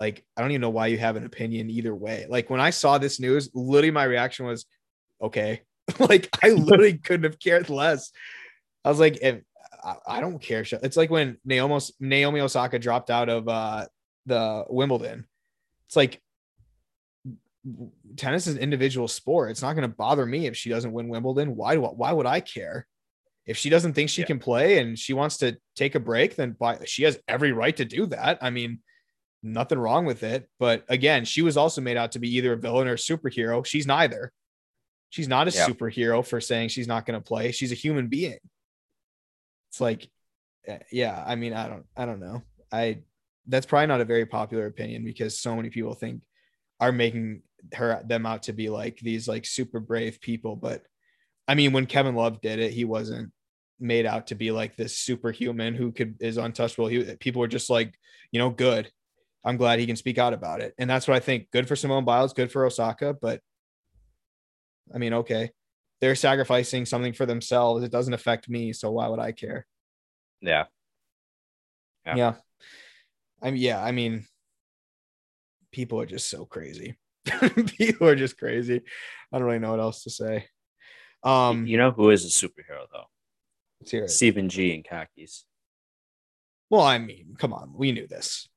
like 0.00 0.24
I 0.36 0.42
don't 0.42 0.50
even 0.50 0.60
know 0.60 0.70
why 0.70 0.88
you 0.88 0.98
have 0.98 1.16
an 1.16 1.24
opinion 1.24 1.70
either 1.70 1.94
way. 1.94 2.26
Like 2.28 2.50
when 2.50 2.60
I 2.60 2.70
saw 2.70 2.98
this 2.98 3.18
news, 3.20 3.50
literally 3.54 3.90
my 3.90 4.04
reaction 4.04 4.46
was, 4.46 4.66
okay. 5.22 5.62
like 5.98 6.28
I 6.42 6.50
literally 6.50 6.98
couldn't 6.98 7.24
have 7.24 7.38
cared 7.38 7.70
less. 7.70 8.10
I 8.84 8.88
was 8.88 9.00
like, 9.00 9.18
if 9.22 9.40
I, 9.84 9.94
I 10.06 10.20
don't 10.20 10.40
care. 10.40 10.64
It's 10.82 10.96
like 10.96 11.10
when 11.10 11.38
Naomi 11.44 11.80
Naomi 12.00 12.40
Osaka 12.40 12.78
dropped 12.78 13.10
out 13.10 13.28
of 13.28 13.48
uh 13.48 13.86
the 14.26 14.64
Wimbledon. 14.68 15.26
It's 15.86 15.96
like 15.96 16.20
tennis 18.16 18.46
is 18.46 18.56
an 18.56 18.60
individual 18.60 19.08
sport. 19.08 19.50
It's 19.50 19.62
not 19.62 19.74
going 19.74 19.88
to 19.88 19.96
bother 19.96 20.26
me 20.26 20.46
if 20.46 20.56
she 20.56 20.68
doesn't 20.70 20.92
win 20.92 21.08
Wimbledon. 21.08 21.56
Why 21.56 21.74
do 21.74 21.82
why 21.82 22.12
would 22.12 22.26
I 22.26 22.40
care? 22.40 22.86
If 23.46 23.56
she 23.56 23.70
doesn't 23.70 23.92
think 23.92 24.10
she 24.10 24.22
Yeah. 24.22 24.26
can 24.26 24.38
play 24.40 24.78
and 24.78 24.98
she 24.98 25.12
wants 25.12 25.36
to 25.38 25.56
take 25.76 25.94
a 25.94 26.00
break, 26.00 26.34
then 26.34 26.52
by, 26.52 26.78
she 26.84 27.04
has 27.04 27.18
every 27.28 27.52
right 27.52 27.76
to 27.76 27.84
do 27.84 28.06
that. 28.06 28.38
I 28.42 28.50
mean, 28.50 28.80
nothing 29.46 29.78
wrong 29.78 30.04
with 30.04 30.22
it. 30.22 30.48
But 30.58 30.84
again, 30.88 31.24
she 31.24 31.42
was 31.42 31.56
also 31.56 31.80
made 31.80 31.96
out 31.96 32.12
to 32.12 32.18
be 32.18 32.34
either 32.36 32.52
a 32.52 32.56
villain 32.56 32.88
or 32.88 32.94
a 32.94 32.96
superhero. 32.96 33.64
She's 33.64 33.86
neither. 33.86 34.32
She's 35.10 35.28
not 35.28 35.48
a 35.48 35.52
Yeah. 35.52 35.66
superhero 35.66 36.26
for 36.26 36.40
saying 36.40 36.68
she's 36.68 36.88
not 36.88 37.06
going 37.06 37.18
to 37.18 37.24
play. 37.24 37.52
She's 37.52 37.72
a 37.72 37.76
human 37.76 38.08
being. 38.08 38.38
It's 39.70 39.80
like, 39.80 40.08
eh, 40.66 40.78
yeah. 40.90 41.22
I 41.26 41.36
mean, 41.36 41.52
I 41.52 41.68
don't, 41.68 41.86
I 41.96 42.06
don't 42.06 42.20
know. 42.20 42.42
I 42.72 42.98
that's 43.46 43.66
probably 43.66 43.86
not 43.86 44.00
a 44.00 44.04
very 44.04 44.26
popular 44.26 44.66
opinion 44.66 45.04
because 45.04 45.38
so 45.38 45.54
many 45.54 45.70
people 45.70 45.94
think 45.94 46.20
are 46.80 46.90
making 46.90 47.42
her 47.74 48.02
them 48.04 48.26
out 48.26 48.44
to 48.44 48.52
be 48.52 48.68
like 48.68 48.98
these 48.98 49.28
like 49.28 49.46
super 49.46 49.78
brave 49.80 50.20
people. 50.20 50.56
But 50.56 50.82
I 51.46 51.54
mean, 51.54 51.72
when 51.72 51.86
Kevin 51.86 52.16
Love 52.16 52.40
did 52.40 52.58
it, 52.58 52.72
he 52.72 52.84
wasn't 52.84 53.32
made 53.78 54.06
out 54.06 54.28
to 54.28 54.34
be 54.34 54.50
like 54.50 54.76
this 54.76 54.96
superhuman 54.98 55.74
who 55.74 55.92
could 55.92 56.16
is 56.20 56.38
untouchable. 56.38 56.88
He 56.88 57.14
people 57.16 57.40
were 57.40 57.48
just 57.48 57.70
like, 57.70 57.94
you 58.32 58.40
know, 58.40 58.50
good. 58.50 58.90
I'm 59.46 59.56
glad 59.56 59.78
he 59.78 59.86
can 59.86 59.96
speak 59.96 60.18
out 60.18 60.32
about 60.32 60.60
it. 60.60 60.74
And 60.76 60.90
that's 60.90 61.06
what 61.06 61.16
I 61.16 61.20
think. 61.20 61.50
Good 61.52 61.68
for 61.68 61.76
Simone 61.76 62.04
Biles, 62.04 62.32
good 62.32 62.50
for 62.50 62.66
Osaka, 62.66 63.14
but 63.14 63.40
I 64.92 64.98
mean, 64.98 65.14
okay. 65.14 65.52
They're 66.00 66.16
sacrificing 66.16 66.84
something 66.84 67.12
for 67.12 67.24
themselves. 67.24 67.84
It 67.84 67.92
doesn't 67.92 68.12
affect 68.12 68.50
me, 68.50 68.72
so 68.72 68.90
why 68.90 69.08
would 69.08 69.20
I 69.20 69.32
care? 69.32 69.66
Yeah. 70.42 70.64
Yeah. 72.04 72.16
Yeah. 72.16 72.34
I 73.40 73.50
mean, 73.52 73.62
yeah, 73.62 73.82
I 73.82 73.92
mean, 73.92 74.26
people 75.70 76.00
are 76.00 76.06
just 76.06 76.28
so 76.28 76.44
crazy. 76.44 76.96
people 77.78 78.08
are 78.08 78.16
just 78.16 78.36
crazy. 78.36 78.82
I 79.32 79.38
don't 79.38 79.46
really 79.46 79.58
know 79.58 79.70
what 79.70 79.80
else 79.80 80.02
to 80.02 80.10
say. 80.10 80.46
Um, 81.22 81.66
you 81.66 81.78
know 81.78 81.92
who 81.92 82.10
is 82.10 82.24
a 82.24 82.28
superhero 82.28 82.86
though? 82.92 83.06
let's 83.80 83.90
hear 83.90 84.04
it. 84.04 84.10
Stephen 84.10 84.48
G 84.48 84.74
in 84.74 84.82
khakis. 84.82 85.44
Well, 86.68 86.82
I 86.82 86.98
mean, 86.98 87.36
come 87.38 87.52
on, 87.52 87.72
we 87.74 87.92
knew 87.92 88.06
this. 88.06 88.48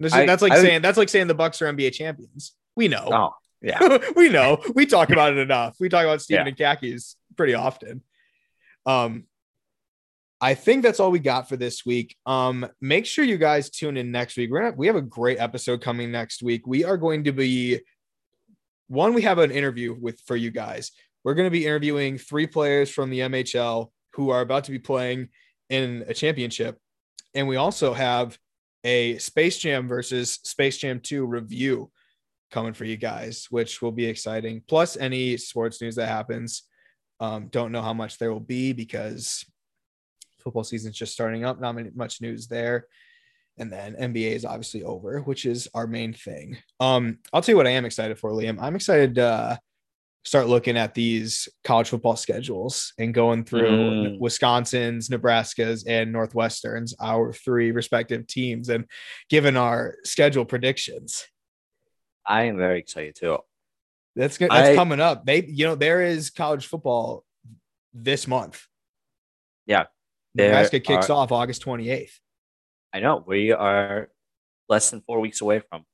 This 0.00 0.12
is, 0.12 0.18
I- 0.18 0.26
that's 0.26 0.42
like 0.42 0.52
I 0.52 0.60
saying 0.62 0.82
that's 0.82 0.98
like 0.98 1.08
saying 1.08 1.26
the 1.28 1.34
Bucks 1.34 1.60
are 1.62 1.72
NBA 1.72 1.92
champions. 1.92 2.52
We 2.76 2.88
know. 2.88 3.08
Oh, 3.12 3.30
yeah. 3.62 3.98
we 4.16 4.28
know. 4.28 4.60
We 4.74 4.86
talk 4.86 5.10
about 5.10 5.32
it 5.32 5.38
enough. 5.38 5.76
We 5.80 5.88
talk 5.88 6.04
about 6.04 6.20
Steven 6.22 6.46
Yeah. 6.46 6.48
and 6.48 6.56
khakis 6.58 7.16
pretty 7.36 7.54
often. 7.54 8.02
Um, 8.86 9.24
I 10.40 10.54
think 10.54 10.82
that's 10.82 11.00
all 11.00 11.10
we 11.10 11.20
got 11.20 11.48
for 11.48 11.56
this 11.56 11.86
week. 11.86 12.16
Um, 12.26 12.66
make 12.80 13.06
sure 13.06 13.24
you 13.24 13.38
guys 13.38 13.70
tune 13.70 13.96
in 13.96 14.10
next 14.10 14.36
week. 14.36 14.50
We're 14.50 14.62
gonna, 14.64 14.76
we 14.76 14.88
have 14.88 14.96
a 14.96 15.00
great 15.02 15.38
episode 15.38 15.80
coming 15.80 16.10
next 16.12 16.42
week. 16.42 16.66
We 16.66 16.84
are 16.84 16.98
going 16.98 17.24
to 17.24 17.32
be 17.32 17.80
one. 18.88 19.14
We 19.14 19.22
have 19.22 19.38
an 19.38 19.50
interview 19.50 19.96
with 19.98 20.20
for 20.26 20.36
you 20.36 20.50
guys. 20.50 20.90
We're 21.22 21.34
going 21.34 21.46
to 21.46 21.50
be 21.50 21.64
interviewing 21.64 22.18
three 22.18 22.46
players 22.46 22.90
from 22.90 23.08
the 23.08 23.20
MHL 23.20 23.90
who 24.14 24.30
are 24.30 24.42
about 24.42 24.64
to 24.64 24.70
be 24.70 24.78
playing 24.78 25.28
in 25.70 26.04
a 26.08 26.12
championship, 26.12 26.78
and 27.34 27.48
we 27.48 27.56
also 27.56 27.94
have 27.94 28.36
a 28.84 29.18
Space 29.18 29.58
Jam 29.58 29.88
versus 29.88 30.34
Space 30.44 30.78
Jam 30.78 31.00
2 31.00 31.26
review 31.26 31.90
coming 32.50 32.74
for 32.74 32.84
you 32.84 32.96
guys, 32.96 33.48
which 33.50 33.82
will 33.82 33.92
be 33.92 34.06
exciting. 34.06 34.62
Plus, 34.68 34.96
any 34.96 35.36
sports 35.36 35.80
news 35.80 35.96
that 35.96 36.06
happens. 36.06 36.64
Um, 37.20 37.48
don't 37.48 37.72
know 37.72 37.82
how 37.82 37.94
much 37.94 38.18
there 38.18 38.32
will 38.32 38.40
be 38.40 38.72
because 38.72 39.44
football 40.40 40.64
season's 40.64 40.96
just 40.96 41.12
starting 41.12 41.44
up. 41.44 41.60
Not 41.60 41.74
many, 41.74 41.90
much 41.94 42.20
news 42.20 42.46
there. 42.46 42.86
And 43.56 43.72
then 43.72 43.94
NBA 43.94 44.32
is 44.32 44.44
obviously 44.44 44.82
over, 44.82 45.20
which 45.20 45.46
is 45.46 45.68
our 45.74 45.86
main 45.86 46.12
thing. 46.12 46.58
Um, 46.80 47.18
I'll 47.32 47.40
tell 47.40 47.54
you 47.54 47.56
what 47.56 47.66
I 47.66 47.70
am 47.70 47.84
excited 47.84 48.18
for, 48.18 48.30
Liam. 48.32 48.58
I'm 48.60 48.76
excited 48.76 49.18
uh, 49.18 49.56
start 50.24 50.46
looking 50.48 50.76
at 50.76 50.94
these 50.94 51.48
college 51.64 51.88
football 51.90 52.16
schedules 52.16 52.92
and 52.98 53.12
going 53.12 53.44
through 53.44 53.70
Mm. 53.70 54.18
Wisconsin's, 54.18 55.10
Nebraska's, 55.10 55.84
and 55.84 56.10
Northwestern's, 56.12 56.94
our 57.00 57.32
three 57.32 57.72
respective 57.72 58.26
teams, 58.26 58.68
and 58.70 58.86
given 59.28 59.56
our 59.56 59.96
schedule 60.04 60.44
predictions. 60.46 61.26
I 62.26 62.44
am 62.44 62.56
very 62.56 62.78
excited 62.78 63.16
too. 63.16 63.38
That's 64.16 64.38
good. 64.38 64.50
That's 64.50 64.70
I- 64.70 64.74
coming 64.74 65.00
up. 65.00 65.26
They, 65.26 65.44
you 65.44 65.66
know, 65.66 65.74
there 65.74 66.02
is 66.02 66.30
college 66.30 66.66
football 66.66 67.24
this 67.92 68.26
month. 68.26 68.66
Yeah, 69.66 69.84
Nebraska 70.34 70.80
kicks 70.80 71.10
are- 71.10 71.14
off 71.16 71.32
August 71.32 71.62
28th. 71.62 72.18
I 72.94 73.00
know 73.00 73.22
we 73.26 73.52
are 73.52 74.08
less 74.68 74.90
than 74.90 75.02
four 75.02 75.20
weeks 75.20 75.40
away 75.40 75.60
from. 75.68 75.84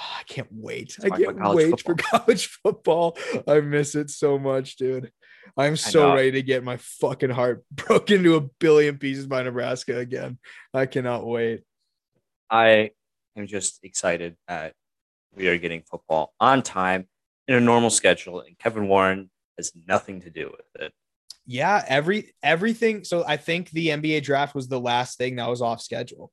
I 0.18 0.22
can't 0.24 0.48
wait. 0.50 0.96
I 1.02 1.10
can't 1.10 1.54
wait 1.54 1.80
for 1.80 1.94
college 1.98 2.46
football. 2.46 3.16
I 3.46 3.60
miss 3.60 3.94
it 3.94 4.10
so 4.10 4.38
much, 4.38 4.76
dude. 4.76 5.12
I'm 5.56 5.76
so 5.76 6.14
ready 6.14 6.30
to 6.32 6.42
get 6.42 6.64
my 6.64 6.76
fucking 6.76 7.30
heart 7.30 7.64
broken 7.72 8.18
into 8.18 8.36
a 8.36 8.40
billion 8.40 8.98
pieces 8.98 9.26
by 9.26 9.42
Nebraska 9.42 9.98
again. 9.98 10.38
I 10.72 10.86
cannot 10.86 11.26
wait. 11.26 11.62
I 12.48 12.90
am 13.36 13.46
just 13.46 13.80
excited 13.82 14.36
that 14.48 14.74
we 15.34 15.48
are 15.48 15.58
getting 15.58 15.82
football 15.82 16.34
on 16.40 16.62
time 16.62 17.08
in 17.48 17.54
a 17.54 17.60
normal 17.60 17.90
schedule, 17.90 18.40
and 18.40 18.58
Kevin 18.58 18.88
Warren 18.88 19.30
has 19.56 19.72
nothing 19.86 20.20
to 20.22 20.30
do 20.30 20.50
with 20.50 20.82
it. 20.82 20.92
Yeah, 21.46 21.84
every 21.86 22.32
everything. 22.42 23.04
So 23.04 23.24
I 23.26 23.36
think 23.36 23.70
the 23.70 23.88
NBA 23.88 24.22
draft 24.22 24.54
was 24.54 24.68
the 24.68 24.80
last 24.80 25.18
thing 25.18 25.36
that 25.36 25.48
was 25.48 25.62
off 25.62 25.80
schedule. 25.80 26.30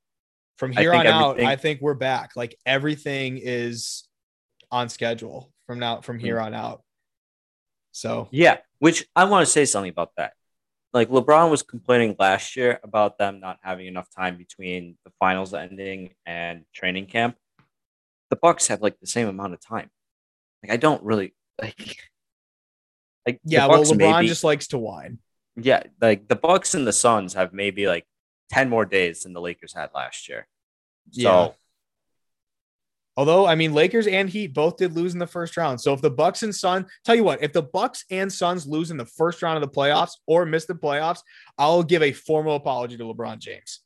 From 0.58 0.72
here 0.72 0.93
on 0.93 1.05
out, 1.05 1.39
I 1.39 1.55
think 1.55 1.82
we're 1.82 1.93
back. 1.93 2.36
Like 2.36 2.58
everything 2.66 3.39
is 3.41 4.08
on 4.72 4.89
schedule 4.89 5.51
from 5.68 5.80
now 5.80 6.01
from 6.01 6.18
here 6.20 6.38
mm-hmm. 6.38 6.45
on 6.45 6.53
out. 6.55 6.82
So 7.91 8.28
Yeah, 8.32 8.58
which 8.80 9.08
I 9.16 9.26
want 9.26 9.45
to 9.45 9.51
say 9.51 9.66
something 9.66 9.89
about 9.89 10.12
that. 10.18 10.34
Like 10.93 11.10
LeBron 11.10 11.51
was 11.51 11.62
complaining 11.62 12.16
last 12.18 12.55
year 12.55 12.80
about 12.84 13.18
them 13.18 13.39
not 13.39 13.60
having 13.62 13.88
enough 13.88 14.08
time 14.16 14.38
between 14.38 14.97
the 15.05 15.12
finals 15.20 15.53
ending 15.53 16.12
and 16.26 16.64
training 16.74 17.05
camp. 17.05 17.36
The 18.30 18.36
Bucks 18.36 18.68
have 18.68 18.82
like 18.82 18.99
the 18.99 19.08
same 19.08 19.28
amount 19.28 19.53
of 19.53 19.62
time. 19.62 19.89
Like 20.64 20.72
I 20.72 20.78
don't 20.78 21.03
really 21.03 21.36
like. 21.62 21.97
Like 23.26 23.41
yeah, 23.43 23.68
well, 23.68 23.84
LeBron 23.84 23.97
maybe- 23.97 24.28
just 24.28 24.43
likes 24.45 24.68
to 24.68 24.78
whine. 24.78 25.20
yeah, 25.58 25.84
like 26.01 26.28
the 26.28 26.36
Bucks 26.36 26.74
and 26.74 26.88
the 26.88 26.93
Suns 26.93 27.34
have 27.34 27.53
maybe 27.53 27.86
like 27.86 28.05
ten 28.49 28.69
more 28.69 28.85
days 28.85 29.23
than 29.23 29.33
the 29.33 29.41
Lakers 29.41 29.73
had 29.73 29.89
last 29.93 30.29
year. 30.29 30.47
So 31.11 31.21
Yeah. 31.21 31.49
Although 33.17 33.47
I 33.47 33.55
mean, 33.55 33.73
Lakers 33.73 34.05
and 34.05 34.29
Heat 34.29 34.53
both 34.53 34.77
did 34.77 34.93
lose 34.93 35.13
in 35.13 35.19
the 35.19 35.25
first 35.25 35.57
round. 35.57 35.81
So 35.81 35.91
if 35.91 36.01
the 36.01 36.11
Bucks 36.11 36.43
and 36.43 36.53
Sun, 36.53 36.85
tell 37.03 37.15
you 37.15 37.23
what, 37.23 37.41
if 37.41 37.51
the 37.51 37.63
Bucks 37.63 38.05
and 38.11 38.31
Suns 38.31 38.67
lose 38.67 38.91
in 38.91 38.97
the 38.97 39.07
first 39.07 39.41
round 39.41 39.61
of 39.61 39.67
the 39.67 39.75
playoffs 39.75 40.11
or 40.27 40.45
miss 40.45 40.65
the 40.65 40.75
playoffs, 40.75 41.21
I'll 41.57 41.81
give 41.81 42.03
a 42.03 42.11
formal 42.11 42.55
apology 42.55 42.95
to 42.95 43.03
LeBron 43.03 43.39
James 43.39 43.79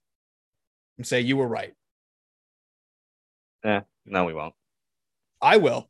and 0.97 1.07
say 1.07 1.22
you 1.22 1.38
were 1.38 1.47
right. 1.47 1.74
Yeah, 3.64 3.82
no, 4.05 4.26
we 4.26 4.34
won't. 4.34 4.53
I 5.41 5.57
will, 5.57 5.89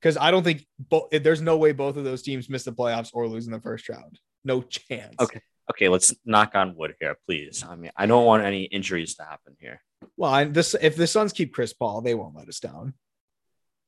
because 0.00 0.16
I 0.16 0.32
don't 0.32 0.42
think 0.42 0.66
bo- 0.78 1.08
there's 1.12 1.40
no 1.40 1.58
way 1.58 1.70
both 1.70 1.96
of 1.96 2.02
those 2.02 2.22
teams 2.22 2.50
miss 2.50 2.64
the 2.64 2.72
playoffs 2.72 3.10
or 3.12 3.28
lose 3.28 3.46
in 3.46 3.52
the 3.52 3.60
first 3.60 3.88
round. 3.88 4.18
No 4.44 4.62
chance. 4.62 5.14
Okay. 5.20 5.40
Okay, 5.70 5.88
let's 5.88 6.14
knock 6.24 6.52
on 6.54 6.76
wood 6.76 6.94
here, 7.00 7.16
please. 7.26 7.64
I 7.68 7.74
mean, 7.76 7.90
I 7.96 8.06
don't 8.06 8.24
want 8.24 8.44
any 8.44 8.64
injuries 8.64 9.16
to 9.16 9.24
happen 9.24 9.56
here. 9.58 9.82
Well, 10.16 10.30
I, 10.32 10.44
this 10.44 10.74
if 10.80 10.96
the 10.96 11.06
Suns 11.06 11.32
keep 11.32 11.52
Chris 11.52 11.72
Paul, 11.72 12.00
they 12.02 12.14
won't 12.14 12.36
let 12.36 12.48
us 12.48 12.60
down. 12.60 12.94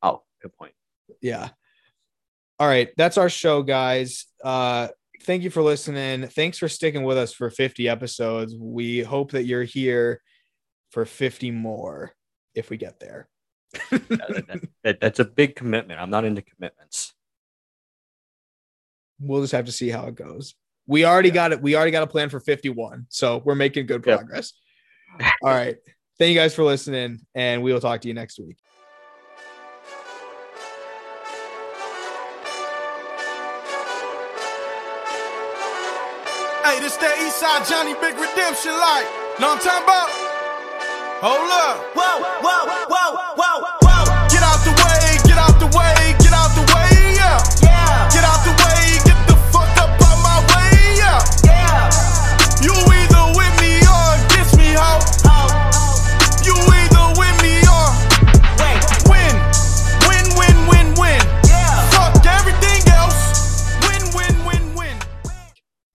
Oh, 0.02 0.22
good 0.42 0.54
point. 0.56 0.72
yeah 1.20 1.48
all 2.60 2.66
right 2.68 2.90
that's 2.96 3.18
our 3.18 3.28
show 3.28 3.62
guys 3.62 4.26
uh 4.44 4.88
thank 5.22 5.42
you 5.44 5.50
for 5.50 5.62
listening 5.62 6.26
thanks 6.26 6.58
for 6.58 6.68
sticking 6.68 7.02
with 7.04 7.16
us 7.16 7.32
for 7.32 7.50
50 7.50 7.88
episodes 7.88 8.54
we 8.58 9.00
hope 9.00 9.30
that 9.30 9.44
you're 9.44 9.62
here 9.64 10.20
for 10.90 11.04
50 11.04 11.50
more 11.52 12.12
if 12.56 12.68
we 12.68 12.76
get 12.76 12.98
there 13.00 13.28
That- 13.90 14.08
that- 14.48 14.68
that- 14.84 15.00
that's 15.00 15.18
a 15.20 15.24
big 15.24 15.54
commitment. 15.56 16.00
I'm 16.00 16.10
not 16.10 16.24
into 16.24 16.42
commitments. 16.42 17.14
we'll 19.20 19.40
just 19.42 19.52
have 19.52 19.66
to 19.66 19.72
see 19.72 19.88
how 19.88 20.06
it 20.06 20.14
goes 20.14 20.54
we 20.88 21.04
already 21.04 21.28
Yeah. 21.28 21.34
got 21.34 21.52
it 21.52 21.62
we 21.62 21.76
already 21.76 21.92
got 21.92 22.02
a 22.02 22.06
plan 22.08 22.28
for 22.30 22.40
51 22.40 23.06
so 23.10 23.40
we're 23.44 23.54
making 23.54 23.86
good 23.86 24.04
Yep. 24.04 24.18
progress 24.18 24.52
all 25.42 25.50
right 25.50 25.76
thank 26.18 26.30
you 26.30 26.34
guys 26.36 26.54
for 26.54 26.64
listening 26.64 27.20
and 27.36 27.62
we 27.62 27.72
will 27.72 27.80
talk 27.80 28.00
to 28.00 28.08
you 28.08 28.14
next 28.14 28.40
week 28.40 28.56
Hey, 36.64 36.76
this 36.84 36.96
that 37.00 37.16
Eastside 37.24 37.64
Johnny 37.64 37.96
Big 37.96 38.12
Redemption 38.20 38.76
like. 38.76 39.08
Know 39.40 39.56
what 39.56 39.64
I'm 39.64 39.64
talking 39.64 39.88
about? 39.88 40.08
Hold 41.24 41.48
up. 41.48 41.76
Whoa, 41.96 42.20
whoa, 42.44 42.60
whoa, 42.92 43.32
whoa, 43.40 43.56
whoa. 43.80 43.88
Get 43.88 43.88
out 43.88 43.97
the 43.97 43.97